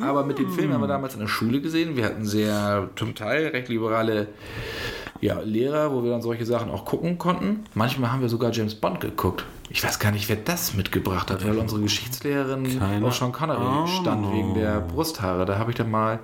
[0.00, 1.96] aber mit dem Film haben wir damals in der Schule gesehen.
[1.96, 4.28] Wir hatten sehr zum Teil recht liberale
[5.20, 7.64] ja, Lehrer, wo wir dann solche Sachen auch gucken konnten.
[7.74, 9.44] Manchmal haben wir sogar James Bond geguckt.
[9.68, 13.88] Ich weiß gar nicht, wer das mitgebracht hat, weil unsere Geschichtslehrerin Keine auf Sean Connery
[13.88, 15.44] stand wegen der Brusthaare.
[15.44, 16.20] Da habe ich dann mal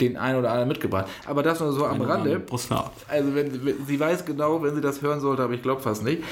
[0.00, 1.06] den einen oder anderen mitgebracht.
[1.26, 2.38] Aber das nur so am Rande.
[2.38, 2.92] Brusthaar.
[3.08, 6.02] Also wenn, wenn, sie weiß genau, wenn sie das hören sollte, aber ich glaube fast
[6.02, 6.22] nicht.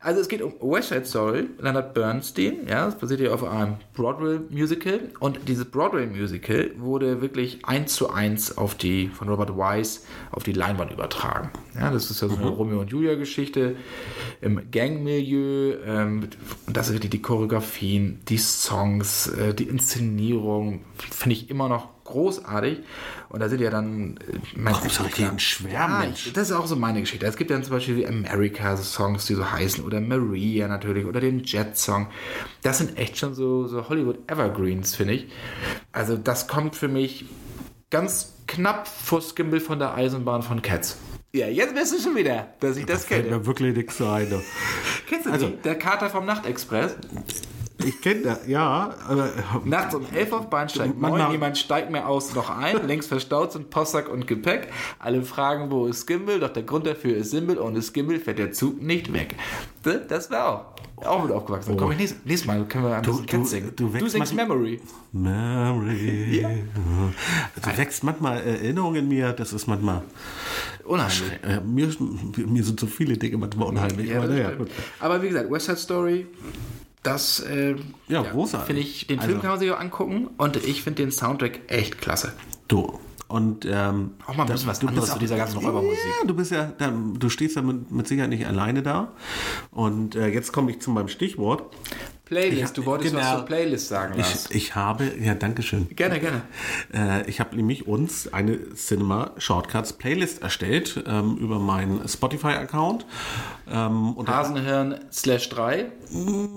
[0.00, 3.78] Also es geht um West Side Story, Leonard Bernstein, ja, das basiert ja auf einem
[3.94, 10.44] Broadway-Musical und dieses Broadway-Musical wurde wirklich eins zu eins auf die, von Robert Wise auf
[10.44, 11.50] die Leinwand übertragen.
[11.74, 13.74] Ja, das ist ja so eine Romeo und Julia-Geschichte
[14.40, 16.28] im Gangmilieu ähm,
[16.68, 21.97] und das ist wirklich die Choreografien, die Songs, äh, die Inszenierung, finde ich immer noch
[22.08, 22.80] großartig
[23.28, 25.36] und da sind ja dann äh, mein, Warum soll ich denn
[25.72, 26.32] Ja, Mensch?
[26.32, 27.24] das ist auch so meine Geschichte.
[27.26, 31.44] Es gibt dann zum Beispiel die America-Songs, die so heißen, oder Maria natürlich, oder den
[31.44, 32.08] Jet-Song.
[32.62, 35.26] Das sind echt schon so, so Hollywood-Evergreens, finde ich.
[35.92, 37.26] Also das kommt für mich
[37.90, 40.98] ganz knapp vor Skimble von der Eisenbahn von Cats.
[41.34, 43.36] Ja, jetzt weißt du schon wieder, dass ich das Fällt kenne.
[43.38, 44.28] mir wirklich nichts ein.
[45.08, 45.56] Kennst du Also- die?
[45.62, 46.96] Der Kater vom Nachtexpress.
[47.84, 48.94] Ich kenne das, ja.
[49.06, 49.30] Aber,
[49.64, 53.52] Nachts um 11 auf Bahnsteig 9, Manchmal- jemand steigt mir aus noch ein, längst verstaut
[53.52, 54.68] sind Postsack und Gepäck.
[54.98, 58.50] Alle fragen, wo ist Skimbel, doch der Grund dafür ist Simbel, ohne Skimbel fährt der
[58.52, 59.36] Zug nicht weg.
[60.08, 61.76] Das- war auch, auch mit aufgewachsen.
[61.76, 63.72] Komm, ich nächstes, nächstes Mal können wir ein bisschen du- Cats singen.
[63.76, 64.80] du wächst singst manchmal- Memory.
[65.12, 66.66] Mary.
[67.62, 70.02] Du wächst manchmal Erinnerungen in mir, das ist manchmal.
[70.84, 71.22] Unheimlich.
[71.42, 71.88] Äh, mir,
[72.46, 74.08] mir sind so viele Dinge manchmal unheimlich.
[74.10, 74.68] Ja, aber gut.
[75.00, 76.26] Aber wie gesagt, West Side Story,
[77.02, 77.76] das äh,
[78.08, 78.66] Ja, großartig.
[78.66, 81.60] Finde ich, den Film Also- kann man sich auch angucken und ich finde den Soundtrack
[81.68, 82.32] echt klasse.
[82.68, 82.98] Du.
[83.28, 85.98] Und ähm, Auch mal ein bisschen was anderes bist zu dieser ganzen Räubermusik.
[86.22, 89.12] Ja, du bist ja, da, du stehst ja mit, mit Sicherheit nicht alleine da.
[89.70, 91.64] Und äh, jetzt komme ich zu meinem Stichwort.
[92.28, 93.36] Playlist, du wolltest was genau.
[93.36, 94.14] zur Playlist sagen.
[94.18, 95.88] Ich, ich habe, ja, danke schön.
[95.96, 96.42] Gerne, gerne.
[96.92, 103.06] Äh, ich habe nämlich uns eine Cinema Shortcuts Playlist erstellt ähm, über meinen Spotify-Account.
[103.70, 105.86] Ähm, Hasenhirn slash 3.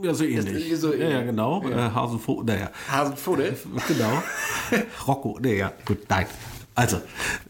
[0.03, 0.77] ja, so ähnlich.
[0.77, 1.63] so ja, ja, genau.
[1.63, 3.57] Äh, Hasenfo, naja, Hasenfuddel.
[3.87, 4.23] genau.
[5.07, 6.25] Rocco, naja, gut, nein.
[6.73, 7.01] Also,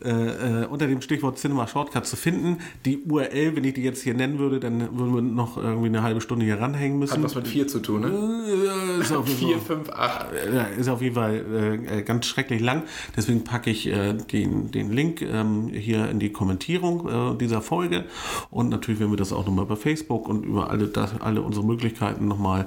[0.03, 2.57] äh, äh, unter dem Stichwort Cinema Shortcut zu finden.
[2.85, 6.01] Die URL, wenn ich die jetzt hier nennen würde, dann würden wir noch irgendwie eine
[6.01, 7.13] halbe Stunde hier ranhängen müssen.
[7.13, 8.07] Hat was mit 4 zu tun, ne?
[8.07, 10.25] Äh, ist, auf jeden 4, Fall, 5, 8.
[10.33, 12.81] äh, ist auf jeden Fall äh, ganz schrecklich lang.
[13.15, 18.05] Deswegen packe ich äh, den, den Link ähm, hier in die Kommentierung äh, dieser Folge.
[18.49, 21.63] Und natürlich werden wir das auch nochmal bei Facebook und über alle, das, alle unsere
[21.63, 22.65] Möglichkeiten nochmal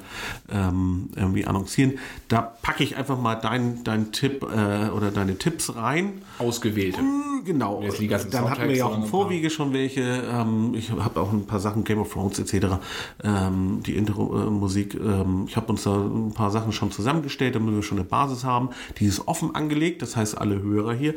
[0.49, 1.99] ähm, irgendwie annoncieren.
[2.29, 6.23] Da packe ich einfach mal deinen dein Tipp äh, oder deine Tipps rein.
[6.45, 7.01] Ausgewählte.
[7.45, 7.83] Genau.
[7.99, 10.01] Die ganzen Dann hatten wir ja auch im Vorwege schon welche.
[10.01, 12.79] Ähm, ich habe auch ein paar Sachen, Game of Thrones etc.
[13.23, 14.95] Ähm, die Intro-Musik.
[14.95, 18.45] ähm, ich habe uns da ein paar Sachen schon zusammengestellt, damit wir schon eine Basis
[18.45, 18.71] haben.
[18.99, 20.03] Die ist offen angelegt.
[20.03, 21.15] Das heißt, alle Hörer hier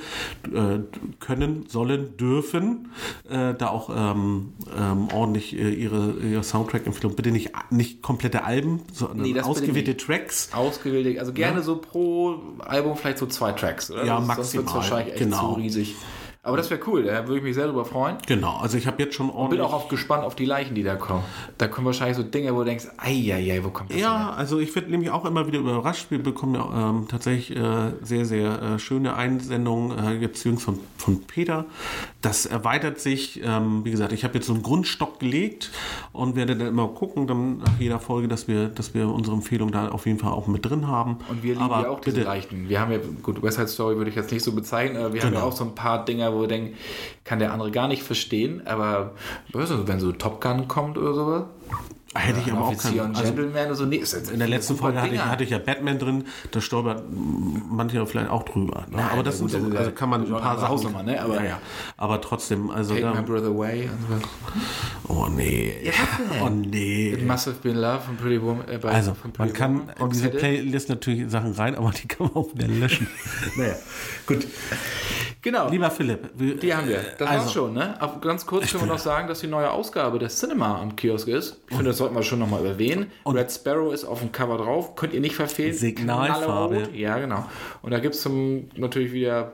[0.53, 0.79] äh,
[1.19, 2.91] können, sollen, dürfen
[3.29, 3.87] äh, da auch
[5.13, 7.15] ordentlich äh, ihre, ihre Soundtrack-Empfehlung.
[7.15, 9.95] Bitte nicht, nicht komplette Alben, sondern Nee, ausgewählte.
[9.97, 10.49] Tracks.
[10.53, 14.05] Ausgewählte, also gerne so pro Album vielleicht so zwei Tracks, oder?
[14.05, 15.53] Ja, maximal, wahrscheinlich echt genau.
[15.53, 15.95] zu riesig.
[16.47, 18.15] Aber das wäre cool, da würde ich mich sehr drüber freuen.
[18.25, 19.61] Genau, also ich habe jetzt schon Bin ordentlich.
[19.61, 21.23] auch auf, gespannt auf die Leichen, die da kommen.
[21.57, 24.73] Da kommen wahrscheinlich so Dinge, wo du denkst, ei, wo kommt das Ja, also ich
[24.73, 26.05] werde nämlich auch immer wieder überrascht.
[26.09, 30.79] Wir bekommen ja ähm, tatsächlich äh, sehr, sehr äh, schöne Einsendungen, äh, jetzt jüngst von,
[30.97, 31.65] von Peter.
[32.21, 33.41] Das erweitert sich.
[33.43, 35.71] Ähm, wie gesagt, ich habe jetzt so einen Grundstock gelegt
[36.13, 39.71] und werde dann immer gucken, dann nach jeder Folge, dass wir, dass wir unsere Empfehlung
[39.71, 41.17] da auf jeden Fall auch mit drin haben.
[41.29, 42.69] Und wir lieben Aber ja auch diese bitte, leichten.
[42.69, 45.21] Wir haben ja, gut, West Side Story würde ich jetzt nicht so bezeichnen, aber wir
[45.21, 45.49] haben ja Genau.
[45.51, 46.75] auch so ein paar Dinger, wo wir denken,
[47.23, 49.13] kann der andere gar nicht verstehen, aber
[49.53, 51.43] wenn so Top Gun kommt oder sowas.
[52.15, 53.15] hätte ich aber auch keinen.
[53.15, 53.85] Also, Gentleman so.
[53.85, 57.03] Nee, in der letzten Folge hatte ich, hatte ich ja Batman drin, da stolpert
[57.69, 58.85] manche vielleicht auch drüber.
[58.89, 59.03] Ne?
[59.11, 60.69] aber das, gut, sind so, ja also kann man ein paar Sachen.
[60.69, 61.21] Hausnummer, ne?
[61.21, 61.61] Aber- ja, ja.
[61.97, 63.89] aber trotzdem, also Take da, My Brother Away.
[65.07, 65.73] Oh nee.
[66.43, 67.13] Oh nee.
[67.13, 68.67] It Must Have Been Love von Pretty Woman.
[68.67, 70.29] Äh, Also, man kann in diese.
[70.29, 73.07] Playlist natürlich Sachen rein, aber die kann man auch wieder löschen.
[73.57, 73.75] naja,
[74.25, 74.47] gut.
[75.47, 75.69] Genau.
[75.69, 76.99] Lieber Philipp, wir- Die haben wir.
[77.17, 77.95] Das also, war's schon, ne?
[78.01, 81.29] Aber ganz kurz können wir noch sagen, dass die neue Ausgabe des Cinema am Kiosk
[81.29, 81.61] ist.
[81.69, 83.09] Ich finde, das sollten wir schon nochmal erwähnen.
[83.25, 84.97] Red Sparrow ist auf dem Cover drauf.
[84.97, 85.73] Könnt ihr nicht verfehlen.
[85.73, 86.89] Signalfarbe.
[86.93, 87.45] Ja, genau.
[87.81, 88.27] Und da gibt es
[88.75, 89.53] natürlich wieder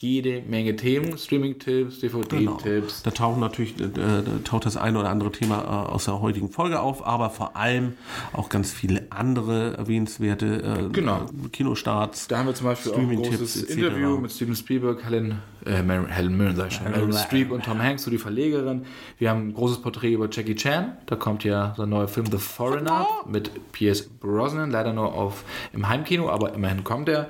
[0.00, 1.18] jede Menge Themen.
[1.18, 2.22] Streaming-Tipps, Genau.
[2.56, 3.02] DVD-Tipps.
[3.02, 6.50] Da taucht natürlich äh, da taucht das eine oder andere Thema äh, aus der heutigen
[6.50, 7.94] Folge auf, aber vor allem
[8.32, 11.26] auch ganz viele andere erwähnenswerte äh, Genau.
[11.52, 12.28] Kinostarts.
[12.28, 13.64] Da haben wir zum Beispiel auch ein großes.
[13.64, 17.64] Interview mit Steven Spielberg, Helen, äh, Mar Helen Mirren, sag ich schon, Meryl Streep und
[17.64, 18.86] Tom Hanks, so die Verlegerin.
[19.18, 20.96] Wir haben ein großes Porträt über Jackie Chan.
[21.06, 25.88] Da kommt ja sein neuer Film The Foreigner mit Pierce Brosnan, leider nur auf, im
[25.88, 27.28] Heimkino, aber immerhin kommt er.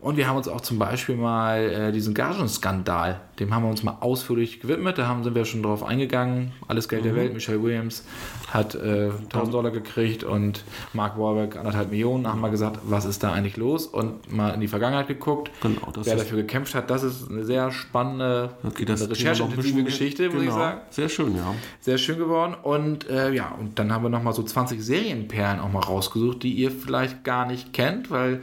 [0.00, 3.82] Und wir haben uns auch zum Beispiel mal äh, diesen Gagenskandal, dem haben wir uns
[3.82, 4.96] mal ausführlich gewidmet.
[4.98, 6.52] Da haben, sind wir schon drauf eingegangen.
[6.68, 7.34] Alles Geld der Welt.
[7.34, 8.04] Michelle Williams
[8.48, 12.24] hat äh, 1000 Dollar gekriegt und Mark Wahlberg anderthalb Millionen.
[12.24, 13.86] Da haben wir gesagt, was ist da eigentlich los?
[13.86, 15.50] Und mal in die Vergangenheit geguckt.
[15.60, 16.88] Genau, wer dafür gekämpft hat.
[16.88, 20.54] Das ist eine sehr spannende, Okay, rechercheintensive Geschichte, muss ich genau.
[20.56, 20.80] sagen.
[20.90, 21.54] Sehr schön, ja.
[21.80, 22.54] Sehr schön geworden.
[22.62, 26.52] Und äh, ja, und dann haben wir nochmal so 20 Serienperlen auch mal rausgesucht, die
[26.52, 28.40] ihr vielleicht gar nicht kennt, weil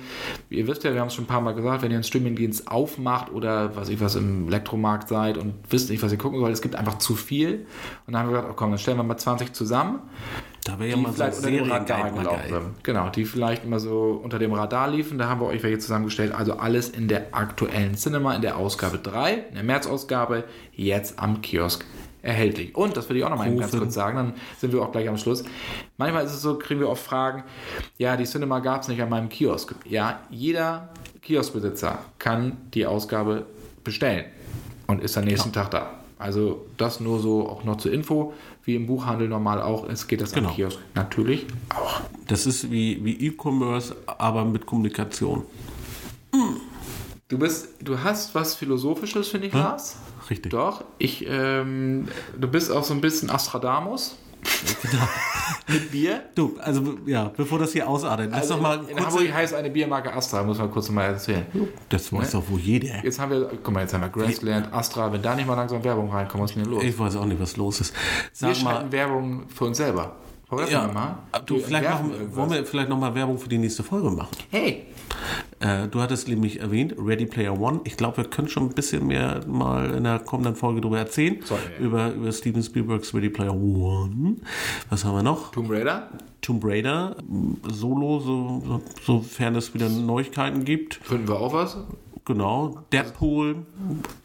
[0.51, 2.68] ihr wisst ja, wir haben es schon ein paar Mal gesagt, wenn ihr einen Streamingdienst
[2.68, 6.53] aufmacht oder was ich was im Elektromarkt seid und wisst nicht, was ihr gucken sollt,
[6.53, 7.66] es gibt einfach zu viel.
[8.06, 9.95] Und dann haben wir gesagt, oh komm, dann stellen wir mal 20 zusammen
[10.64, 12.84] Da wäre ja mal so vielleicht unter dem Radar gelaufen sind.
[12.84, 15.18] Genau, die vielleicht immer so unter dem Radar liefen.
[15.18, 16.34] Da haben wir euch welche zusammengestellt.
[16.34, 21.41] Also alles in der aktuellen Cinema, in der Ausgabe 3, in der März-Ausgabe, jetzt am
[21.41, 21.86] Kiosk
[22.24, 22.76] erhältlich.
[22.76, 25.08] Und, das will ich auch noch mal ganz kurz sagen, dann sind wir auch gleich
[25.08, 25.43] am Schluss.
[25.98, 27.43] Manchmal ist es so, kriegen wir oft Fragen,
[27.98, 29.76] ja, die Cinema gab es nicht an meinem Kiosk.
[29.86, 30.89] Ja, jeder
[31.22, 33.46] Kioskbesitzer kann die Ausgabe
[33.84, 34.26] bestellen
[34.88, 35.91] und ist am nächsten Tag da.
[36.18, 38.34] Also das nur so auch noch zur Info,
[38.66, 40.49] wie im Buchhandel normal auch ist, geht das Genau.
[40.49, 42.01] am Kiosk natürlich auch.
[42.28, 45.43] Das ist wie, wie E-Commerce, aber mit Kommunikation.
[47.28, 49.97] Du bist, du hast was Philosophisches, finde ich, Lars.
[50.30, 50.51] Richtig.
[50.51, 52.07] Doch, ich, ähm,
[52.39, 54.18] du bist auch so ein bisschen Astradamus.
[55.68, 56.24] Mit Bier.
[56.36, 59.05] Du, also ja, bevor das hier ausartet, lass doch mal Also in.
[59.05, 61.45] Hamburg heißt eine Biermarke Astra, muss man kurz mal erzählen.
[61.89, 63.03] Das weiß doch wohl jeder.
[63.03, 65.84] Jetzt haben wir, guck mal, jetzt haben wir Graceland, Astra, wenn da nicht mal langsam
[65.84, 66.84] Werbung reinkommt, was ist denn los?
[66.84, 67.93] Ich weiß auch nicht, was los ist.
[67.93, 70.16] wir Sag mal, schalten Werbung für uns selber.
[70.49, 71.18] Wir ja, mal.
[71.45, 74.30] du, Wir vielleicht machen, wollen wir vielleicht noch mal Werbung für die nächste Folge machen.
[74.51, 74.86] Hey,
[75.59, 77.82] Äh, du hattest nämlich erwähnt, Ready Player One.
[77.84, 81.38] Ich glaube, wir können schon ein bisschen mehr mal in der kommenden Folge darüber erzählen.
[81.78, 81.86] Wir.
[81.86, 84.38] Über, über Steven Spielbergs Ready Player One.
[84.89, 85.51] Was haben wir noch?
[85.51, 86.09] Tomb Raider,
[86.41, 87.16] Tomb Raider,
[87.72, 90.95] Solo, so, so, sofern es wieder Neuigkeiten gibt.
[90.95, 91.78] finden wir auch was.
[92.26, 92.80] Genau.
[92.91, 93.66] Deadpool,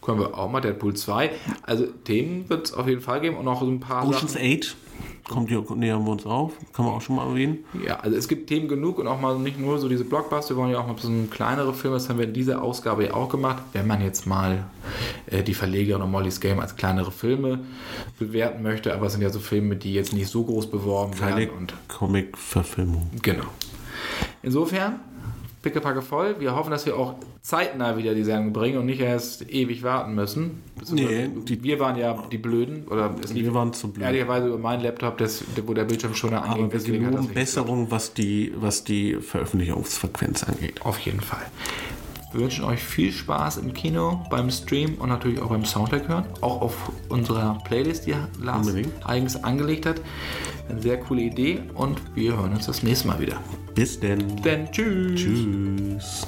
[0.01, 1.30] Können wir auch mal, Deadpool 2.
[1.62, 4.47] Also Themen wird es auf jeden Fall geben und auch so ein paar Ocean's Sachen.
[4.47, 4.76] 8.
[5.29, 6.53] kommt hier, nähern wir uns auf.
[6.73, 7.59] Kann man auch schon mal erwähnen.
[7.87, 10.63] Ja, also es gibt Themen genug und auch mal nicht nur so diese Blockbuster, wir
[10.63, 13.15] wollen ja auch mal so ein kleinere Filme, das haben wir in dieser Ausgabe ja
[13.15, 13.63] auch gemacht.
[13.72, 14.64] Wenn man jetzt mal
[15.27, 17.61] äh, die Verlegerin und Molly's Game als kleinere Filme
[18.18, 21.37] bewerten möchte, aber es sind ja so Filme, die jetzt nicht so groß beworben Keine
[21.37, 21.51] werden.
[21.57, 23.11] Und Comic-Verfilmung.
[23.22, 23.45] genau.
[24.43, 25.01] Insofern,
[25.62, 26.37] pickepacke voll.
[26.41, 30.14] Wir hoffen, dass wir auch zeitnah wieder die Sendung bringen und nicht erst ewig warten
[30.14, 30.62] müssen.
[30.91, 32.87] Nee, die- wir waren ja die Blöden.
[32.88, 34.07] Oder Wir waren zu blöd.
[34.07, 36.64] Ehrlicherweise über meinen Laptop, das, wo der Bildschirm schon anging.
[36.64, 40.80] Aber wir geloben Besserung, was die, was die Veröffentlichungsfrequenz angeht.
[40.82, 41.46] Auf jeden Fall.
[42.33, 46.25] Wir wünschen euch viel Spaß im Kino, beim Stream und natürlich auch beim Soundtrack hören.
[46.41, 48.93] Auch auf unserer Playlist, die Lars Unbedingt.
[49.05, 50.01] eigens angelegt hat.
[50.69, 53.39] Eine sehr coole Idee und wir hören uns das nächste Mal wieder.
[53.75, 54.37] Bis denn.
[54.43, 55.21] Denn tschüss.
[55.21, 56.27] Tschüss.